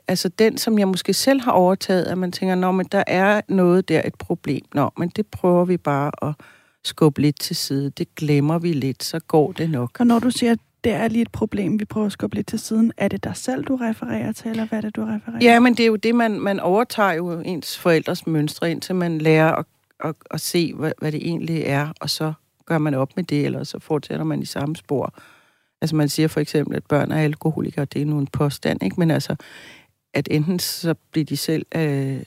altså 0.07 0.29
den, 0.29 0.57
som 0.57 0.79
jeg 0.79 0.87
måske 0.87 1.13
selv 1.13 1.41
har 1.41 1.51
overtaget, 1.51 2.03
at 2.03 2.17
man 2.17 2.31
tænker, 2.31 2.55
nå, 2.55 2.71
men 2.71 2.85
der 2.91 3.03
er 3.07 3.41
noget 3.47 3.89
der, 3.89 4.01
et 4.05 4.15
problem. 4.15 4.65
Nå, 4.73 4.89
men 4.97 5.09
det 5.09 5.27
prøver 5.27 5.65
vi 5.65 5.77
bare 5.77 6.29
at 6.29 6.35
skubbe 6.83 7.21
lidt 7.21 7.39
til 7.39 7.55
side. 7.55 7.89
Det 7.89 8.15
glemmer 8.15 8.59
vi 8.59 8.73
lidt, 8.73 9.03
så 9.03 9.19
går 9.19 9.51
det 9.51 9.69
nok. 9.69 9.99
Og 9.99 10.07
når 10.07 10.19
du 10.19 10.31
siger, 10.31 10.51
at 10.51 10.59
det 10.83 10.91
er 10.91 11.07
lige 11.07 11.21
et 11.21 11.31
problem, 11.31 11.79
vi 11.79 11.85
prøver 11.85 12.05
at 12.05 12.11
skubbe 12.11 12.35
lidt 12.35 12.47
til 12.47 12.59
siden, 12.59 12.93
er 12.97 13.07
det 13.07 13.23
dig 13.23 13.35
selv, 13.35 13.63
du 13.63 13.75
refererer 13.75 14.31
til, 14.31 14.51
eller 14.51 14.65
hvad 14.65 14.77
er 14.77 14.81
det, 14.81 14.95
du 14.95 15.01
refererer 15.01 15.39
Ja, 15.41 15.59
men 15.59 15.73
det 15.73 15.83
er 15.83 15.87
jo 15.87 15.95
det, 15.95 16.15
man, 16.15 16.39
man 16.39 16.59
overtager 16.59 17.13
jo 17.13 17.39
ens 17.39 17.77
forældres 17.77 18.27
mønstre, 18.27 18.71
indtil 18.71 18.95
man 18.95 19.17
lærer 19.17 19.55
at, 19.55 19.65
at, 19.99 20.15
at 20.31 20.41
se, 20.41 20.73
hvad, 20.73 20.91
hvad 20.97 21.11
det 21.11 21.27
egentlig 21.27 21.63
er, 21.65 21.93
og 21.99 22.09
så 22.09 22.33
gør 22.65 22.77
man 22.77 22.93
op 22.93 23.09
med 23.15 23.23
det, 23.23 23.45
eller 23.45 23.63
så 23.63 23.79
fortsætter 23.79 24.25
man 24.25 24.41
i 24.41 24.45
samme 24.45 24.75
spor. 24.75 25.13
Altså 25.81 25.95
man 25.95 26.09
siger 26.09 26.27
for 26.27 26.39
eksempel, 26.39 26.75
at 26.75 26.85
børn 26.85 27.11
er 27.11 27.21
alkoholikere, 27.21 27.85
det 27.85 28.01
er 28.01 28.05
nu 28.05 28.19
en 28.19 28.27
påstand, 28.27 28.83
ikke? 28.83 28.95
Men 28.99 29.11
altså, 29.11 29.35
at 30.13 30.27
enten 30.31 30.59
så 30.59 30.95
bliver 31.11 31.25
de 31.25 31.37
selv 31.37 31.65
øh, 31.75 32.23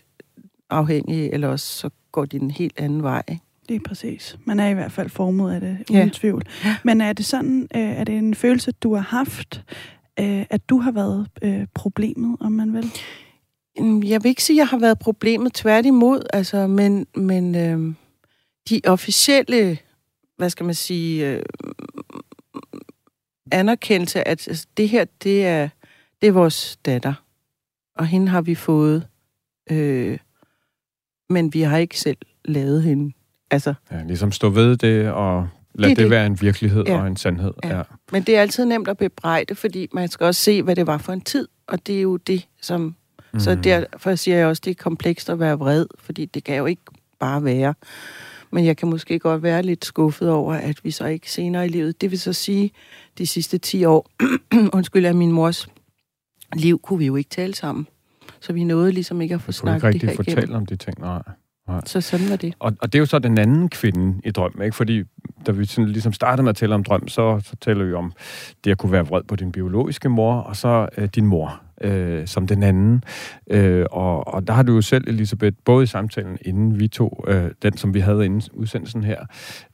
afhængige, 0.71 1.35
eller 1.35 1.49
også 1.49 1.67
så 1.67 1.91
går 2.13 2.25
de 2.25 2.37
en 2.37 2.51
helt 2.51 2.81
anden 2.81 3.03
vej. 3.03 3.23
Ikke? 3.29 3.44
Det 3.69 3.77
er 3.77 3.81
præcis. 3.87 4.39
Man 4.45 4.61
er 4.61 4.69
i 4.69 4.75
hvert 4.75 4.93
fald 4.93 5.11
formet 5.11 5.55
af 5.55 5.61
det, 5.61 5.79
uden 5.91 6.03
ja. 6.03 6.09
tvivl. 6.13 6.43
Men 6.85 7.01
er 7.01 7.13
det 7.13 7.25
sådan, 7.25 7.69
øh, 7.75 7.83
er 7.83 8.05
det 8.05 8.15
en 8.15 8.35
følelse, 8.35 8.73
du 8.73 8.95
har 8.95 9.03
haft, 9.03 9.63
øh, 10.21 10.45
at 10.51 10.69
du 10.69 10.79
har 10.79 10.93
været 10.93 11.29
øh, 11.43 11.67
problemet, 11.75 12.37
om 12.41 12.53
man 12.53 12.73
vil? 12.73 12.91
Mm, 13.79 14.03
jeg 14.03 14.23
vil 14.23 14.29
ikke 14.29 14.45
sige, 14.45 14.57
at 14.57 14.59
jeg 14.59 14.69
har 14.69 14.79
været 14.79 14.99
problemet, 14.99 15.53
tværtimod, 15.53 16.23
altså, 16.33 16.67
men, 16.67 17.07
men 17.17 17.55
øh, 17.55 17.95
de 18.69 18.81
officielle, 18.87 19.79
hvad 20.37 20.51
skal 20.51 20.67
man 20.67 20.75
sige, 20.75 21.31
øh, 21.31 21.43
anerkendelse, 23.53 24.29
at 24.29 24.49
altså, 24.49 24.67
det 24.77 24.89
her, 24.89 25.05
det 25.23 25.47
er, 25.47 25.69
det 26.21 26.29
er 26.29 26.33
vores 26.33 26.77
datter 26.85 27.15
og 27.97 28.07
hende 28.07 28.29
har 28.29 28.43
vi 28.43 28.55
fået, 28.55 29.09
øh, 29.71 30.19
men 31.29 31.55
vi 31.55 31.61
har 31.61 31.79
ikke 31.79 32.01
selv 32.01 32.19
lavet 32.45 32.83
hende. 32.83 33.13
Altså, 33.55 33.75
ja, 33.93 34.03
ligesom 34.03 34.33
stå 34.33 34.49
ved 34.49 34.77
det, 34.77 35.11
og 35.11 35.49
lad 35.75 35.89
det, 35.89 35.97
det, 35.97 36.03
det 36.03 36.11
være 36.11 36.27
en 36.27 36.41
virkelighed 36.41 36.85
ja. 36.87 37.01
og 37.01 37.07
en 37.07 37.17
sandhed. 37.17 37.53
Ja. 37.65 37.77
Ja. 37.77 37.83
Men 38.13 38.23
det 38.23 38.37
er 38.37 38.41
altid 38.41 38.65
nemt 38.65 38.89
at 38.89 38.99
bebrejde, 38.99 39.55
fordi 39.55 39.89
man 39.93 40.09
skal 40.09 40.27
også 40.27 40.41
se, 40.41 40.63
hvad 40.63 40.77
det 40.77 40.87
var 40.87 40.99
for 40.99 41.13
en 41.13 41.21
tid, 41.21 41.49
og 41.67 41.87
det 41.87 41.97
er 41.99 42.03
jo 42.03 42.17
det, 42.17 42.47
som... 42.61 42.95
Mm. 43.33 43.41
Så 43.41 43.55
derfor 43.55 44.15
siger 44.15 44.37
jeg 44.37 44.47
også, 44.47 44.63
det 44.65 44.71
er 44.71 44.83
komplekst 44.83 45.31
at 45.31 45.41
være 45.41 45.59
vred, 45.59 45.87
fordi 45.99 46.25
det 46.25 46.45
kan 46.45 46.57
jo 46.57 46.67
ikke 46.67 46.83
bare 47.21 47.45
være. 47.45 47.75
Men 48.51 48.65
jeg 48.65 48.77
kan 48.77 48.89
måske 48.89 49.19
godt 49.19 49.43
være 49.43 49.63
lidt 49.63 49.85
skuffet 49.85 50.31
over, 50.31 50.55
at 50.55 50.85
vi 50.85 50.91
så 50.91 51.07
ikke 51.07 51.31
senere 51.31 51.67
i 51.67 51.69
livet, 51.69 52.01
det 52.01 52.11
vil 52.11 52.21
så 52.21 52.33
sige, 52.33 52.71
de 53.19 53.27
sidste 53.27 53.59
10 53.59 53.85
år, 53.85 54.11
undskyld, 54.77 55.07
af 55.07 55.15
min 55.15 55.33
mors 55.33 55.69
liv 56.57 56.81
kunne 56.81 56.99
vi 56.99 57.07
jo 57.07 57.17
ikke 57.17 57.31
tale 57.31 57.55
sammen. 57.55 57.87
Så 58.41 58.53
vi 58.53 58.65
nåede 58.65 58.93
ligesom 58.93 59.21
ikke 59.21 59.35
at 59.35 59.41
få 59.41 59.53
snakket 59.53 59.93
det 59.93 60.03
her 60.03 60.09
igennem. 60.09 60.17
fortælle 60.17 60.57
om 60.57 60.67
de 60.67 60.77
ting, 60.77 61.01
nej. 61.01 61.23
Nej. 61.69 61.81
Så 61.87 62.01
sådan 62.01 62.31
var 62.31 62.37
det. 62.37 62.55
Og, 62.59 62.73
og 62.81 62.93
det 62.93 62.99
er 62.99 63.01
jo 63.01 63.07
så 63.07 63.19
den 63.19 63.39
anden 63.39 63.69
kvinde 63.69 64.21
i 64.25 64.31
drømmen, 64.31 64.63
ikke? 64.63 64.77
Fordi 64.77 65.03
da 65.47 65.53
vi 65.53 65.65
sådan 65.65 65.89
ligesom 65.89 66.13
startede 66.13 66.43
med 66.43 66.51
at 66.51 66.57
tale 66.57 66.75
om 66.75 66.85
drøm, 66.85 67.09
så, 67.09 67.41
så 67.45 67.57
taler 67.61 67.85
vi 67.85 67.93
om 67.93 68.13
det 68.65 68.71
at 68.71 68.79
kunne 68.79 68.93
være 68.93 69.07
vred 69.07 69.23
på 69.23 69.37
din 69.37 69.53
biologiske 69.53 70.09
mor, 70.09 70.35
og 70.35 70.57
så 70.57 70.89
øh, 70.97 71.09
din 71.09 71.27
mor 71.27 71.64
øh, 71.81 72.27
som 72.27 72.47
den 72.47 72.63
anden. 72.63 73.05
Øh, 73.51 73.87
og, 73.91 74.35
og 74.35 74.47
der 74.47 74.53
har 74.53 74.63
du 74.63 74.75
jo 74.75 74.81
selv, 74.81 75.05
Elisabeth, 75.09 75.57
både 75.65 75.83
i 75.83 75.87
samtalen 75.87 76.39
inden 76.43 76.81
vi 76.81 76.89
to, 76.89 77.25
øh, 77.29 77.51
den 77.63 77.77
som 77.77 77.95
vi 77.95 78.01
havde 78.01 78.25
inden 78.25 78.43
udsendelsen 78.53 79.05
her, 79.05 79.25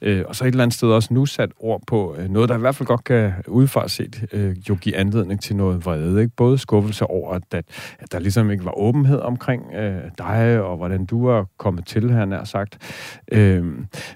øh, 0.01 0.25
og 0.29 0.37
så 0.37 0.45
et 0.45 0.49
eller 0.49 0.63
andet 0.63 0.75
sted 0.75 0.89
også 0.89 1.15
nu 1.15 1.27
sat 1.27 1.51
ord 1.61 1.83
på 1.87 2.17
øh, 2.19 2.29
noget, 2.29 2.49
der 2.49 2.57
i 2.57 2.61
hvert 2.61 2.75
fald 2.75 2.87
godt 2.87 3.05
kan 3.05 3.33
udefra 3.49 3.89
set 3.89 4.25
øh, 4.33 4.57
jo 4.69 4.75
give 4.81 4.97
anledning 4.97 5.43
til 5.43 5.57
noget 5.57 5.85
vrede. 5.85 6.23
Ikke? 6.23 6.33
Både 6.37 6.59
skuffelse 6.59 7.07
over, 7.07 7.35
at, 7.35 7.43
at, 7.53 7.65
at 7.99 8.13
der 8.13 8.19
ligesom 8.19 8.51
ikke 8.51 8.65
var 8.65 8.79
åbenhed 8.79 9.19
omkring 9.19 9.75
øh, 9.75 10.03
dig, 10.19 10.63
og 10.63 10.77
hvordan 10.77 11.07
du 11.07 11.27
er 11.27 11.45
kommet 11.59 11.87
til, 11.87 12.11
her 12.13 12.25
nær 12.25 12.45
sagt. 12.45 12.79
Øh, 13.33 13.65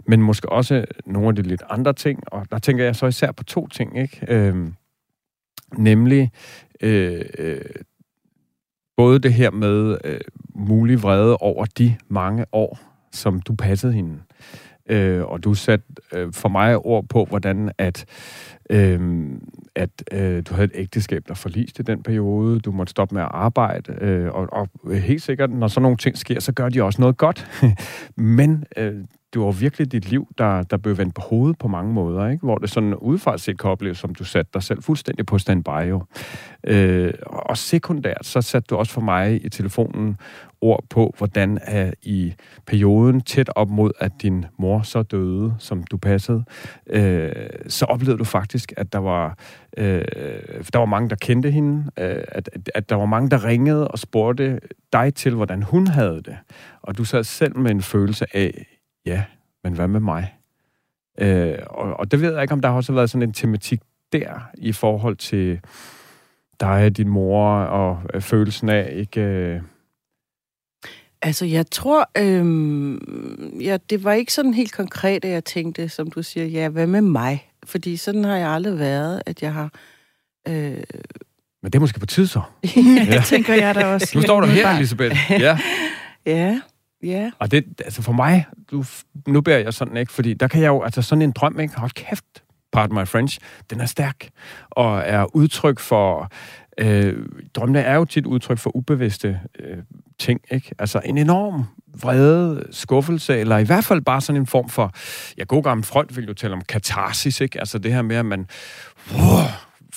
men 0.06 0.22
måske 0.22 0.52
også 0.52 0.84
nogle 1.06 1.28
af 1.28 1.34
de 1.34 1.42
lidt 1.42 1.62
andre 1.70 1.92
ting, 1.92 2.22
og 2.26 2.46
der 2.50 2.58
tænker 2.58 2.84
jeg 2.84 2.96
så 2.96 3.06
især 3.06 3.32
på 3.32 3.44
to 3.44 3.66
ting, 3.66 3.98
ikke? 3.98 4.20
Øh, 4.28 4.68
nemlig 5.78 6.30
øh, 6.84 7.24
øh, 7.38 7.60
både 8.96 9.18
det 9.18 9.32
her 9.32 9.50
med 9.50 9.98
øh, 10.04 10.20
mulig 10.54 11.02
vrede 11.02 11.36
over 11.36 11.64
de 11.64 11.96
mange 12.08 12.44
år, 12.52 12.78
som 13.12 13.40
du 13.40 13.54
passede 13.54 13.92
hende. 13.92 14.18
Øh, 14.88 15.24
og 15.24 15.44
du 15.44 15.54
satte 15.54 15.86
øh, 16.12 16.32
for 16.32 16.48
mig 16.48 16.76
ord 16.78 17.04
på, 17.08 17.24
hvordan 17.24 17.70
at, 17.78 18.04
øh, 18.70 19.26
at 19.74 19.90
øh, 20.12 20.42
du 20.48 20.54
havde 20.54 20.64
et 20.64 20.72
ægteskab, 20.74 21.22
der 21.28 21.34
forliste 21.34 21.82
den 21.82 22.02
periode. 22.02 22.60
Du 22.60 22.72
måtte 22.72 22.90
stoppe 22.90 23.14
med 23.14 23.22
at 23.22 23.28
arbejde. 23.30 23.92
Øh, 24.00 24.34
og, 24.34 24.48
og 24.52 24.68
helt 24.94 25.22
sikkert, 25.22 25.50
når 25.50 25.68
sådan 25.68 25.82
nogle 25.82 25.96
ting 25.96 26.18
sker, 26.18 26.40
så 26.40 26.52
gør 26.52 26.68
de 26.68 26.82
også 26.82 27.00
noget 27.00 27.16
godt. 27.16 27.46
Men 28.16 28.64
øh, 28.76 28.94
det 29.34 29.42
var 29.42 29.50
virkelig 29.50 29.92
dit 29.92 30.10
liv, 30.10 30.28
der, 30.38 30.62
der 30.62 30.76
blev 30.76 30.98
vendt 30.98 31.14
på 31.14 31.20
hovedet 31.20 31.58
på 31.58 31.68
mange 31.68 31.92
måder, 31.92 32.28
ikke? 32.28 32.44
hvor 32.44 32.58
det 32.58 32.70
sådan 32.70 32.94
udefra 32.94 33.38
set 33.38 33.58
kan 33.58 33.70
opleves, 33.70 33.98
som 33.98 34.14
du 34.14 34.24
satte 34.24 34.50
dig 34.54 34.62
selv 34.62 34.82
fuldstændig 34.82 35.26
på 35.26 35.38
standby. 35.38 35.88
Jo. 35.88 36.02
Øh, 36.64 37.12
og 37.26 37.56
sekundært, 37.56 38.26
så 38.26 38.42
satte 38.42 38.66
du 38.66 38.76
også 38.76 38.92
for 38.92 39.00
mig 39.00 39.44
i 39.44 39.48
telefonen 39.48 40.16
ord 40.60 40.84
på, 40.90 41.14
hvordan 41.18 41.58
er 41.62 41.92
i 42.02 42.34
perioden 42.66 43.20
tæt 43.20 43.50
op 43.56 43.70
mod, 43.70 43.90
at 43.98 44.12
din 44.22 44.44
mor 44.58 44.82
så 44.82 45.02
døde, 45.02 45.54
som 45.58 45.82
du 45.82 45.96
passede, 45.96 46.44
øh, 46.86 47.32
så 47.68 47.84
oplevede 47.84 48.18
du 48.18 48.24
faktisk, 48.24 48.72
at 48.76 48.92
der 48.92 48.98
var, 48.98 49.38
øh, 49.76 50.04
der 50.72 50.78
var 50.78 50.84
mange, 50.84 51.10
der 51.10 51.16
kendte 51.16 51.50
hende, 51.50 51.90
øh, 51.98 52.22
at, 52.28 52.50
at, 52.52 52.70
at 52.74 52.90
der 52.90 52.96
var 52.96 53.06
mange, 53.06 53.30
der 53.30 53.44
ringede 53.44 53.88
og 53.88 53.98
spurgte 53.98 54.60
dig 54.92 55.14
til, 55.14 55.34
hvordan 55.34 55.62
hun 55.62 55.86
havde 55.86 56.22
det. 56.24 56.36
Og 56.82 56.98
du 56.98 57.04
sad 57.04 57.24
selv 57.24 57.58
med 57.58 57.70
en 57.70 57.82
følelse 57.82 58.36
af, 58.36 58.66
ja, 59.06 59.24
men 59.64 59.72
hvad 59.72 59.88
med 59.88 60.00
mig? 60.00 60.34
Øh, 61.18 61.58
og, 61.66 62.00
og 62.00 62.10
det 62.10 62.20
ved 62.20 62.32
jeg 62.32 62.42
ikke, 62.42 62.52
om 62.52 62.60
der 62.60 62.68
har 62.68 62.76
også 62.76 62.92
været 62.92 63.10
sådan 63.10 63.28
en 63.28 63.32
tematik 63.32 63.80
der, 64.12 64.40
i 64.54 64.72
forhold 64.72 65.16
til 65.16 65.60
dig, 66.60 66.96
din 66.96 67.08
mor, 67.08 67.48
og 67.50 68.02
øh, 68.14 68.20
følelsen 68.20 68.68
af 68.68 68.92
ikke... 68.96 69.20
Øh... 69.20 69.60
Altså, 71.22 71.46
jeg 71.46 71.70
tror, 71.70 72.10
øhm, 72.18 73.58
ja, 73.60 73.78
det 73.90 74.04
var 74.04 74.12
ikke 74.12 74.32
sådan 74.32 74.54
helt 74.54 74.72
konkret, 74.72 75.24
at 75.24 75.30
jeg 75.30 75.44
tænkte, 75.44 75.88
som 75.88 76.10
du 76.10 76.22
siger, 76.22 76.46
ja, 76.46 76.68
hvad 76.68 76.86
med 76.86 77.00
mig? 77.00 77.50
Fordi 77.64 77.96
sådan 77.96 78.24
har 78.24 78.36
jeg 78.36 78.48
aldrig 78.48 78.78
været, 78.78 79.22
at 79.26 79.42
jeg 79.42 79.52
har... 79.52 79.70
Øh... 80.48 80.82
Men 81.62 81.72
det 81.72 81.74
er 81.74 81.80
måske 81.80 82.00
på 82.00 82.06
tid 82.06 82.26
så. 82.26 82.40
ja, 83.12 83.22
tænker 83.24 83.54
jeg 83.54 83.74
da 83.74 83.86
også. 83.86 84.12
Nu 84.14 84.22
står 84.22 84.40
du 84.40 84.46
her, 84.46 84.68
Elisabeth. 84.68 85.16
Ja. 85.30 85.58
ja, 86.26 86.60
ja. 87.04 87.30
Og 87.38 87.50
det, 87.50 87.64
altså 87.84 88.02
for 88.02 88.12
mig, 88.12 88.46
du, 88.70 88.84
nu 89.26 89.40
bærer 89.40 89.58
jeg 89.58 89.74
sådan 89.74 89.96
ikke, 89.96 90.12
fordi 90.12 90.34
der 90.34 90.48
kan 90.48 90.62
jeg 90.62 90.68
jo, 90.68 90.82
altså 90.82 91.02
sådan 91.02 91.22
en 91.22 91.32
drøm, 91.32 91.60
ikke? 91.60 91.76
Hold 91.76 91.90
kæft, 91.90 92.24
pardon 92.72 92.98
my 92.98 93.06
French, 93.06 93.38
den 93.70 93.80
er 93.80 93.86
stærk, 93.86 94.28
og 94.70 95.02
er 95.06 95.36
udtryk 95.36 95.78
for, 95.78 96.30
øh, 96.78 97.26
drømmene 97.54 97.80
er 97.80 97.94
jo 97.94 98.04
tit 98.04 98.26
udtryk 98.26 98.58
for 98.58 98.76
ubevidste 98.76 99.40
øh, 99.58 99.78
ting, 100.18 100.40
ikke? 100.50 100.74
Altså 100.78 101.00
en 101.04 101.18
enorm 101.18 101.64
vrede, 102.02 102.66
skuffelse, 102.70 103.38
eller 103.38 103.58
i 103.58 103.64
hvert 103.64 103.84
fald 103.84 104.00
bare 104.00 104.20
sådan 104.20 104.40
en 104.40 104.46
form 104.46 104.68
for, 104.68 104.92
ja, 105.38 105.44
god 105.44 105.62
gammel 105.62 105.84
front 105.84 106.16
vil 106.16 106.26
jo 106.26 106.34
tale 106.34 106.52
om 106.52 106.60
katarsis, 106.60 107.40
ikke? 107.40 107.58
Altså 107.58 107.78
det 107.78 107.92
her 107.92 108.02
med, 108.02 108.16
at 108.16 108.26
man 108.26 108.46
wow, 109.12 109.40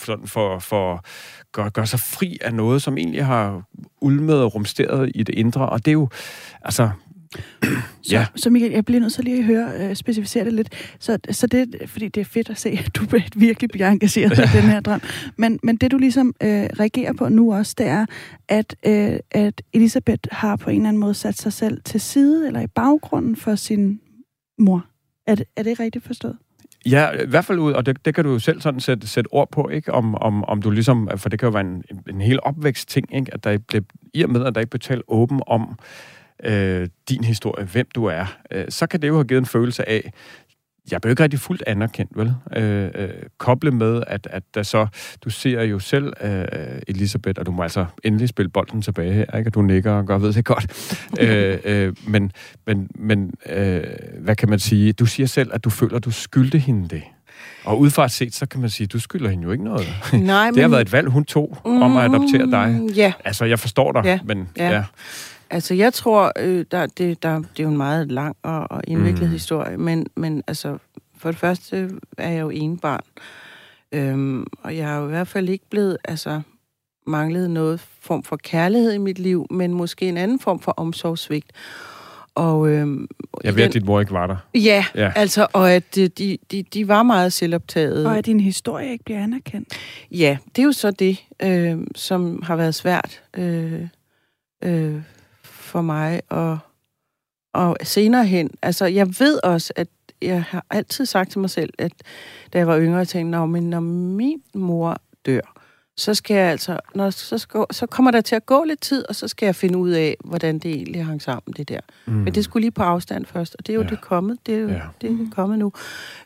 sådan 0.06 0.28
for, 0.28 0.60
for 0.60 1.06
gør, 1.52 1.70
gør 1.70 1.86
sig 1.86 2.00
fri 2.00 2.38
af 2.42 2.54
noget, 2.54 2.82
som 2.82 2.98
egentlig 2.98 3.26
har 3.26 3.64
ulmet 4.02 4.42
og 4.42 4.56
rumsteret 4.56 5.12
i 5.16 5.24
det 5.24 5.36
indre, 5.36 5.70
og 5.70 5.86
det 5.86 5.92
er 5.92 5.94
jo, 5.94 6.10
altså, 6.62 6.90
så, 8.02 8.12
ja. 8.12 8.26
så 8.36 8.50
Michael, 8.50 8.72
jeg 8.72 8.86
bliver 8.86 9.02
nødt 9.02 9.14
til 9.14 9.24
lige 9.24 9.38
at 9.38 9.44
høre, 9.44 9.90
uh, 9.90 9.96
specificere 9.96 10.46
det 10.46 10.54
lidt. 10.54 10.96
Så, 11.00 11.18
så 11.32 11.48
det, 11.48 11.76
fordi 11.86 12.08
det 12.08 12.22
er 12.22 12.26
fedt 12.26 12.50
at 12.50 12.60
se, 12.60 12.70
at 12.70 12.96
du 12.96 13.06
virkelig 13.36 13.70
bliver 13.70 13.90
engageret 13.90 14.38
i 14.38 14.58
den 14.58 14.64
her 14.64 14.80
drøm. 14.80 15.02
Men, 15.38 15.60
men 15.64 15.78
det, 15.78 15.92
du 15.92 15.98
ligesom 15.98 16.28
uh, 16.28 16.48
reagerer 16.50 17.14
på 17.14 17.30
nu 17.30 17.54
også, 17.54 17.76
det 17.78 17.88
er, 17.88 18.06
at, 18.50 18.76
uh, 18.88 19.18
at 19.32 19.62
Elisabeth 19.74 20.20
har 20.32 20.56
på 20.56 20.70
en 20.70 20.76
eller 20.76 20.90
anden 20.90 21.00
måde 21.00 21.14
sat 21.14 21.38
sig 21.38 21.54
selv 21.54 21.82
til 21.82 22.02
side, 22.02 22.48
eller 22.48 22.62
i 22.62 22.68
baggrunden 22.68 23.36
for 23.36 23.56
sin 23.56 24.00
mor. 24.60 24.86
Er 25.28 25.36
det, 25.36 25.46
er 25.56 25.64
det 25.64 25.80
rigtigt 25.80 26.06
forstået? 26.06 26.38
Ja, 26.86 27.12
i 27.12 27.26
hvert 27.28 27.46
fald 27.46 27.60
ud, 27.60 27.74
og 27.74 27.86
det, 27.86 28.06
det 28.06 28.16
kan 28.16 28.24
du 28.24 28.32
jo 28.32 28.40
selv 28.40 28.62
sådan 28.62 28.80
sætte, 28.80 29.08
sætte 29.08 29.28
ord 29.34 29.52
på, 29.52 29.70
ikke? 29.70 29.94
Om, 29.94 30.16
om, 30.16 30.44
om 30.44 30.62
du 30.62 30.72
ligesom, 30.72 31.10
for 31.18 31.30
det 31.30 31.40
kan 31.40 31.48
jo 31.48 31.52
være 31.52 31.62
en, 31.62 31.84
en 32.10 32.22
hel 32.22 32.40
opvækstting, 32.44 33.16
ikke? 33.16 33.34
At 33.34 33.44
der 33.44 33.58
bliver, 33.58 33.84
i 34.14 34.24
og 34.24 34.30
med, 34.30 34.46
at 34.46 34.56
der 34.56 34.62
ikke 34.62 34.70
bliver 34.70 34.96
talt 34.96 35.04
åben 35.08 35.42
om, 35.48 35.80
øh, 36.44 36.88
din 37.10 37.24
historie, 37.24 37.66
hvem 37.66 37.88
du 37.96 38.06
er, 38.06 38.26
øh, 38.52 38.66
så 38.70 38.88
kan 38.88 39.02
det 39.02 39.08
jo 39.08 39.14
have 39.14 39.28
givet 39.28 39.40
en 39.40 39.46
følelse 39.46 39.90
af, 39.90 40.14
jeg 40.92 41.02
blev 41.02 41.12
ikke 41.12 41.24
rigtig 41.24 41.40
fuldt 41.40 41.64
anerkendt, 41.68 42.12
vel? 42.16 42.34
Øh, 42.56 42.90
øh, 42.96 43.10
koble 43.38 43.72
med, 43.72 44.04
at, 44.08 44.28
at 44.32 44.44
der 44.56 44.64
så, 44.64 44.88
du 45.24 45.30
ser 45.30 45.62
jo 45.62 45.80
selv, 45.80 46.14
øh, 46.22 46.46
Elisabeth, 46.88 47.40
og 47.40 47.46
du 47.46 47.52
må 47.52 47.64
altså 47.64 47.86
endelig 48.04 48.30
spille 48.30 48.50
bolden 48.50 48.82
tilbage 48.82 49.14
her, 49.14 49.38
ikke? 49.38 49.50
Og 49.50 49.54
du 49.54 49.62
nikker 49.62 49.92
og 49.92 50.06
gør 50.06 50.18
ved 50.18 50.34
det 50.34 50.46
godt. 50.46 50.94
øh, 51.22 51.58
øh, 51.64 51.94
men, 52.08 52.32
men, 52.68 52.88
men 52.96 53.32
øh, 53.50 53.84
hvad 54.20 54.36
kan 54.36 54.50
man 54.50 54.60
sige? 54.60 54.94
Du 54.94 55.06
siger 55.06 55.28
selv, 55.28 55.50
at 55.54 55.64
du 55.64 55.70
føler, 55.70 55.98
at 55.98 56.06
du 56.06 56.12
skyldte 56.12 56.60
hende 56.60 56.90
det. 56.90 57.04
Og 57.64 57.80
udefra 57.80 58.08
set, 58.08 58.36
så 58.36 58.46
kan 58.46 58.62
man 58.62 58.70
sige, 58.70 58.88
du 58.88 59.00
skylder 59.00 59.30
hende 59.30 59.44
jo 59.44 59.52
ikke 59.52 59.64
noget. 59.64 59.88
Nej, 60.14 60.46
men... 60.46 60.54
Det 60.56 60.64
har 60.64 60.70
været 60.70 60.82
et 60.82 60.92
valg, 60.92 61.08
hun 61.08 61.26
tog, 61.26 61.58
om 61.64 61.98
at 61.98 62.04
adoptere 62.04 62.52
dig. 62.52 62.96
Ja. 62.96 63.14
Altså, 63.26 63.46
jeg 63.46 63.60
forstår 63.60 63.92
dig, 63.92 64.06
ja. 64.06 64.20
men 64.26 64.50
ja. 64.58 64.70
ja. 64.70 64.84
Altså, 65.50 65.74
jeg 65.74 65.94
tror, 65.94 66.32
øh, 66.40 66.66
der, 66.72 66.86
det, 66.86 67.24
der, 67.24 67.36
det 67.36 67.60
er 67.60 67.64
jo 67.64 67.70
en 67.70 67.78
meget 67.78 68.12
lang 68.12 68.36
og, 68.44 68.72
og 68.72 68.82
indviklet 68.88 69.28
mm. 69.28 69.32
historie, 69.32 69.78
men, 69.78 70.08
men 70.16 70.44
altså, 70.48 70.78
for 71.18 71.32
det 71.32 71.40
første 71.40 71.90
er 72.18 72.30
jeg 72.30 72.42
jo 72.42 72.50
en 72.50 72.78
barn, 72.78 73.04
øhm, 73.92 74.48
og 74.64 74.78
jeg 74.78 74.88
har 74.88 75.00
jo 75.00 75.06
i 75.06 75.10
hvert 75.10 75.28
fald 75.28 75.50
ikke 75.50 75.66
blevet, 75.70 75.98
altså, 76.04 76.42
manglet 77.08 77.50
noget 77.50 77.80
form 78.02 78.24
for 78.24 78.38
kærlighed 78.44 78.94
i 78.94 78.98
mit 78.98 79.20
liv, 79.20 79.46
men 79.50 79.74
måske 79.74 80.10
en 80.10 80.18
anden 80.18 80.40
form 80.40 80.60
for 80.60 80.72
omsorgsvigt. 80.72 81.52
Og, 82.36 82.70
øhm, 82.70 83.08
jeg 83.44 83.56
ved, 83.56 83.62
den, 83.62 83.68
at 83.68 83.74
dit 83.74 83.86
mor 83.86 84.00
ikke 84.00 84.12
var 84.12 84.28
der. 84.28 84.36
Ja, 84.56 84.86
ja. 84.96 85.12
altså, 85.16 85.48
og 85.54 85.72
at 85.72 85.96
de, 85.96 86.08
de, 86.08 86.38
de, 86.52 86.64
de 86.64 86.88
var 86.88 87.04
meget 87.04 87.34
selvoptaget. 87.34 88.06
Og 88.06 88.18
at 88.18 88.26
din 88.26 88.40
historie 88.40 88.92
ikke 88.92 89.04
bliver 89.04 89.24
anerkendt. 89.24 89.74
Ja, 90.12 90.38
det 90.56 90.62
er 90.62 90.66
jo 90.66 90.72
så 90.72 90.92
det, 90.92 91.26
øh, 91.44 91.78
som 91.96 92.42
har 92.44 92.56
været 92.56 92.76
svært 92.76 93.22
øh, 93.38 93.82
øh, 94.64 94.96
for 95.68 95.82
mig, 95.82 96.22
og, 96.30 96.60
og 97.54 97.78
senere 97.84 98.26
hen, 98.26 98.50
altså 98.62 98.86
jeg 98.86 99.08
ved 99.20 99.40
også, 99.44 99.74
at 99.76 99.88
jeg 100.22 100.44
har 100.44 100.66
altid 100.70 101.06
sagt 101.06 101.32
til 101.32 101.40
mig 101.40 101.50
selv, 101.50 101.74
at 101.78 101.92
da 102.54 102.58
jeg 102.58 102.68
var 102.68 102.80
yngre, 102.80 102.98
jeg 102.98 103.08
tænkte, 103.08 103.48
men 103.48 103.70
når 103.70 103.80
min 103.80 104.42
mor 104.54 104.98
dør, 105.26 105.58
så 105.98 106.14
skal 106.14 106.36
jeg 106.38 106.52
altså, 106.52 106.80
når, 106.96 107.10
så, 107.10 107.38
skal, 107.38 107.66
så 107.72 107.86
kommer 107.86 108.12
der 108.12 108.22
til 108.22 108.36
at 108.36 108.46
gå 108.46 108.64
lidt 108.64 108.82
tid, 108.82 109.06
og 109.10 109.16
så 109.16 109.28
skal 109.28 109.46
jeg 109.46 109.56
finde 109.56 109.78
ud 109.78 109.90
af, 109.90 110.18
hvordan 110.26 110.60
det 110.60 110.72
egentlig 110.72 111.06
hang 111.06 111.22
sammen, 111.22 111.54
det 111.58 111.70
der. 111.70 111.80
Mm. 112.06 112.14
Men 112.14 112.36
det 112.36 112.44
skulle 112.44 112.62
lige 112.62 112.72
på 112.72 112.84
afstand 112.84 113.26
først, 113.26 113.56
og 113.60 113.68
det 113.68 113.74
er 113.74 113.76
jo 113.76 113.84
ja. 113.84 113.90
det 113.90 114.02
kommet. 114.02 114.38
Det 114.46 114.56
er 114.56 114.60
jo 114.60 114.68
ja. 114.68 114.82
det 115.02 115.10
er 115.10 115.36
kommet 115.36 115.60
nu. 115.60 115.72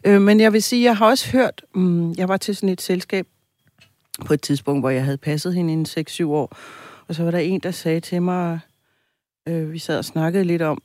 Øh, 0.04 0.22
men 0.22 0.40
jeg 0.40 0.54
vil 0.54 0.64
sige, 0.64 0.84
jeg 0.84 0.98
har 0.98 1.06
også 1.06 1.32
hørt, 1.32 1.62
um, 1.74 2.14
jeg 2.18 2.30
var 2.30 2.38
til 2.38 2.56
sådan 2.56 2.70
et 2.70 2.82
selskab 2.82 3.28
på 4.26 4.34
et 4.34 4.42
tidspunkt, 4.42 4.82
hvor 4.82 4.90
jeg 4.90 5.04
havde 5.04 5.18
passet 5.18 5.54
hende 5.54 6.02
i 6.02 6.04
6-7 6.22 6.26
år, 6.26 6.58
og 7.08 7.16
så 7.16 7.24
var 7.24 7.32
der 7.32 7.40
en, 7.40 7.60
der 7.60 7.72
sagde 7.72 8.00
til 8.00 8.22
mig, 8.22 8.60
Øh, 9.50 9.72
vi 9.72 9.80
sad 9.80 9.98
og 9.98 10.06
snakkede 10.06 10.44
lidt 10.44 10.62
om, 10.62 10.82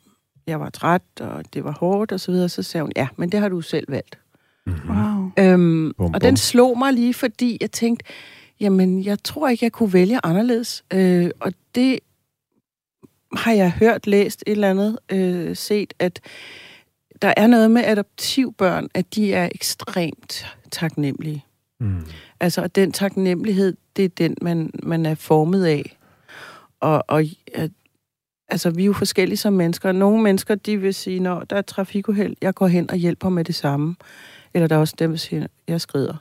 jeg 0.46 0.60
var 0.60 0.70
træt, 0.70 1.02
og 1.20 1.44
det 1.54 1.64
var 1.64 1.72
hårdt 1.72 2.12
og 2.12 2.20
så 2.20 2.32
videre. 2.32 2.48
Så 2.48 2.62
sagde 2.62 2.82
hun, 2.82 2.92
ja, 2.96 3.08
men 3.16 3.32
det 3.32 3.40
har 3.40 3.48
du 3.48 3.60
selv 3.60 3.90
valgt. 3.90 4.18
Mm-hmm. 4.66 4.90
Wow. 4.90 5.30
Øhm, 5.38 5.92
bum, 5.96 6.14
og 6.14 6.20
den 6.20 6.36
slog 6.36 6.78
mig 6.78 6.92
lige, 6.92 7.14
fordi 7.14 7.58
jeg 7.60 7.70
tænkte, 7.70 8.04
jamen, 8.60 9.04
jeg 9.04 9.22
tror 9.24 9.48
ikke, 9.48 9.64
jeg 9.64 9.72
kunne 9.72 9.92
vælge 9.92 10.20
anderledes. 10.22 10.84
Øh, 10.92 11.30
og 11.40 11.52
det 11.74 11.98
har 13.32 13.52
jeg 13.52 13.70
hørt, 13.72 14.06
læst 14.06 14.44
et 14.46 14.50
eller 14.52 14.70
andet, 14.70 14.98
øh, 15.12 15.56
set, 15.56 15.94
at 15.98 16.20
der 17.22 17.34
er 17.36 17.46
noget 17.46 17.70
med 17.70 17.82
adoptivbørn, 17.84 18.88
at 18.94 19.14
de 19.14 19.32
er 19.32 19.48
ekstremt 19.54 20.46
taknemmelige. 20.70 21.44
Mm. 21.80 22.06
Altså, 22.40 22.62
at 22.62 22.76
den 22.76 22.92
taknemmelighed, 22.92 23.76
det 23.96 24.04
er 24.04 24.08
den, 24.08 24.36
man, 24.42 24.70
man 24.82 25.06
er 25.06 25.14
formet 25.14 25.64
af. 25.64 25.98
Og, 26.80 27.04
og 27.08 27.24
altså, 28.48 28.70
vi 28.70 28.82
er 28.82 28.86
jo 28.86 28.92
forskellige 28.92 29.36
som 29.36 29.52
mennesker. 29.52 29.92
Nogle 29.92 30.22
mennesker, 30.22 30.54
de 30.54 30.76
vil 30.76 30.94
sige, 30.94 31.20
når 31.20 31.40
der 31.40 31.56
er 31.56 31.62
trafikuheld, 31.62 32.36
jeg 32.42 32.54
går 32.54 32.66
hen 32.66 32.90
og 32.90 32.96
hjælper 32.96 33.28
med 33.28 33.44
det 33.44 33.54
samme. 33.54 33.96
Eller 34.54 34.66
der 34.66 34.76
er 34.76 34.80
også 34.80 34.94
dem, 34.98 35.10
der 35.10 35.18
siger, 35.18 35.46
jeg 35.68 35.80
skrider 35.80 36.14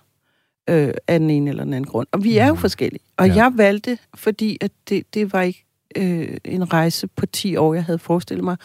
øh, 0.69 0.93
af 1.07 1.19
den 1.19 1.29
ene 1.29 1.49
eller 1.49 1.63
den 1.63 1.73
anden 1.73 1.89
grund. 1.89 2.07
Og 2.11 2.23
vi 2.23 2.37
er 2.37 2.47
jo 2.47 2.53
mm. 2.53 2.59
forskellige. 2.59 3.03
Og 3.17 3.27
ja. 3.27 3.35
jeg 3.35 3.51
valgte, 3.55 3.97
fordi 4.15 4.57
at 4.61 4.71
det, 4.89 5.13
det 5.13 5.33
var 5.33 5.41
ikke 5.41 5.65
øh, 5.95 6.37
en 6.45 6.73
rejse 6.73 7.07
på 7.07 7.25
10 7.25 7.55
år, 7.55 7.73
jeg 7.73 7.83
havde 7.83 7.99
forestillet 7.99 8.43
mig. 8.43 8.57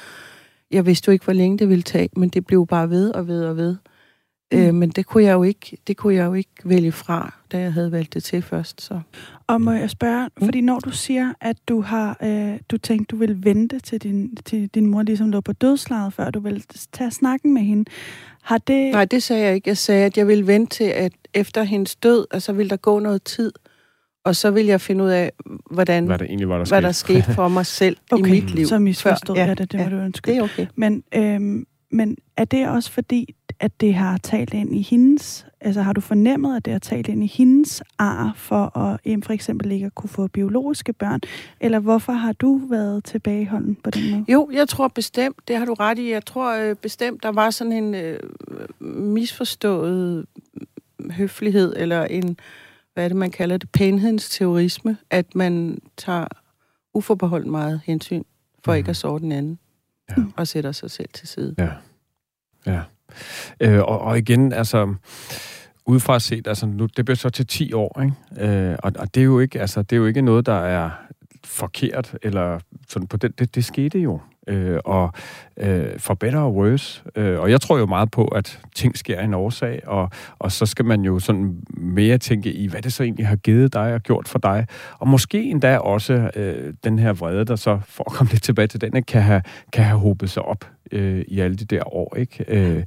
Jeg 0.71 0.87
vidste 0.87 1.09
jo 1.09 1.13
ikke, 1.13 1.25
hvor 1.25 1.33
længe 1.33 1.59
det 1.59 1.69
ville 1.69 1.83
tage, 1.83 2.09
men 2.17 2.29
det 2.29 2.47
blev 2.47 2.67
bare 2.67 2.91
ved 2.91 3.11
og 3.11 3.27
ved 3.27 3.45
og 3.45 3.57
ved. 3.57 3.77
Mm. 4.53 4.59
Øh, 4.59 4.75
men 4.75 4.91
det 4.91 5.07
kunne 5.07 5.25
jeg 5.25 5.33
jo 5.33 5.43
ikke, 5.43 5.79
det 5.87 5.97
kunne 5.97 6.15
jeg 6.15 6.27
jo 6.27 6.35
ikke 6.35 6.51
vælge 6.65 6.93
fra, 6.93 7.35
da 7.53 7.59
jeg 7.59 7.73
havde 7.73 7.93
valgt 7.93 8.15
det 8.15 8.25
til 8.25 8.43
først. 8.43 8.81
Så. 8.81 9.01
Og 9.47 9.61
må 9.61 9.73
jeg 9.73 9.91
spørge, 9.91 10.29
mm. 10.37 10.45
fordi 10.45 10.61
når 10.61 10.79
du 10.79 10.91
siger, 10.91 11.33
at 11.41 11.57
du 11.69 11.81
har 11.81 12.17
øh, 12.23 12.59
du 12.69 12.77
tænkte, 12.77 13.07
du 13.11 13.17
vil 13.17 13.45
vente 13.45 13.79
til 13.79 14.03
din, 14.03 14.37
til 14.37 14.69
din 14.69 14.87
mor 14.87 15.03
ligesom 15.03 15.31
lå 15.31 15.41
på 15.41 15.53
dødslaget, 15.53 16.13
før 16.13 16.31
du 16.31 16.41
vil 16.41 16.65
tage 16.93 17.11
snakken 17.11 17.55
med 17.55 17.63
hende, 17.63 17.91
har 18.43 18.59
det... 18.59 18.93
Nej, 18.93 19.05
det 19.05 19.23
sagde 19.23 19.45
jeg 19.45 19.55
ikke. 19.55 19.69
Jeg 19.69 19.77
sagde, 19.77 20.05
at 20.05 20.17
jeg 20.17 20.27
ville 20.27 20.47
vente 20.47 20.77
til, 20.77 20.85
at 20.85 21.13
efter 21.35 21.63
hendes 21.63 21.97
død, 21.97 22.27
og 22.31 22.43
så 22.43 22.53
ville 22.53 22.71
der 22.71 22.77
gå 22.77 22.99
noget 22.99 23.23
tid, 23.23 23.53
og 24.25 24.37
så 24.37 24.51
vil 24.51 24.67
jeg 24.67 24.81
finde 24.81 25.05
ud 25.05 25.09
af, 25.09 25.33
hvordan, 25.71 26.07
hvad 26.07 26.19
der, 26.19 26.25
egentlig 26.25 26.49
var, 26.49 26.59
der, 26.59 26.65
hvad 26.65 26.83
der 26.83 26.93
skete 26.93 27.35
for 27.35 27.49
mig 27.49 27.67
selv 27.67 27.97
okay, 28.11 28.27
i 28.27 28.31
mit 28.31 28.55
liv. 28.55 28.67
så 28.67 28.79
misforstod 28.79 29.37
jeg 29.37 29.59
det, 29.59 29.73
det 29.73 29.79
ja, 29.79 29.85
må 29.85 29.97
du 29.97 30.03
ønske. 30.03 30.31
det 30.31 30.39
er 30.39 30.43
okay. 30.43 30.67
Men, 30.75 31.05
øhm, 31.15 31.67
men 31.91 32.17
er 32.37 32.45
det 32.45 32.69
også 32.69 32.91
fordi, 32.91 33.35
at 33.61 33.81
det 33.81 33.95
har 33.95 34.19
talt 34.19 34.55
ind 34.55 34.77
i 34.77 34.83
hendes, 34.83 35.47
altså 35.61 35.83
har 35.83 35.93
du 35.93 36.01
fornemmet, 36.01 36.57
at 36.57 36.65
det 36.65 36.73
har 36.73 36.79
talt 36.79 37.09
ind 37.09 37.25
i 37.25 37.27
hendes 37.27 37.83
ar 37.99 38.33
for 38.37 38.79
at 38.79 39.23
for 39.23 39.33
eksempel 39.33 39.73
ikke 39.73 39.87
at 39.87 39.95
kunne 39.95 40.11
få 40.11 40.27
biologiske 40.27 40.93
børn? 40.93 41.21
Eller 41.61 41.79
hvorfor 41.79 42.13
har 42.13 42.33
du 42.33 42.61
været 42.71 43.05
tilbageholden 43.05 43.75
på 43.75 43.91
den 43.91 44.11
måde? 44.11 44.25
Jo, 44.29 44.51
jeg 44.53 44.69
tror 44.69 44.89
bestemt, 44.89 45.37
det 45.49 45.57
har 45.57 45.65
du 45.65 45.75
ret 45.75 45.99
i. 45.99 46.11
Jeg 46.11 46.27
tror 46.27 46.57
øh, 46.57 46.77
bestemt, 46.77 47.23
der 47.23 47.29
var 47.29 47.51
sådan 47.51 47.73
en 47.73 47.95
øh, 47.95 48.21
misforstået 48.81 50.27
høflighed, 51.11 51.75
eller 51.77 52.05
en, 52.05 52.39
hvad 52.95 53.05
er 53.05 53.09
det, 53.09 53.17
man 53.17 53.31
kalder 53.31 53.57
det, 53.57 53.71
pænhedens 53.73 54.31
at 55.11 55.35
man 55.35 55.79
tager 55.97 56.27
uforbeholdt 56.95 57.47
meget 57.47 57.81
hensyn 57.85 58.23
for 58.65 58.73
mm. 58.73 58.79
ikke 58.79 58.91
at 58.91 58.97
så 58.97 59.19
den 59.19 59.33
anden, 59.33 59.59
ja. 60.11 60.23
og 60.37 60.49
sætter 60.49 60.73
sig 60.73 60.91
selv 60.91 61.09
til 61.13 61.29
side. 61.29 61.55
Ja. 61.59 61.71
Ja. 62.67 62.83
Øh, 63.61 63.79
og, 63.79 64.01
og 64.01 64.19
igen, 64.19 64.53
altså 64.53 64.95
udefra 65.87 66.19
set, 66.19 66.47
altså 66.47 66.67
nu, 66.67 66.87
det 66.97 67.05
bliver 67.05 67.17
så 67.17 67.31
til 67.31 67.47
10 67.47 67.73
år, 67.73 68.03
ikke? 68.03 68.49
Øh, 68.49 68.77
og, 68.83 68.93
og 68.99 69.15
det 69.15 69.21
er 69.21 69.25
jo 69.25 69.41
ikke, 69.41 69.61
altså 69.61 69.83
det 69.83 69.93
er 69.93 70.01
jo 70.01 70.07
ikke 70.07 70.23
noget, 70.23 70.47
der 70.47 70.59
er 70.59 70.91
forkert, 71.45 72.17
eller 72.23 72.59
sådan 72.89 73.09
på 73.09 73.17
den, 73.17 73.33
det, 73.39 73.55
det 73.55 73.65
skete 73.65 73.99
jo. 73.99 74.21
Øh, 74.49 74.79
og 74.85 75.13
øh, 75.57 75.99
for 75.99 76.15
better 76.15 76.41
or 76.41 76.51
worse. 76.51 77.03
Øh, 77.17 77.41
og 77.41 77.51
jeg 77.51 77.61
tror 77.61 77.79
jo 77.79 77.87
meget 77.87 78.11
på, 78.11 78.25
at 78.25 78.61
ting 78.75 78.99
sker 78.99 79.21
i 79.21 79.25
en 79.25 79.35
årsag, 79.35 79.83
og, 79.87 80.11
og 80.39 80.53
så 80.53 80.67
skal 80.67 80.85
man 80.85 81.03
jo 81.03 81.19
sådan 81.19 81.57
mere 81.77 82.19
tænke 82.19 82.53
i, 82.53 82.69
hvad 82.69 82.83
det 82.83 82.93
så 82.93 83.03
egentlig 83.03 83.27
har 83.27 83.37
givet 83.37 83.73
dig 83.73 83.95
og 83.95 84.01
gjort 84.01 84.29
for 84.29 84.39
dig. 84.39 84.67
Og 84.99 85.09
måske 85.09 85.43
endda 85.43 85.79
også 85.79 86.31
øh, 86.37 86.75
den 86.85 86.99
her 86.99 87.13
vrede, 87.13 87.45
der 87.45 87.57
så, 87.57 87.79
for 87.87 88.05
at 88.05 88.13
komme 88.13 88.31
lidt 88.31 88.43
tilbage 88.43 88.67
til 88.67 88.81
den, 88.81 89.03
kan 89.03 89.23
have, 89.23 89.43
kan 89.73 89.85
have 89.85 89.99
hobet 89.99 90.31
sig 90.31 90.43
op 90.43 90.65
øh, 90.93 91.25
i 91.29 91.41
alle 91.41 91.57
de 91.57 91.65
der 91.65 91.95
år, 91.95 92.17
ikke? 92.17 92.45
Øh, 92.49 92.85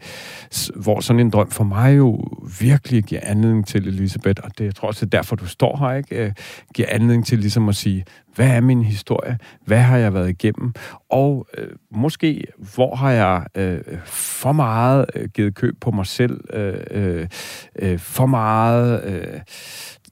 hvor 0.76 1.00
sådan 1.00 1.20
en 1.20 1.30
drøm 1.30 1.52
for 1.52 1.64
mig 1.64 1.98
jo 1.98 2.24
virkelig 2.60 3.04
giver 3.04 3.22
anledning 3.24 3.68
til, 3.68 3.88
Elisabeth, 3.88 4.42
og 4.44 4.58
det 4.58 4.66
jeg 4.66 4.76
tror 4.76 4.88
også, 4.88 5.06
det 5.06 5.14
er 5.14 5.18
derfor, 5.18 5.36
du 5.36 5.48
står 5.48 5.78
her, 5.78 5.98
ikke? 5.98 6.26
Øh, 6.26 6.32
giver 6.74 6.88
anledning 6.92 7.26
til 7.26 7.40
ligesom 7.40 7.70
at 7.70 7.76
sige, 7.76 8.06
hvad 8.36 8.48
er 8.48 8.62
min 8.62 8.84
historie? 8.84 9.38
Hvad 9.66 9.80
har 9.80 9.98
jeg 9.98 10.14
været 10.14 10.30
igennem? 10.30 10.74
Og 11.10 11.48
øh, 11.58 11.68
måske, 11.90 12.44
hvor 12.76 12.96
har 12.96 13.12
jeg 13.12 13.46
øh, 13.56 13.82
for 14.06 14.52
meget 14.52 15.06
øh, 15.16 15.30
givet 15.30 15.56
køb 15.56 15.76
på 15.82 15.92
mig 15.92 16.06
selv? 16.06 16.42
Øh, 16.54 16.80
øh, 16.92 17.28
øh 17.76 18.00
for 18.00 18.26
meget... 18.26 19.04
Øh, 19.06 19.40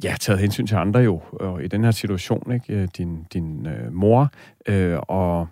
ja, 0.04 0.16
taget 0.20 0.40
hensyn 0.40 0.68
til 0.68 0.76
andre 0.76 1.00
jo, 1.00 1.22
og 1.34 1.64
i 1.64 1.68
den 1.68 1.84
her 1.84 1.92
situation, 1.92 2.52
ikke? 2.54 2.74
Øh, 2.74 2.88
din, 2.98 3.24
din 3.34 3.68
øh, 3.68 3.94
mor, 3.94 4.30
øh, 4.68 4.98
og, 5.08 5.48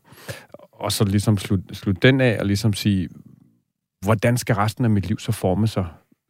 og 0.79 0.91
så 0.91 1.03
ligesom 1.05 1.37
slutte 1.37 1.75
slut 1.75 2.01
den 2.03 2.21
af, 2.21 2.39
og 2.39 2.45
ligesom 2.45 2.73
sige, 2.73 3.09
hvordan 4.01 4.37
skal 4.37 4.55
resten 4.55 4.85
af 4.85 4.91
mit 4.91 5.07
liv 5.07 5.19
så 5.19 5.31
forme 5.31 5.67
sig, 5.67 5.85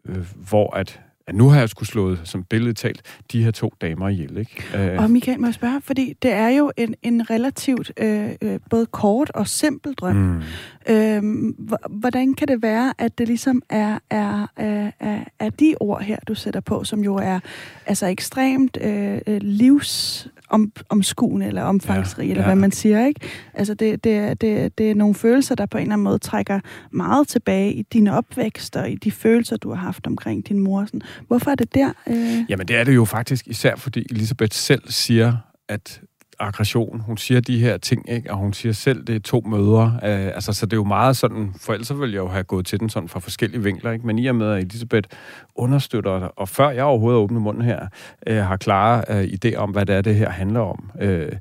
øh, 0.06 0.26
hvor 0.50 0.76
at 0.76 1.02
at 1.30 1.36
nu 1.36 1.50
har 1.50 1.60
jeg 1.60 1.70
skulle 1.70 1.90
slået, 1.90 2.22
som 2.24 2.44
billedet 2.44 2.78
talt, 2.78 3.02
de 3.32 3.44
her 3.44 3.52
to 3.52 3.74
damer 3.82 4.10
ihjel. 4.10 4.38
Ikke? 4.38 4.94
Øh. 4.94 5.04
Og 5.04 5.12
Michael, 5.12 5.40
må 5.40 5.48
jeg 5.48 5.54
spørge, 5.54 5.82
fordi 5.82 6.14
det 6.22 6.32
er 6.32 6.50
jo 6.50 6.72
en, 6.78 6.96
en 7.02 7.30
relativt 7.30 7.92
øh, 7.98 8.30
øh, 8.42 8.60
både 8.70 8.86
kort 8.86 9.32
og 9.32 9.48
simpel 9.48 9.94
drøm. 9.94 10.16
Mm. 10.16 10.42
Øh, 10.90 11.54
hvordan 11.90 12.34
kan 12.34 12.48
det 12.48 12.62
være, 12.62 12.94
at 12.98 13.18
det 13.18 13.28
ligesom 13.28 13.62
er, 13.70 14.00
er, 14.10 14.48
er, 14.58 14.92
er, 15.00 15.24
er 15.40 15.50
de 15.50 15.76
ord 15.80 16.02
her, 16.02 16.18
du 16.28 16.36
sætter 16.36 16.60
på, 16.60 16.84
som 16.84 17.04
jo 17.04 17.16
er 17.16 17.40
altså 17.86 18.08
ekstremt 18.08 18.78
øh, 18.82 19.20
øh 19.28 19.40
livs 19.42 20.28
om, 20.50 20.72
omskuende 20.90 21.48
eller 21.48 21.64
omfangsrig, 21.64 22.26
ja, 22.26 22.32
eller 22.32 22.44
ja. 22.44 22.48
hvad 22.48 22.56
man 22.56 22.72
siger, 22.72 23.06
ikke? 23.06 23.22
Altså, 23.54 23.74
det, 23.74 24.04
det, 24.04 24.42
det, 24.42 24.78
det 24.78 24.92
er 24.92 24.96
nogle 24.96 25.16
følelser, 25.16 25.56
der 25.56 25.66
på 25.66 25.78
en 25.78 25.82
eller 25.82 25.94
anden 25.94 26.04
måde 26.04 26.20
trækker 26.20 26.60
meget 26.92 27.28
tilbage 27.28 27.74
i 27.74 27.82
din 27.82 28.08
opvækst 28.08 28.76
og 28.76 28.90
i 28.90 28.96
de 28.96 29.12
følelser, 29.12 29.58
du 29.58 29.70
har 29.70 29.78
haft 29.78 30.08
omkring 30.08 30.48
din 30.48 30.60
mor. 30.60 30.86
Sådan. 30.86 31.02
Hvorfor 31.28 31.52
er 31.52 31.56
det 31.56 31.76
der? 31.76 31.94
Øh... 32.08 32.46
Jamen, 32.50 32.68
det 32.68 32.76
er 32.76 32.84
det 32.84 32.96
jo 32.96 33.06
faktisk 33.06 33.48
især, 33.48 33.76
fordi 33.76 34.06
Elisabeth 34.10 34.56
selv 34.56 34.82
siger, 34.90 35.38
at 35.68 36.02
aggression. 36.40 37.00
Hun 37.00 37.18
siger 37.18 37.42
de 37.42 37.60
her 37.60 37.78
ting, 37.78 38.10
ikke? 38.10 38.32
og 38.32 38.38
hun 38.38 38.54
siger 38.54 38.74
selv, 38.74 39.04
det 39.04 39.16
er 39.16 39.20
to 39.20 39.44
møder. 39.46 39.86
Øh, 39.86 40.26
altså, 40.26 40.54
så 40.54 40.66
det 40.66 40.74
er 40.74 40.78
jo 40.78 40.84
meget 40.84 41.18
sådan, 41.18 41.54
for 41.62 41.74
ellers 41.74 42.00
ville 42.00 42.14
jeg 42.14 42.20
jo 42.20 42.28
have 42.28 42.44
gået 42.44 42.66
til 42.66 42.80
den 42.80 42.90
sådan 42.90 43.10
fra 43.10 43.20
forskellige 43.20 43.64
vinkler, 43.64 43.92
ikke? 43.92 44.08
men 44.08 44.20
i 44.20 44.28
og 44.28 44.36
med, 44.36 44.52
at 44.52 44.64
Elisabeth 44.64 45.10
understøtter, 45.56 46.12
og 46.12 46.50
før 46.50 46.70
jeg 46.70 46.84
overhovedet 46.84 47.20
åbner 47.20 47.40
munden 47.40 47.64
her, 47.64 47.88
øh, 48.28 48.38
har 48.38 48.58
klare 48.58 49.04
øh, 49.10 49.24
idé 49.24 49.56
om, 49.56 49.70
hvad 49.70 49.86
det 49.86 49.96
er, 49.96 50.02
det 50.02 50.16
her 50.16 50.30
handler 50.30 50.60
om, 50.60 50.92
øh, 51.02 51.32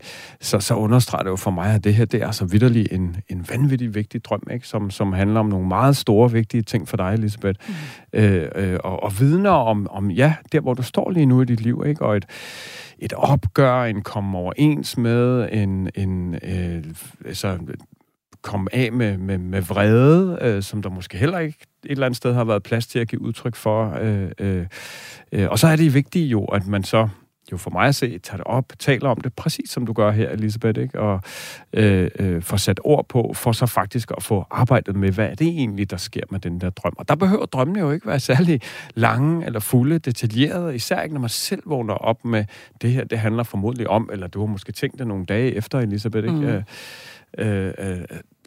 så, 0.40 0.60
så 0.60 0.74
understreger 0.74 1.22
det 1.22 1.30
jo 1.30 1.36
for 1.36 1.50
mig, 1.50 1.74
at 1.74 1.84
det 1.84 1.94
her, 1.94 2.04
det 2.04 2.22
er 2.22 2.26
altså 2.26 2.44
vidderlig 2.44 2.86
en, 2.92 3.16
en 3.28 3.46
vanvittig 3.50 3.94
vigtig 3.94 4.24
drøm, 4.24 4.42
ikke? 4.52 4.68
Som, 4.68 4.90
som 4.90 5.12
handler 5.12 5.40
om 5.40 5.46
nogle 5.46 5.68
meget 5.68 5.96
store, 5.96 6.32
vigtige 6.32 6.62
ting 6.62 6.88
for 6.88 6.96
dig, 6.96 7.14
Elisabeth. 7.14 7.60
Mm. 7.68 7.74
Øh, 8.12 8.48
øh, 8.54 8.78
og, 8.84 9.02
og 9.02 9.20
vidner 9.20 9.50
om, 9.50 9.86
om, 9.90 10.10
ja, 10.10 10.34
der 10.52 10.60
hvor 10.60 10.74
du 10.74 10.82
står 10.82 11.10
lige 11.10 11.26
nu 11.26 11.42
i 11.42 11.44
dit 11.44 11.60
liv, 11.60 11.82
ikke? 11.86 12.04
og 12.04 12.16
et 12.16 12.26
et 12.98 13.12
opgør, 13.12 13.82
en 13.82 14.02
komme 14.02 14.38
overens 14.38 14.96
med, 14.96 15.48
en, 15.52 15.90
en 15.94 16.34
øh, 16.34 16.84
altså, 17.24 17.58
komme 18.42 18.74
af 18.74 18.92
med, 18.92 19.18
med, 19.18 19.38
med 19.38 19.62
vrede, 19.62 20.38
øh, 20.40 20.62
som 20.62 20.82
der 20.82 20.90
måske 20.90 21.18
heller 21.18 21.38
ikke 21.38 21.58
et 21.84 21.90
eller 21.90 22.06
andet 22.06 22.16
sted 22.16 22.34
har 22.34 22.44
været 22.44 22.62
plads 22.62 22.86
til 22.86 22.98
at 22.98 23.08
give 23.08 23.20
udtryk 23.20 23.56
for. 23.56 23.98
Øh, 24.00 24.30
øh, 24.38 24.66
øh, 25.32 25.48
og 25.50 25.58
så 25.58 25.66
er 25.66 25.76
det 25.76 25.94
vigtigt 25.94 26.32
jo, 26.32 26.44
at 26.44 26.66
man 26.66 26.84
så 26.84 27.08
jo 27.52 27.56
for 27.56 27.70
mig 27.70 27.88
at 27.88 27.94
se, 27.94 28.18
tager 28.18 28.36
det 28.36 28.46
op, 28.46 28.72
taler 28.78 29.08
om 29.08 29.20
det, 29.20 29.34
præcis 29.34 29.70
som 29.70 29.86
du 29.86 29.92
gør 29.92 30.10
her, 30.10 30.30
Elisabeth, 30.30 30.80
ikke? 30.80 31.00
og 31.00 31.20
øh, 31.72 32.10
øh, 32.18 32.42
får 32.42 32.56
sat 32.56 32.80
ord 32.84 33.08
på, 33.08 33.32
for 33.34 33.52
så 33.52 33.66
faktisk 33.66 34.10
at 34.16 34.22
få 34.22 34.44
arbejdet 34.50 34.96
med, 34.96 35.12
hvad 35.12 35.26
er 35.26 35.34
det 35.34 35.46
egentlig, 35.46 35.90
der 35.90 35.96
sker 35.96 36.22
med 36.30 36.40
den 36.40 36.60
der 36.60 36.70
drøm. 36.70 36.94
Og 36.98 37.08
der 37.08 37.14
behøver 37.14 37.46
drømmene 37.46 37.80
jo 37.80 37.90
ikke 37.90 38.06
være 38.06 38.20
særlig 38.20 38.60
lange 38.94 39.46
eller 39.46 39.60
fulde, 39.60 39.98
detaljerede, 39.98 40.74
især 40.74 41.00
ikke 41.00 41.14
når 41.14 41.20
man 41.20 41.30
selv 41.30 41.62
vågner 41.66 41.94
op 41.94 42.24
med, 42.24 42.44
det 42.82 42.92
her, 42.92 43.04
det 43.04 43.18
handler 43.18 43.42
formodentlig 43.42 43.88
om, 43.88 44.10
eller 44.12 44.26
du 44.26 44.40
har 44.40 44.46
måske 44.46 44.72
tænkt 44.72 44.98
det 44.98 45.06
nogle 45.06 45.26
dage 45.26 45.54
efter, 45.54 45.78
Elisabeth, 45.78 46.26
ikke? 46.26 46.64
Mm. 47.38 47.44
Øh, 47.44 47.72
øh, 47.78 47.98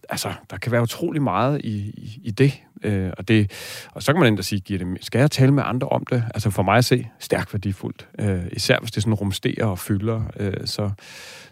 altså, 0.10 0.34
der 0.50 0.58
kan 0.58 0.72
være 0.72 0.82
utrolig 0.82 1.22
meget 1.22 1.62
i, 1.64 1.76
i, 1.78 2.20
i 2.24 2.32
det. 2.32 2.62
Øh, 2.84 3.12
og 3.18 3.28
det. 3.28 3.52
Og 3.92 4.04
så 4.04 4.14
kan 4.14 4.20
man 4.20 4.28
endda 4.28 4.42
sige, 4.42 4.60
giver 4.60 4.80
det, 4.80 5.06
skal 5.06 5.20
jeg 5.20 5.32
tale 5.32 5.52
med 5.52 5.64
andre 5.66 5.88
om 5.88 6.06
det? 6.06 6.24
Altså 6.34 6.50
for 6.50 6.64
mig 6.64 6.78
at 6.78 6.86
se, 6.86 7.08
stærkt 7.20 7.54
værdifuldt. 7.54 8.08
Øh, 8.20 8.42
især 8.52 8.80
hvis 8.80 8.92
det 8.92 9.04
sådan 9.04 9.14
rumsterer 9.14 9.66
og 9.66 9.80
fylder. 9.80 10.22
Øh, 10.40 10.54
så, 10.66 10.92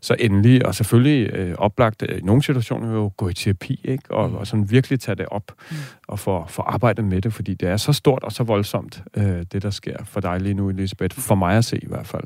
så 0.02 0.16
endelig, 0.20 0.66
og 0.66 0.76
selvfølgelig 0.76 1.34
øh, 1.34 1.56
oplagt 1.58 2.04
øh, 2.10 2.18
i 2.18 2.22
nogle 2.22 2.44
situationer 2.44 2.94
jo 2.94 3.12
gå 3.18 3.30
i 3.30 3.34
terapi, 3.34 3.82
ikke? 3.84 4.12
Og, 4.12 4.32
og 4.32 4.48
sådan 4.48 4.72
virkelig 4.72 5.00
tage 5.00 5.16
det 5.16 5.26
op 5.26 5.52
mm. 5.72 5.78
og 6.08 6.20
få, 6.20 6.46
få 6.48 6.62
arbejdet 6.62 7.06
med 7.06 7.22
det, 7.22 7.34
fordi 7.34 7.54
det 7.54 7.70
er 7.70 7.78
så 7.78 7.94
stort 7.94 8.24
og 8.24 8.32
så 8.32 8.44
voldsomt, 8.44 9.04
øh, 9.18 9.44
det 9.52 9.64
der 9.64 9.70
sker 9.70 10.04
for 10.04 10.20
dig 10.20 10.42
lige 10.42 10.54
nu, 10.54 10.70
Elisabeth. 10.70 11.18
For 11.18 11.36
mig 11.36 11.58
at 11.58 11.66
se 11.66 11.78
i 11.78 11.88
hvert 11.88 12.08
fald. 12.08 12.24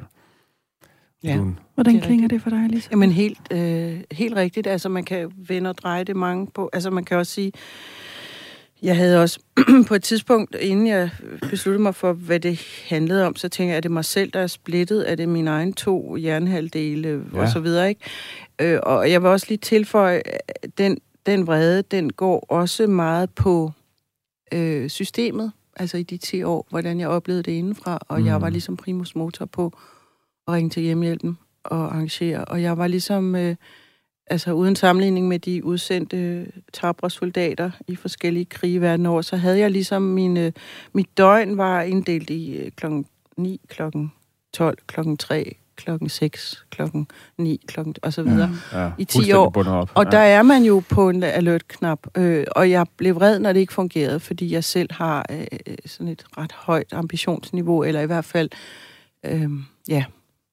Ja. 1.24 1.40
Hvordan 1.76 1.96
det 1.96 2.04
klinger 2.04 2.28
det 2.28 2.42
for 2.42 2.50
dig, 2.50 2.70
Lisa? 2.70 2.88
Jamen 2.92 3.12
helt, 3.12 3.40
øh, 3.52 4.02
helt 4.12 4.36
rigtigt. 4.36 4.68
Altså 4.68 4.90
man 4.90 5.04
kan 5.04 5.32
vende 5.48 5.70
og 5.70 5.78
dreje 5.78 6.04
det 6.04 6.16
mange 6.16 6.48
på. 6.48 6.70
Altså 6.74 6.90
man 6.90 7.06
kan 7.06 7.18
også 7.18 7.32
sige, 7.32 7.52
jeg 8.82 8.98
havde 8.98 9.22
også 9.22 9.40
på 9.88 9.96
et 9.96 10.04
tidspunkt, 10.04 10.56
inden 10.56 10.88
jeg 10.88 11.10
besluttede 11.50 11.84
mig 11.84 11.96
for, 11.96 12.14
hvad 12.14 12.40
det 12.40 12.62
handlede 12.90 13.26
om, 13.26 13.36
så 13.36 13.50
tænkte 13.50 13.70
jeg, 13.70 13.78
er 13.78 13.82
det 13.82 13.92
mig 13.92 14.06
selv, 14.06 14.32
der 14.32 14.40
er 14.40 14.48
splittet? 14.48 15.12
Er 15.12 15.16
det 15.16 15.30
mine 15.30 15.50
egne 15.50 15.74
to 15.74 16.18
jernhalvdele? 16.18 17.24
Ja. 17.34 17.40
Og 17.40 17.50
så 17.50 17.60
videre, 17.60 17.90
ikke? 17.90 18.02
Øh, 18.62 18.80
og 18.84 19.12
jeg 19.12 19.22
vil 19.22 19.30
også 19.30 19.46
lige 19.50 19.58
tilføje, 19.58 20.22
den, 20.78 20.98
den 21.26 21.48
vrede, 21.48 21.82
den 21.82 22.14
går 22.14 22.46
også 22.50 22.88
meget 22.88 23.30
på 23.30 23.72
øh, 24.54 24.90
systemet. 24.90 25.52
Altså 25.76 25.98
i 25.98 26.04
de 26.04 26.18
10 26.18 26.44
år, 26.44 26.68
hvordan 26.70 27.00
jeg 27.00 27.08
oplevede 27.08 27.44
det 27.44 27.52
indenfra. 27.52 28.00
Og 28.08 28.20
mm. 28.20 28.26
jeg 28.26 28.42
var 28.42 28.50
ligesom 28.50 28.78
primus 28.78 29.16
motor 29.16 29.46
på 29.46 29.74
at 30.48 30.54
ringe 30.54 30.70
til 30.70 30.84
hjemmehjælpen 30.84 31.38
og 31.64 31.78
arrangere. 31.78 32.46
Og 32.46 32.62
jeg 32.62 32.78
var 32.78 32.88
ligesom... 32.88 33.36
Øh, 33.36 33.56
altså 34.28 34.52
uden 34.52 34.76
sammenligning 34.76 35.28
med 35.28 35.40
de 35.40 35.66
udsendte 35.66 36.48
tabre 36.74 37.10
soldater 37.10 37.72
i 37.88 37.96
forskellige 37.96 38.46
krige 38.46 38.82
verden 38.82 39.06
over, 39.06 39.22
så 39.22 39.38
havde 39.38 39.60
jeg 39.60 39.72
ligesom 39.72 40.02
mine, 40.02 40.54
mit 40.94 41.18
døgn 41.18 41.58
var 41.58 41.82
inddelt 41.82 42.30
i 42.30 42.58
øh, 42.58 42.72
klokken 42.72 43.06
9, 43.38 43.62
klokken 43.68 44.12
12, 44.54 44.78
klokken 44.88 45.18
3, 45.18 45.56
klokken 45.76 46.10
6, 46.10 46.66
klokken 46.70 47.08
9, 47.38 47.62
klokken 47.68 47.96
og 48.02 48.14
så 48.14 48.24
videre 48.24 48.50
ja, 48.74 48.84
ja, 48.84 48.92
i 48.98 49.06
10 49.06 49.32
år. 49.32 49.46
Op. 49.68 49.92
Og 49.94 50.06
ja. 50.06 50.10
der 50.10 50.18
er 50.18 50.42
man 50.42 50.64
jo 50.64 50.84
på 50.90 51.10
en 51.10 51.24
alert-knap, 51.24 52.18
øh, 52.18 52.46
og 52.56 52.70
jeg 52.70 52.86
blev 52.98 53.16
vred, 53.16 53.40
når 53.40 53.54
det 53.54 53.60
ikke 53.60 53.74
fungerede, 53.74 54.20
fordi 54.20 54.52
jeg 54.52 54.64
selv 54.64 54.94
har 54.94 55.26
øh, 55.30 55.76
sådan 55.86 56.08
et 56.08 56.26
ret 56.38 56.52
højt 56.52 56.94
ambitionsniveau, 56.94 57.84
eller 57.84 58.02
i 58.02 58.06
hvert 58.06 58.26
fald, 58.26 58.50
øh, 59.26 59.50
ja, 59.88 60.06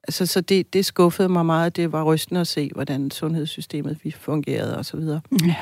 Altså, 0.09 0.27
så 0.27 0.41
det, 0.41 0.73
det 0.73 0.85
skuffede 0.85 1.29
mig 1.29 1.47
meget. 1.47 1.77
Det 1.77 1.93
var 1.93 2.03
rystende 2.03 2.41
at 2.41 2.47
se, 2.47 2.71
hvordan 2.75 3.11
sundhedssystemet 3.11 3.99
vi 4.03 4.11
fungerede 4.11 4.79
og 4.79 4.85
så 4.85 4.97
videre. 4.97 5.21
Ja. 5.47 5.57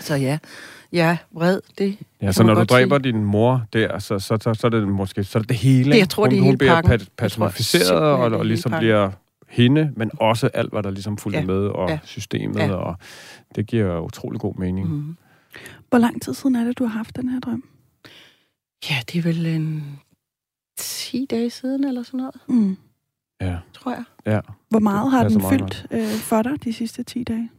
Så 0.00 0.14
ja, 0.14 0.38
ja, 0.92 1.18
vred, 1.32 1.60
det 1.78 1.98
Ja, 2.22 2.32
så 2.32 2.42
når 2.42 2.54
du 2.54 2.64
dræber 2.64 2.98
sige. 3.02 3.12
din 3.12 3.24
mor 3.24 3.66
der, 3.72 3.98
så, 3.98 4.18
så, 4.18 4.38
så, 4.40 4.54
så 4.54 4.66
er 4.66 4.70
det 4.70 4.88
måske 4.88 5.24
så 5.24 5.38
er 5.38 5.42
det, 5.42 5.48
det 5.48 5.56
hele. 5.56 5.92
Det, 5.92 5.98
jeg 5.98 6.08
tror, 6.08 6.24
hun, 6.24 6.30
det 6.30 6.38
er 6.38 6.42
hun 6.42 6.58
bliver 6.58 6.82
pat, 6.82 7.08
pacificeret 7.16 7.90
og, 7.90 8.18
og 8.38 8.46
ligesom 8.46 8.70
pakken. 8.70 8.84
bliver 8.84 9.10
hende, 9.48 9.92
men 9.96 10.10
også 10.20 10.50
alt, 10.54 10.72
hvad 10.72 10.82
der 10.82 10.90
ligesom 10.90 11.18
fulgte 11.18 11.38
ja. 11.38 11.46
med, 11.46 11.66
og 11.66 11.88
ja. 11.90 11.98
systemet, 12.04 12.58
ja. 12.58 12.74
og 12.74 12.96
det 13.54 13.66
giver 13.66 14.00
utrolig 14.00 14.40
god 14.40 14.54
mening. 14.54 14.88
Mm. 14.88 15.16
Hvor 15.88 15.98
lang 15.98 16.22
tid 16.22 16.34
siden 16.34 16.56
er 16.56 16.64
det, 16.64 16.78
du 16.78 16.84
har 16.84 16.96
haft 16.98 17.16
den 17.16 17.28
her 17.28 17.40
drøm? 17.40 17.64
Ja, 18.90 18.96
det 19.12 19.18
er 19.18 19.22
vel 19.22 19.46
en 19.46 19.98
10 20.78 21.26
dage 21.30 21.50
siden, 21.50 21.84
eller 21.84 22.02
sådan 22.02 22.18
noget. 22.18 22.34
Mm 22.48 22.76
ja. 23.40 23.58
tror 23.72 23.92
jeg. 23.92 24.04
Ja. 24.26 24.40
Hvor 24.68 24.78
meget 24.78 25.10
har 25.10 25.28
den 25.28 25.42
fyldt 25.50 25.86
øh, 25.90 26.08
for 26.08 26.42
dig 26.42 26.64
de 26.64 26.72
sidste 26.72 27.02
10 27.02 27.24
dage? 27.24 27.50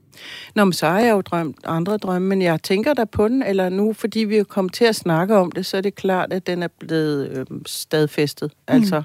Nå, 0.55 0.65
men 0.65 0.73
så 0.73 0.87
har 0.87 0.99
jeg 0.99 1.11
jo 1.11 1.21
drømt 1.21 1.57
andre 1.63 1.97
drømme, 1.97 2.27
men 2.27 2.41
jeg 2.41 2.63
tænker 2.63 2.93
der 2.93 3.05
på 3.05 3.27
den, 3.27 3.43
eller 3.43 3.69
nu, 3.69 3.93
fordi 3.93 4.19
vi 4.19 4.37
er 4.37 4.43
kommet 4.43 4.73
til 4.73 4.85
at 4.85 4.95
snakke 4.95 5.35
om 5.35 5.51
det, 5.51 5.65
så 5.65 5.77
er 5.77 5.81
det 5.81 5.95
klart, 5.95 6.33
at 6.33 6.47
den 6.47 6.63
er 6.63 6.67
blevet 6.67 7.29
øh, 7.29 7.45
stadfæstet. 7.65 8.51
Mm. 8.51 8.75
Altså, 8.75 9.03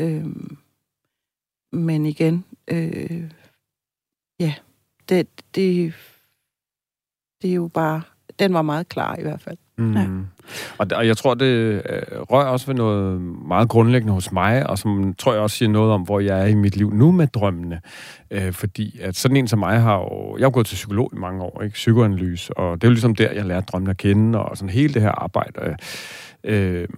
øh, 0.00 0.26
men 1.72 2.06
igen, 2.06 2.44
øh, 2.68 3.30
ja, 4.40 4.54
det, 5.08 5.28
det, 5.54 5.94
det 7.42 7.50
er 7.50 7.54
jo 7.54 7.68
bare, 7.68 8.02
den 8.38 8.54
var 8.54 8.62
meget 8.62 8.88
klar 8.88 9.16
i 9.16 9.22
hvert 9.22 9.40
fald. 9.40 9.58
Mm. 9.80 9.96
Ja. 9.96 10.06
Og, 10.78 10.86
og 10.94 11.06
jeg 11.06 11.16
tror, 11.16 11.34
det 11.34 11.46
øh, 11.46 12.02
rører 12.12 12.46
også 12.46 12.66
ved 12.66 12.74
noget 12.74 13.20
meget 13.48 13.68
grundlæggende 13.68 14.12
hos 14.12 14.32
mig, 14.32 14.70
og 14.70 14.78
som 14.78 15.14
tror 15.18 15.32
jeg 15.32 15.42
også 15.42 15.56
siger 15.56 15.68
noget 15.68 15.92
om, 15.92 16.02
hvor 16.02 16.20
jeg 16.20 16.40
er 16.40 16.46
i 16.46 16.54
mit 16.54 16.76
liv 16.76 16.92
nu 16.94 17.12
med 17.12 17.26
drømmene. 17.26 17.80
Øh, 18.30 18.52
fordi 18.52 19.00
at 19.02 19.16
sådan 19.16 19.36
en 19.36 19.48
som 19.48 19.58
mig 19.58 19.80
har 19.80 19.96
jo... 19.96 20.36
Jeg 20.38 20.44
har 20.44 20.50
gået 20.50 20.66
til 20.66 20.74
psykolog 20.74 21.10
i 21.16 21.18
mange 21.18 21.42
år, 21.42 21.62
ikke? 21.62 21.74
Psykoanalyse, 21.74 22.58
og 22.58 22.74
det 22.74 22.84
er 22.84 22.88
jo 22.88 22.92
ligesom 22.92 23.14
der, 23.14 23.32
jeg 23.32 23.44
lærte 23.44 23.66
drømmene 23.72 23.90
at 23.90 23.96
kende, 23.96 24.38
og 24.38 24.56
sådan 24.56 24.70
hele 24.70 24.94
det 24.94 25.02
her 25.02 25.10
arbejde. 25.10 25.76
Øh, 26.44 26.88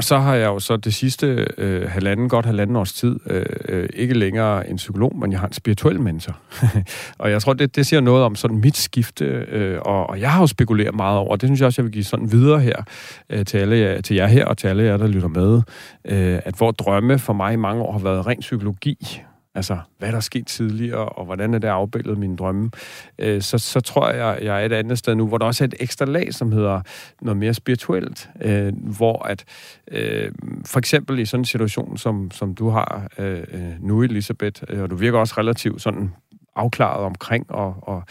og 0.00 0.04
så 0.04 0.18
har 0.18 0.34
jeg 0.34 0.46
jo 0.46 0.58
så 0.58 0.76
det 0.76 0.94
sidste 0.94 1.46
øh, 1.58 1.90
halvanden, 1.90 2.28
godt 2.28 2.46
halvanden 2.46 2.76
års 2.76 2.92
tid, 2.92 3.16
øh, 3.26 3.46
øh, 3.68 3.88
ikke 3.94 4.14
længere 4.14 4.70
en 4.70 4.76
psykolog, 4.76 5.16
men 5.16 5.32
jeg 5.32 5.40
har 5.40 5.46
en 5.46 5.52
spirituel 5.52 6.00
mentor. 6.00 6.36
og 7.18 7.30
jeg 7.30 7.42
tror, 7.42 7.52
det, 7.52 7.76
det 7.76 7.86
siger 7.86 8.00
noget 8.00 8.24
om 8.24 8.34
sådan 8.34 8.60
mit 8.60 8.76
skifte, 8.76 9.24
øh, 9.24 9.78
og, 9.82 10.10
og 10.10 10.20
jeg 10.20 10.32
har 10.32 10.40
jo 10.40 10.46
spekuleret 10.46 10.94
meget 10.94 11.18
over, 11.18 11.30
og 11.30 11.40
det 11.40 11.46
synes 11.46 11.60
jeg 11.60 11.66
også, 11.66 11.82
jeg 11.82 11.84
vil 11.84 11.92
give 11.92 12.04
sådan 12.04 12.32
videre 12.32 12.60
her 12.60 12.82
øh, 13.30 13.44
til, 13.44 13.58
alle, 13.58 14.02
til 14.02 14.16
jer 14.16 14.26
her, 14.26 14.44
og 14.44 14.58
til 14.58 14.68
alle 14.68 14.82
jer, 14.82 14.96
der 14.96 15.06
lytter 15.06 15.28
med, 15.28 15.62
øh, 16.04 16.40
at 16.44 16.54
hvor 16.54 16.70
drømme 16.70 17.18
for 17.18 17.32
mig 17.32 17.52
i 17.52 17.56
mange 17.56 17.82
år 17.82 17.92
har 17.92 17.98
været 17.98 18.26
ren 18.26 18.40
psykologi, 18.40 19.22
altså 19.54 19.78
hvad 19.98 20.08
der 20.08 20.16
er 20.16 20.20
sket 20.20 20.46
tidligere, 20.46 21.08
og 21.08 21.24
hvordan 21.24 21.54
er 21.54 21.58
det 21.58 21.68
afbildet 21.68 22.18
mine 22.18 22.36
drømme, 22.36 22.70
øh, 23.18 23.42
så, 23.42 23.58
så 23.58 23.80
tror 23.80 24.10
jeg, 24.10 24.38
jeg 24.42 24.62
er 24.62 24.66
et 24.66 24.72
andet 24.72 24.98
sted 24.98 25.14
nu, 25.14 25.26
hvor 25.26 25.38
der 25.38 25.46
også 25.46 25.64
er 25.64 25.68
et 25.68 25.74
ekstra 25.80 26.04
lag, 26.04 26.34
som 26.34 26.52
hedder 26.52 26.80
noget 27.22 27.36
mere 27.36 27.54
spirituelt, 27.54 28.30
øh, 28.42 28.72
hvor 28.96 29.26
at 29.26 29.44
øh, 29.90 30.32
for 30.66 30.78
eksempel 30.78 31.18
i 31.18 31.24
sådan 31.24 31.40
en 31.40 31.44
situation, 31.44 31.98
som, 31.98 32.30
som 32.30 32.54
du 32.54 32.68
har 32.68 33.08
øh, 33.18 33.44
øh 33.52 33.72
nu, 33.80 34.02
Elisabeth, 34.02 34.62
øh, 34.68 34.82
og 34.82 34.90
du 34.90 34.96
virker 34.96 35.18
også 35.18 35.34
relativt 35.38 35.82
sådan 35.82 36.10
afklaret 36.56 37.04
omkring, 37.04 37.50
og, 37.50 37.74
og, 37.82 38.02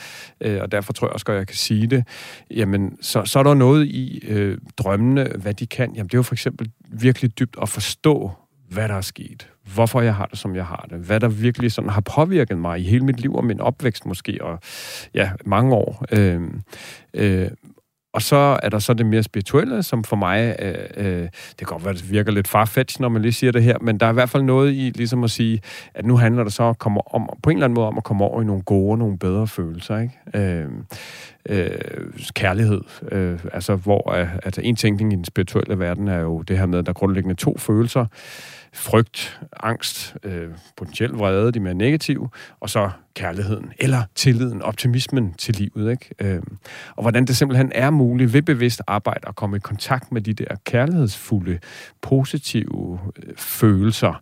øh, 0.41 0.61
og 0.61 0.71
derfor 0.71 0.93
tror 0.93 1.07
jeg 1.07 1.13
også 1.13 1.25
at 1.27 1.35
jeg 1.35 1.47
kan 1.47 1.55
sige 1.55 1.87
det, 1.87 2.07
jamen, 2.51 2.97
så, 3.01 3.25
så 3.25 3.39
er 3.39 3.43
der 3.43 3.53
noget 3.53 3.85
i 3.85 4.25
øh, 4.27 4.57
drømmene, 4.77 5.23
hvad 5.23 5.53
de 5.53 5.67
kan. 5.67 5.95
Jamen, 5.95 6.07
det 6.07 6.13
er 6.13 6.17
jo 6.17 6.23
for 6.23 6.35
eksempel 6.35 6.71
virkelig 6.91 7.39
dybt 7.39 7.55
at 7.61 7.69
forstå, 7.69 8.31
hvad 8.69 8.87
der 8.87 8.95
er 8.95 9.01
sket, 9.01 9.49
hvorfor 9.73 10.01
jeg 10.01 10.15
har 10.15 10.25
det, 10.25 10.39
som 10.39 10.55
jeg 10.55 10.65
har 10.65 10.87
det, 10.89 10.99
hvad 10.99 11.19
der 11.19 11.27
virkelig 11.27 11.71
sådan 11.71 11.89
har 11.89 12.01
påvirket 12.01 12.57
mig 12.57 12.79
i 12.79 12.83
hele 12.83 13.05
mit 13.05 13.19
liv 13.19 13.35
og 13.35 13.45
min 13.45 13.61
opvækst 13.61 14.05
måske, 14.05 14.37
og 14.41 14.59
ja, 15.13 15.31
mange 15.45 15.75
år. 15.75 16.05
Øh, 16.11 16.41
øh, 17.13 17.49
og 18.13 18.21
så 18.21 18.59
er 18.63 18.69
der 18.69 18.79
så 18.79 18.93
det 18.93 19.05
mere 19.05 19.23
spirituelle, 19.23 19.83
som 19.83 20.03
for 20.03 20.15
mig, 20.15 20.55
øh, 20.59 20.75
øh, 20.97 21.21
det 21.23 21.57
kan 21.57 21.67
godt 21.67 21.85
være, 21.85 21.93
det 21.93 22.11
virker 22.11 22.31
lidt 22.31 22.47
farfetch, 22.47 23.01
når 23.01 23.09
man 23.09 23.21
lige 23.21 23.31
siger 23.31 23.51
det 23.51 23.63
her, 23.63 23.77
men 23.81 23.97
der 23.97 24.05
er 24.05 24.09
i 24.09 24.13
hvert 24.13 24.29
fald 24.29 24.43
noget 24.43 24.73
i 24.73 24.91
ligesom 24.95 25.23
at 25.23 25.31
sige, 25.31 25.61
at 25.93 26.05
nu 26.05 26.17
handler 26.17 26.43
det 26.43 26.53
så 26.53 26.73
om, 26.79 26.97
om 27.11 27.29
på 27.43 27.49
en 27.49 27.57
eller 27.57 27.65
anden 27.65 27.75
måde 27.75 27.87
om 27.87 27.97
at 27.97 28.03
komme 28.03 28.25
over 28.25 28.41
i 28.41 28.45
nogle 28.45 28.61
gode, 28.61 28.97
nogle 28.97 29.17
bedre 29.17 29.47
følelser, 29.47 29.97
ikke? 29.97 30.13
Øh, 30.33 30.65
øh, 31.49 31.71
kærlighed. 32.33 32.81
Øh, 33.11 33.39
altså, 33.53 33.75
hvor 33.75 34.11
øh, 34.11 34.35
altså, 34.43 34.61
en 34.61 34.75
tænkning 34.75 35.13
i 35.13 35.15
den 35.15 35.25
spirituelle 35.25 35.79
verden 35.79 36.07
er 36.07 36.19
jo 36.19 36.41
det 36.41 36.57
her 36.57 36.65
med, 36.65 36.79
at 36.79 36.85
der 36.85 36.91
er 36.91 36.93
grundlæggende 36.93 37.35
to 37.35 37.57
følelser, 37.57 38.05
frygt, 38.73 39.41
angst, 39.59 40.17
øh, 40.23 40.47
potentielt 40.77 41.19
vrede, 41.19 41.51
de 41.51 41.59
mere 41.59 41.73
negative, 41.73 42.29
og 42.59 42.69
så 42.69 42.89
kærligheden, 43.13 43.73
eller 43.79 44.03
tilliden, 44.15 44.61
optimismen 44.61 45.33
til 45.33 45.55
livet. 45.55 45.91
Ikke? 45.91 46.09
Øh, 46.19 46.41
og 46.95 47.01
hvordan 47.01 47.25
det 47.25 47.37
simpelthen 47.37 47.71
er 47.75 47.89
muligt 47.89 48.33
ved 48.33 48.41
bevidst 48.41 48.81
arbejde 48.87 49.27
at 49.27 49.35
komme 49.35 49.57
i 49.57 49.59
kontakt 49.59 50.11
med 50.11 50.21
de 50.21 50.33
der 50.33 50.55
kærlighedsfulde, 50.65 51.59
positive 52.01 52.99
øh, 53.23 53.35
følelser, 53.37 54.21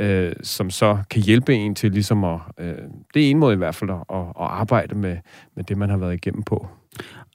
øh, 0.00 0.32
som 0.42 0.70
så 0.70 0.98
kan 1.10 1.22
hjælpe 1.22 1.54
en 1.54 1.74
til 1.74 1.92
ligesom 1.92 2.24
at, 2.24 2.40
øh, 2.58 2.76
det 3.14 3.26
er 3.26 3.30
en 3.30 3.38
måde 3.38 3.54
i 3.54 3.56
hvert 3.56 3.74
fald, 3.74 3.90
at, 3.90 3.96
at 4.10 4.26
arbejde 4.36 4.94
med, 4.94 5.16
med 5.56 5.64
det, 5.64 5.78
man 5.78 5.90
har 5.90 5.96
været 5.96 6.14
igennem 6.14 6.42
på. 6.42 6.68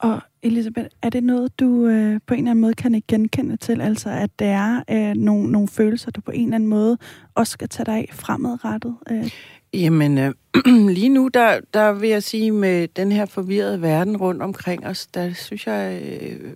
Og 0.04 0.20
Elisabeth, 0.42 0.88
er 1.02 1.10
det 1.10 1.24
noget, 1.24 1.60
du 1.60 1.86
øh, 1.86 2.20
på 2.26 2.34
en 2.34 2.38
eller 2.40 2.50
anden 2.50 2.60
måde 2.60 2.74
kan 2.74 2.94
ikke 2.94 3.06
genkende 3.06 3.56
til? 3.56 3.80
Altså, 3.80 4.10
at 4.10 4.38
der 4.38 4.46
er 4.46 4.82
øh, 4.90 5.14
nogle, 5.16 5.52
nogle 5.52 5.68
følelser, 5.68 6.10
du 6.10 6.20
på 6.20 6.30
en 6.30 6.44
eller 6.44 6.54
anden 6.54 6.68
måde 6.68 6.98
også 7.34 7.50
skal 7.50 7.68
tage 7.68 7.86
dig 7.86 7.94
af 7.94 8.08
fremadrettet? 8.12 8.96
Øh? 9.10 9.30
Jamen, 9.74 10.18
øh, 10.18 10.34
lige 10.98 11.08
nu, 11.08 11.28
der, 11.28 11.60
der 11.74 11.92
vil 11.92 12.08
jeg 12.08 12.22
sige, 12.22 12.50
med 12.50 12.88
den 12.88 13.12
her 13.12 13.26
forvirrede 13.26 13.82
verden 13.82 14.16
rundt 14.16 14.42
omkring 14.42 14.86
os, 14.86 15.06
der 15.06 15.32
synes 15.32 15.66
jeg... 15.66 16.02
Øh, 16.02 16.52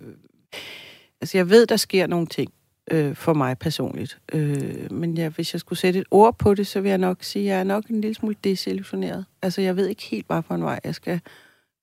altså, 1.21 1.37
jeg 1.37 1.49
ved, 1.49 1.65
der 1.65 1.77
sker 1.77 2.07
nogle 2.07 2.27
ting 2.27 2.51
øh, 2.91 3.15
for 3.15 3.33
mig 3.33 3.57
personligt. 3.57 4.19
Øh, 4.33 4.91
men 4.91 5.17
ja, 5.17 5.29
hvis 5.29 5.53
jeg 5.53 5.59
skulle 5.59 5.79
sætte 5.79 5.99
et 5.99 6.05
ord 6.11 6.37
på 6.37 6.53
det, 6.53 6.67
så 6.67 6.81
vil 6.81 6.89
jeg 6.89 6.97
nok 6.97 7.17
sige, 7.21 7.43
at 7.43 7.51
jeg 7.51 7.59
er 7.59 7.63
nok 7.63 7.85
en 7.85 8.01
lille 8.01 8.15
smule 8.15 8.35
desillusioneret. 8.43 9.25
Altså, 9.41 9.61
jeg 9.61 9.75
ved 9.75 9.87
ikke 9.87 10.03
helt, 10.03 10.27
hvad 10.27 10.41
for 10.47 10.55
en 10.55 10.63
vej 10.63 10.79
jeg 10.83 10.95
skal 10.95 11.21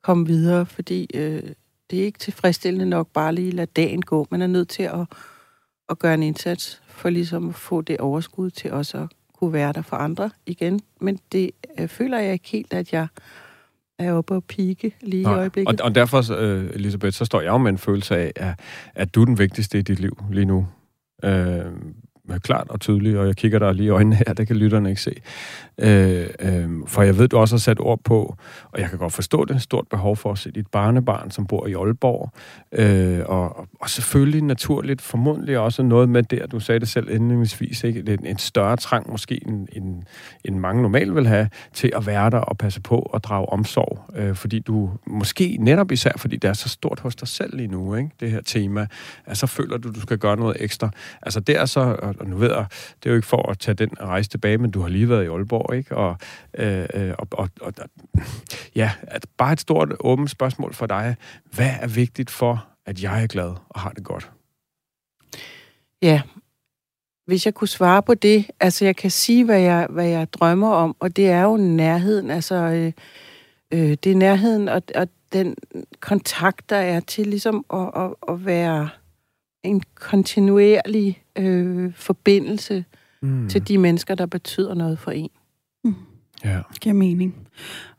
komme 0.07 0.27
videre, 0.27 0.67
fordi 0.67 1.11
øh, 1.15 1.43
det 1.91 2.01
er 2.01 2.05
ikke 2.05 2.19
tilfredsstillende 2.19 2.87
nok 2.87 3.09
bare 3.13 3.35
lige 3.35 3.51
lade 3.51 3.71
dagen 3.77 4.03
gå. 4.03 4.27
Man 4.31 4.43
er 4.43 4.47
nødt 4.47 4.69
til 4.69 4.83
at, 4.83 5.07
at 5.89 5.99
gøre 5.99 6.15
en 6.15 6.23
indsats 6.23 6.83
for 6.89 7.11
ligesom 7.11 7.49
at 7.49 7.55
få 7.55 7.81
det 7.81 7.99
overskud 7.99 8.51
til 8.51 8.73
også 8.73 8.99
at 8.99 9.09
kunne 9.39 9.53
være 9.53 9.73
der 9.73 9.83
for 9.83 9.97
andre 9.97 10.31
igen. 10.47 10.81
Men 11.01 11.19
det 11.33 11.51
øh, 11.79 11.89
føler 11.89 12.19
jeg 12.19 12.33
ikke 12.33 12.49
helt, 12.49 12.75
at 12.75 12.93
jeg 12.93 13.07
er 13.99 14.13
oppe 14.13 14.35
og 14.35 14.45
pike 14.45 14.95
lige 15.01 15.23
Nej. 15.23 15.35
i 15.35 15.37
øjeblikket. 15.37 15.81
Og, 15.81 15.85
og 15.85 15.95
derfor, 15.95 16.33
øh, 16.39 16.71
Elisabeth, 16.75 17.13
så 17.13 17.25
står 17.25 17.41
jeg 17.41 17.49
jo 17.49 17.59
med 17.59 17.71
en 17.71 17.79
følelse 17.79 18.17
af, 18.17 18.33
at, 18.37 18.61
at 18.95 19.15
du 19.15 19.21
er 19.21 19.25
den 19.25 19.39
vigtigste 19.39 19.79
i 19.79 19.83
dit 19.83 20.01
liv 20.01 20.19
lige 20.31 20.45
nu. 20.45 20.67
Øh, 21.25 21.65
klart 22.43 22.66
og 22.70 22.81
tydeligt, 22.81 23.16
og 23.16 23.27
jeg 23.27 23.37
kigger 23.37 23.59
der 23.59 23.72
lige 23.72 23.87
i 23.87 23.91
øjnene 23.91 24.16
her, 24.16 24.33
det 24.39 24.47
kan 24.47 24.57
lytterne 24.57 24.89
ikke 24.89 25.03
se. 25.03 25.14
Øh, 25.79 26.27
øh, 26.41 26.70
for 26.87 27.03
jeg 27.03 27.18
ved, 27.18 27.29
du 27.29 27.39
også 27.39 27.55
har 27.55 27.59
sat 27.59 27.81
ord 27.81 28.01
på, 28.05 28.37
og 28.72 28.81
jeg 28.81 28.91
kan 28.91 28.99
godt 28.99 29.12
forstå 29.12 29.45
det, 29.45 29.62
stort 29.62 29.89
behov 29.91 30.16
for 30.16 30.33
at 30.33 30.39
se 30.39 30.51
dit 30.51 30.66
barnebarn, 30.66 31.31
som 31.31 31.47
bor 31.47 31.66
i 31.66 31.72
Aalborg, 31.72 32.33
øh, 32.72 33.20
og, 33.27 33.68
og 33.81 33.91
selvfølgelig 33.91 34.43
naturligt, 34.43 35.03
formodentlig 35.03 35.59
også 35.59 35.83
noget 35.83 36.09
med 36.09 36.22
det, 36.22 36.53
du 36.53 36.61
sagde 36.61 36.81
det 36.81 36.89
selv 36.89 37.11
indledningsvis, 37.11 37.85
ikke? 37.85 38.12
En, 38.12 38.27
en 38.27 38.39
større 38.39 38.77
trang 38.77 39.11
måske, 39.11 39.41
end, 39.47 39.68
end, 39.72 40.03
end 40.45 40.57
mange 40.57 40.83
normalt 40.83 41.14
vil 41.14 41.27
have, 41.27 41.49
til 41.72 41.93
at 41.97 42.07
være 42.07 42.31
der 42.31 42.39
og 42.39 42.59
passe 42.59 42.81
på 42.81 42.99
og 42.99 43.24
drage 43.24 43.49
omsorg, 43.49 44.16
øh, 44.16 44.35
fordi 44.35 44.59
du 44.59 44.91
måske 45.07 45.57
netop 45.61 45.93
især, 45.93 46.12
fordi 46.16 46.37
det 46.37 46.49
er 46.49 46.53
så 46.53 46.68
stort 46.68 47.01
hos 47.01 47.16
dig 47.16 47.29
selv 47.29 47.57
lige 47.57 47.68
nu, 47.68 47.95
ikke? 47.95 48.11
det 48.20 48.31
her 48.31 48.41
tema, 48.41 48.87
at 49.27 49.39
så 49.39 49.47
føler 49.47 49.77
du, 49.77 49.91
du 49.91 50.01
skal 50.01 50.18
gøre 50.18 50.37
noget 50.37 50.57
ekstra. 50.61 50.91
Altså 51.22 51.41
det 51.41 51.57
er 51.57 51.64
og 52.21 52.27
nu 52.27 52.37
ved 52.37 52.51
jeg, 52.51 52.67
det 53.03 53.07
er 53.07 53.11
jo 53.11 53.17
ikke 53.17 53.29
for 53.29 53.51
at 53.51 53.59
tage 53.59 53.75
den 53.75 53.91
rejse 54.01 54.31
tilbage, 54.31 54.59
men 54.59 54.71
du 54.71 54.81
har 54.81 54.89
lige 54.89 55.09
været 55.09 55.25
i 55.25 55.29
Aalborg, 55.29 55.75
ikke? 55.75 55.97
Og, 55.97 56.17
øh, 56.59 56.87
øh 56.95 57.14
og, 57.19 57.29
og, 57.33 57.49
og 57.61 57.73
ja, 58.75 58.91
at 59.03 59.27
bare 59.39 59.53
et 59.53 59.61
stort 59.61 59.93
åbent 60.01 60.31
spørgsmål 60.31 60.75
for 60.75 60.87
dig. 60.87 61.17
Hvad 61.55 61.71
er 61.81 61.87
vigtigt 61.87 62.31
for, 62.31 62.67
at 62.87 63.03
jeg 63.03 63.23
er 63.23 63.27
glad 63.27 63.55
og 63.69 63.81
har 63.81 63.91
det 63.91 64.05
godt? 64.05 64.31
Ja, 66.03 66.23
hvis 67.27 67.47
jeg 67.47 67.55
kunne 67.55 67.69
svare 67.69 68.03
på 68.03 68.14
det, 68.14 68.51
altså 68.61 68.85
jeg 68.85 68.97
kan 68.97 69.11
sige, 69.11 69.45
hvad 69.45 69.61
jeg, 69.61 69.87
hvad 69.91 70.07
jeg 70.07 70.33
drømmer 70.33 70.71
om, 70.71 70.97
og 71.01 71.17
det 71.17 71.29
er 71.29 71.43
jo 71.43 71.57
nærheden, 71.57 72.31
altså 72.31 72.55
øh, 72.55 72.93
øh, 73.73 73.97
det 74.05 74.12
er 74.12 74.17
nærheden 74.17 74.69
og, 74.69 74.83
og 74.95 75.09
den 75.33 75.57
kontakt, 76.01 76.71
der 76.71 76.77
er 76.77 77.01
til 77.01 77.27
ligesom 77.27 77.64
at, 77.73 77.91
at, 77.97 78.14
at 78.29 78.47
være 78.47 78.89
en 79.67 79.83
kontinuerlig 79.95 81.23
øh, 81.37 81.93
forbindelse 81.95 82.85
mm. 83.23 83.49
til 83.49 83.69
de 83.69 83.79
mennesker, 83.79 84.14
der 84.14 84.27
betyder 84.27 84.75
noget 84.75 84.99
for 84.99 85.11
en. 85.11 85.31
Mm. 85.85 85.95
Ja. 86.45 86.61
Giver 86.81 86.95
mening. 86.95 87.35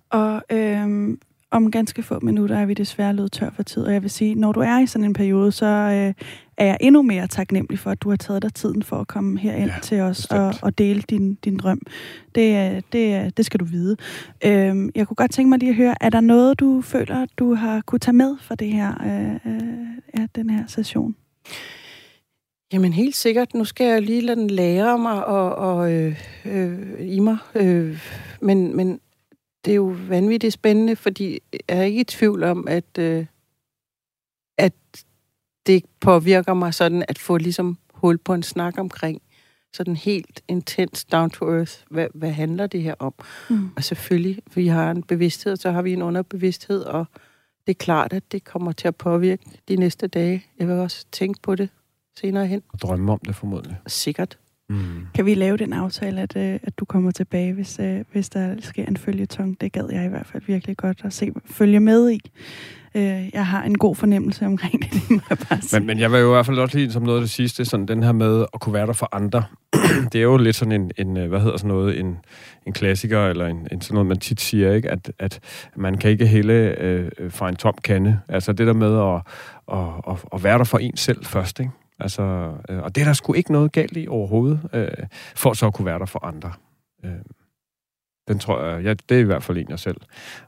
Og 0.10 0.42
øh, 0.52 1.18
om 1.52 1.72
ganske 1.72 2.04
få 2.04 2.20
minutter 2.20 2.58
er 2.58 2.66
vi 2.66 2.74
desværre 2.74 3.14
løbet 3.14 3.32
tør 3.32 3.50
for 3.50 3.64
tid, 3.64 3.84
og 3.84 3.94
jeg 3.94 4.02
vil 4.02 4.10
sige, 4.10 4.36
når 4.36 4.52
du 4.52 4.60
er 4.60 4.80
i 4.80 4.88
sådan 4.88 5.06
en 5.06 5.14
periode, 5.14 5.52
så 5.52 5.66
øh, 5.66 6.14
er 6.58 6.66
jeg 6.66 6.78
endnu 6.82 7.02
mere 7.02 7.28
taknemmelig 7.28 7.80
for, 7.80 7.92
at 7.92 8.02
du 8.02 8.10
har 8.10 8.18
taget 8.18 8.42
dig 8.42 8.54
tiden 8.54 8.84
for 8.84 8.96
at 8.96 9.08
komme 9.08 9.40
herind 9.40 9.72
ja, 9.72 9.80
til 9.82 10.02
os 10.02 10.26
og, 10.26 10.54
og 10.62 10.78
dele 10.78 11.02
din, 11.02 11.36
din 11.36 11.58
drøm. 11.58 11.82
Det, 12.36 12.84
det, 12.94 13.38
det 13.38 13.46
skal 13.46 13.60
du 13.60 13.66
vide. 13.66 13.98
Øh, 14.46 14.90
jeg 14.96 15.08
kunne 15.08 15.16
godt 15.16 15.32
tænke 15.32 15.50
mig 15.50 15.60
lige 15.60 15.70
at 15.70 15.76
høre, 15.76 15.96
er 16.02 16.10
der 16.10 16.22
noget, 16.22 16.60
du 16.60 16.82
føler, 16.82 17.26
du 17.38 17.54
har 17.54 17.82
kunne 17.82 18.00
tage 18.00 18.16
med 18.16 18.38
fra 18.42 18.56
det 18.56 18.72
her, 18.72 18.94
øh, 19.06 19.54
øh, 19.54 19.62
ja, 20.18 20.28
den 20.36 20.50
her 20.50 20.64
session? 20.68 21.16
Jamen 22.74 22.94
helt 22.94 23.16
sikkert. 23.16 23.54
Nu 23.54 23.66
skal 23.66 23.88
jeg 23.88 24.02
lige 24.02 24.22
lade 24.22 24.40
den 24.40 24.50
lære 24.50 25.00
mig 25.00 25.26
og, 25.26 25.56
og 25.56 25.92
øh, 25.92 26.24
øh, 26.46 26.80
i 27.00 27.20
mig. 27.20 27.38
Øh, 27.56 28.02
men, 28.42 28.76
men 28.76 29.00
det 29.66 29.72
er 29.72 29.76
jo 29.76 29.96
vanvittigt 30.08 30.54
spændende, 30.54 30.96
fordi 30.96 31.40
jeg 31.52 31.78
er 31.78 31.84
ikke 31.84 32.02
i 32.02 32.04
tvivl 32.04 32.44
om, 32.44 32.68
at, 32.68 32.98
øh, 33.00 33.26
at 34.58 34.74
det 35.68 35.86
påvirker 36.00 36.54
mig 36.54 36.74
sådan 36.74 37.06
at 37.08 37.20
få 37.20 37.38
ligesom 37.38 37.78
hul 37.94 38.18
på 38.18 38.34
en 38.34 38.44
snak 38.44 38.78
omkring 38.78 39.22
sådan 39.74 39.96
helt 39.96 40.42
intens 40.48 41.06
down 41.06 41.30
to 41.30 41.46
earth. 41.46 41.74
Hvad, 41.90 42.08
hvad 42.14 42.32
handler 42.32 42.68
det 42.68 42.84
her 42.84 42.96
om? 43.00 43.14
Mm. 43.50 43.70
Og 43.76 43.84
selvfølgelig, 43.84 44.42
vi 44.56 44.68
har 44.68 44.92
en 44.92 45.04
bevidsthed, 45.04 45.56
så 45.56 45.72
har 45.72 45.82
vi 45.82 45.94
en 45.94 46.02
underbevidsthed, 46.02 46.82
og 46.82 47.06
det 47.68 47.74
er 47.74 47.78
klart, 47.84 48.14
at 48.14 48.32
det 48.32 48.44
kommer 48.44 48.72
til 48.72 48.88
at 48.88 48.96
påvirke 48.96 49.44
de 49.68 49.76
næste 49.76 50.08
dage. 50.08 50.46
Jeg 50.60 50.68
vil 50.68 50.76
også 50.76 51.06
tænke 51.12 51.40
på 51.42 51.56
det 51.56 51.70
senere 52.20 52.48
hen. 52.48 52.62
Og 52.70 52.82
drømme 52.82 53.12
om 53.12 53.20
det 53.20 53.36
formodentlig. 53.36 53.78
Sikkert. 53.88 54.38
Mm. 54.70 55.08
Kan 55.14 55.26
vi 55.26 55.34
lave 55.34 55.58
den 55.58 55.74
aftale, 55.74 56.22
at, 56.22 56.36
øh, 56.36 56.60
at 56.64 56.80
du 56.80 56.86
kommer 56.86 57.12
tilbage, 57.12 57.54
hvis, 57.54 57.80
øh, 57.80 58.04
hvis 58.12 58.30
der 58.30 58.56
sker 58.62 58.86
en 58.86 58.98
følgetong? 58.98 59.62
Det 59.62 59.72
gad 59.72 59.90
jeg 59.92 60.06
i 60.06 60.10
hvert 60.10 60.26
fald 60.26 60.44
virkelig 60.48 60.78
godt 60.78 61.02
at 61.04 61.14
se, 61.14 61.32
følge 61.46 61.80
med 61.80 62.12
i. 62.12 62.32
Øh, 62.96 63.30
jeg 63.34 63.48
har 63.48 63.64
en 63.64 63.78
god 63.78 63.96
fornemmelse 63.96 64.46
omkring 64.46 64.82
det, 64.82 64.94
det 64.94 65.10
må 65.16 65.22
jeg 65.30 65.38
bare 65.50 65.62
sige. 65.62 65.80
Men, 65.80 65.88
men 65.88 66.00
jeg 66.00 66.12
vil 66.12 66.20
jo 66.20 66.32
i 66.32 66.34
hvert 66.34 66.46
fald 66.46 66.60
også 66.60 66.78
lige 66.78 66.92
som 66.92 67.04
noget 67.04 67.18
af 67.18 67.22
det 67.22 67.30
sidste, 67.30 67.66
sådan 67.66 67.86
den 67.86 68.04
her 68.04 68.12
med 68.12 68.46
at 68.54 68.60
kunne 68.60 68.74
være 68.74 68.88
der 68.88 68.94
for 68.94 69.10
andre. 69.12 69.44
det 70.12 70.16
er 70.16 70.24
jo 70.24 70.38
lidt 70.38 70.56
sådan 70.56 70.82
en, 70.82 70.92
en 70.98 71.18
øh, 71.18 71.30
hvad 71.30 71.40
hedder 71.40 71.58
sådan 71.58 71.68
noget, 71.68 72.00
en, 72.00 72.18
en 72.68 72.74
klassiker, 72.74 73.28
eller 73.28 73.46
en, 73.48 73.68
en 73.72 73.82
sådan 73.82 73.94
noget, 73.94 74.08
man 74.08 74.20
tit 74.20 74.42
siger, 74.42 74.74
ikke? 74.74 74.92
At, 74.92 75.12
at 75.20 75.40
man 75.76 75.98
kan 75.98 76.12
ikke 76.12 76.28
hælde 76.28 76.54
øh, 76.54 77.32
fra 77.32 77.50
en 77.50 77.56
tom 77.56 77.76
kande. 77.84 78.20
Altså 78.28 78.54
det 78.54 78.68
der 78.68 78.74
med 78.74 78.98
at, 78.98 79.22
at, 79.78 80.14
at, 80.14 80.26
at 80.34 80.44
være 80.44 80.58
der 80.58 80.64
for 80.64 80.78
en 80.78 80.98
selv 80.98 81.26
først, 81.26 81.60
ikke? 81.60 81.72
Altså, 82.00 82.24
øh, 82.70 82.84
og 82.84 82.96
det 82.96 83.02
er 83.02 83.06
der 83.06 83.14
sgu 83.14 83.34
ikke 83.34 83.52
noget 83.52 83.72
galt 83.72 83.98
i 83.98 84.08
overhovedet, 84.08 84.60
øh, 84.74 84.88
for 85.36 85.54
så 85.54 85.68
at 85.68 85.74
kunne 85.74 85.86
være 85.86 86.00
der 86.00 86.06
for 86.06 86.26
andre. 86.26 86.52
Øh, 87.06 87.12
den 88.28 88.40
tror 88.40 88.64
jeg, 88.64 88.84
ja, 88.84 88.94
det 89.10 89.18
er 89.18 89.22
i 89.22 89.24
hvert 89.24 89.44
fald 89.44 89.58
en, 89.58 89.70
jeg 89.70 89.80
selv 89.80 90.02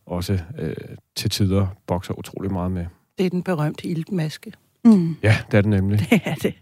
også 0.05 0.39
øh, 0.57 0.75
til 1.15 1.29
tider 1.29 1.67
bokser 1.87 2.13
utrolig 2.13 2.51
meget 2.51 2.71
med. 2.71 2.85
Det 3.17 3.25
er 3.25 3.29
den 3.29 3.43
berømte 3.43 3.87
iltmaske. 3.87 4.53
Mm. 4.85 5.15
Ja, 5.23 5.37
det 5.51 5.57
er 5.57 5.61
det 5.61 5.69
nemlig. 5.69 5.99
Det 6.09 6.21
er 6.25 6.35
det. 6.35 6.53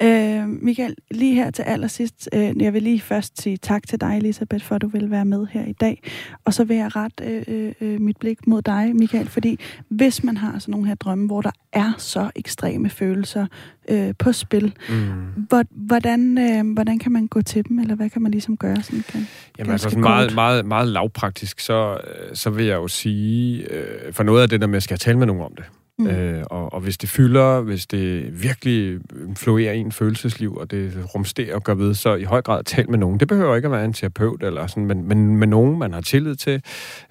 Ja. 0.00 0.40
Øh, 0.40 0.48
Michael, 0.48 0.94
lige 1.10 1.34
her 1.34 1.50
til 1.50 1.62
allersidst, 1.62 2.28
øh, 2.32 2.62
jeg 2.62 2.74
vil 2.74 2.82
lige 2.82 3.00
først 3.00 3.42
sige 3.42 3.56
tak 3.56 3.86
til 3.88 4.00
dig, 4.00 4.16
Elisabeth, 4.16 4.64
for 4.64 4.74
at 4.74 4.82
du 4.82 4.88
vil 4.88 5.10
være 5.10 5.24
med 5.24 5.46
her 5.50 5.64
i 5.64 5.72
dag. 5.72 6.02
Og 6.44 6.54
så 6.54 6.64
vil 6.64 6.76
jeg 6.76 6.96
rette 6.96 7.44
øh, 7.48 7.72
øh, 7.80 8.00
mit 8.00 8.16
blik 8.16 8.46
mod 8.46 8.62
dig, 8.62 8.96
Michael, 8.96 9.28
fordi 9.28 9.58
hvis 9.88 10.24
man 10.24 10.36
har 10.36 10.58
sådan 10.58 10.72
nogle 10.72 10.88
her 10.88 10.94
drømme, 10.94 11.26
hvor 11.26 11.40
der 11.40 11.50
er 11.72 11.92
så 11.98 12.30
ekstreme 12.36 12.90
følelser 12.90 13.46
øh, 13.88 14.14
på 14.18 14.32
spil, 14.32 14.74
mm. 14.88 15.46
hvordan, 15.70 16.38
øh, 16.38 16.72
hvordan 16.72 16.98
kan 16.98 17.12
man 17.12 17.26
gå 17.26 17.42
til 17.42 17.68
dem, 17.68 17.78
eller 17.78 17.94
hvad 17.94 18.10
kan 18.10 18.22
man 18.22 18.32
ligesom 18.32 18.56
gøre? 18.56 18.82
Sådan, 18.82 19.04
kan, 19.08 19.26
Jamen 19.58 19.72
altså 19.72 19.90
sådan 19.90 20.00
meget, 20.00 20.34
meget, 20.34 20.66
meget 20.66 20.88
lavpraktisk, 20.88 21.60
så, 21.60 21.92
øh, 21.92 22.36
så 22.36 22.50
vil 22.50 22.66
jeg 22.66 22.76
jo 22.76 22.88
sige, 22.88 23.72
øh, 23.72 24.12
for 24.12 24.22
noget 24.22 24.42
af 24.42 24.48
det 24.48 24.60
der 24.60 24.66
med, 24.66 24.76
at 24.76 24.82
skal 24.82 24.94
jeg 24.94 25.00
tale 25.00 25.18
med 25.18 25.26
nogen 25.26 25.42
om 25.42 25.52
det. 25.56 25.64
Mm. 26.00 26.06
Øh, 26.06 26.44
og, 26.50 26.72
og 26.72 26.80
hvis 26.80 26.98
det 26.98 27.08
fylder, 27.08 27.60
hvis 27.60 27.86
det 27.86 28.42
virkelig 28.42 29.00
influerer 29.26 29.72
i 29.72 29.78
en 29.78 29.92
følelsesliv, 29.92 30.56
og 30.56 30.70
det 30.70 30.92
rumsterer 31.14 31.54
og 31.54 31.62
gør 31.62 31.74
ved, 31.74 31.94
så 31.94 32.14
i 32.14 32.24
høj 32.24 32.42
grad 32.42 32.64
tal 32.64 32.90
med 32.90 32.98
nogen. 32.98 33.20
Det 33.20 33.28
behøver 33.28 33.56
ikke 33.56 33.66
at 33.66 33.72
være 33.72 33.84
en 33.84 33.92
terapeut, 33.92 34.42
eller 34.42 34.66
sådan, 34.66 34.86
men, 34.86 35.08
men 35.08 35.36
med 35.36 35.46
nogen, 35.46 35.78
man 35.78 35.92
har 35.92 36.00
tillid 36.00 36.36
til. 36.36 36.62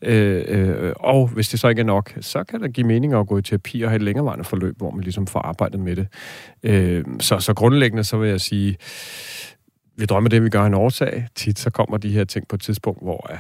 Øh, 0.02 0.44
øh, 0.48 0.94
og 0.96 1.28
hvis 1.28 1.50
det 1.50 1.60
så 1.60 1.68
ikke 1.68 1.80
er 1.80 1.86
nok, 1.86 2.14
så 2.22 2.44
kan 2.44 2.62
det 2.62 2.74
give 2.74 2.88
mening 2.88 3.14
at 3.14 3.28
gå 3.28 3.38
i 3.38 3.42
terapi 3.42 3.82
og 3.82 3.90
have 3.90 3.96
et 3.96 4.02
længerevarende 4.02 4.44
forløb, 4.46 4.78
hvor 4.78 4.92
man 4.92 5.04
ligesom 5.04 5.28
får 5.28 5.40
arbejdet 5.40 5.80
med 5.80 5.96
det. 5.96 6.08
Øh, 6.64 7.04
så, 7.20 7.40
så 7.40 7.54
grundlæggende 7.54 8.04
så 8.04 8.18
vil 8.18 8.30
jeg 8.30 8.42
sige, 8.42 8.78
vi 9.98 10.06
drømmer 10.06 10.30
det, 10.30 10.44
vi 10.44 10.50
gør 10.50 10.66
en 10.66 10.74
årsag. 10.74 11.28
Tit 11.36 11.60
så 11.60 11.70
kommer 11.70 11.98
de 11.98 12.10
her 12.10 12.24
ting 12.24 12.48
på 12.48 12.56
et 12.56 12.62
tidspunkt, 12.62 13.04
hvor 13.04 13.32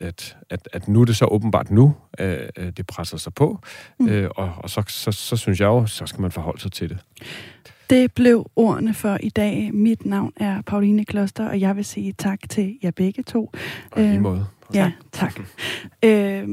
at, 0.00 0.36
at, 0.50 0.68
at 0.72 0.88
nu 0.88 1.00
er 1.00 1.04
det 1.04 1.16
så 1.16 1.24
åbenbart 1.24 1.70
nu, 1.70 1.94
øh, 2.18 2.48
øh, 2.56 2.72
det 2.76 2.86
presser 2.86 3.16
sig 3.16 3.34
på, 3.34 3.58
mm. 3.98 4.08
øh, 4.08 4.30
og, 4.36 4.52
og 4.56 4.70
så, 4.70 4.82
så, 4.88 5.12
så 5.12 5.36
synes 5.36 5.60
jeg 5.60 5.66
jo, 5.66 5.86
så 5.86 6.06
skal 6.06 6.20
man 6.20 6.30
forholde 6.30 6.60
sig 6.60 6.72
til 6.72 6.88
det. 6.88 6.98
Det 7.90 8.12
blev 8.12 8.50
ordene 8.56 8.94
for 8.94 9.18
i 9.20 9.28
dag. 9.28 9.70
Mit 9.74 10.06
navn 10.06 10.32
er 10.36 10.62
Pauline 10.62 11.04
Kloster, 11.04 11.48
og 11.48 11.60
jeg 11.60 11.76
vil 11.76 11.84
sige 11.84 12.12
tak 12.12 12.38
til 12.48 12.78
jer 12.82 12.90
begge 12.90 13.22
to. 13.22 13.52
Og 13.90 14.02
i 14.02 14.06
øh, 14.06 14.20
måde. 14.20 14.46
Ja, 14.74 14.92
tak. 15.12 15.40
øh, 16.04 16.48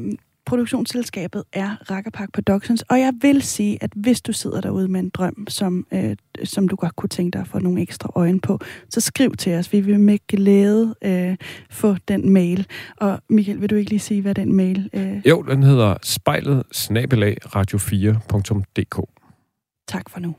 produktionsselskabet 0.48 1.44
er 1.54 1.92
Rakkerpark 1.92 2.34
Productions, 2.34 2.82
og 2.82 3.00
jeg 3.00 3.14
vil 3.22 3.42
sige, 3.42 3.78
at 3.82 3.92
hvis 3.96 4.22
du 4.22 4.34
sidder 4.34 4.62
derude 4.62 4.88
med 4.88 5.00
en 5.00 5.10
drøm, 5.10 5.46
som, 5.50 5.88
øh, 5.94 6.16
som 6.44 6.68
du 6.68 6.76
godt 6.76 6.96
kunne 6.96 7.10
tænke 7.10 7.34
dig 7.34 7.42
at 7.42 7.48
få 7.48 7.60
nogle 7.60 7.82
ekstra 7.82 8.12
øjne 8.16 8.40
på, 8.40 8.60
så 8.90 9.02
skriv 9.02 9.36
til 9.36 9.54
os. 9.54 9.74
Vi 9.74 9.80
vil 9.80 10.00
med 10.00 10.18
glæde 10.28 10.96
øh, 11.02 11.36
få 11.70 11.96
den 12.08 12.34
mail. 12.34 12.68
Og 12.98 13.20
Michael, 13.30 13.62
vil 13.62 13.70
du 13.70 13.76
ikke 13.76 13.90
lige 13.90 14.00
sige, 14.00 14.22
hvad 14.22 14.36
den 14.36 14.54
mail... 14.54 14.90
Øh... 14.94 15.28
Jo, 15.28 15.42
den 15.42 15.64
hedder 15.64 15.96
spejlet 16.04 16.64
radio4.dk. 17.56 19.02
Tak 19.88 20.10
for 20.10 20.20
nu. 20.20 20.36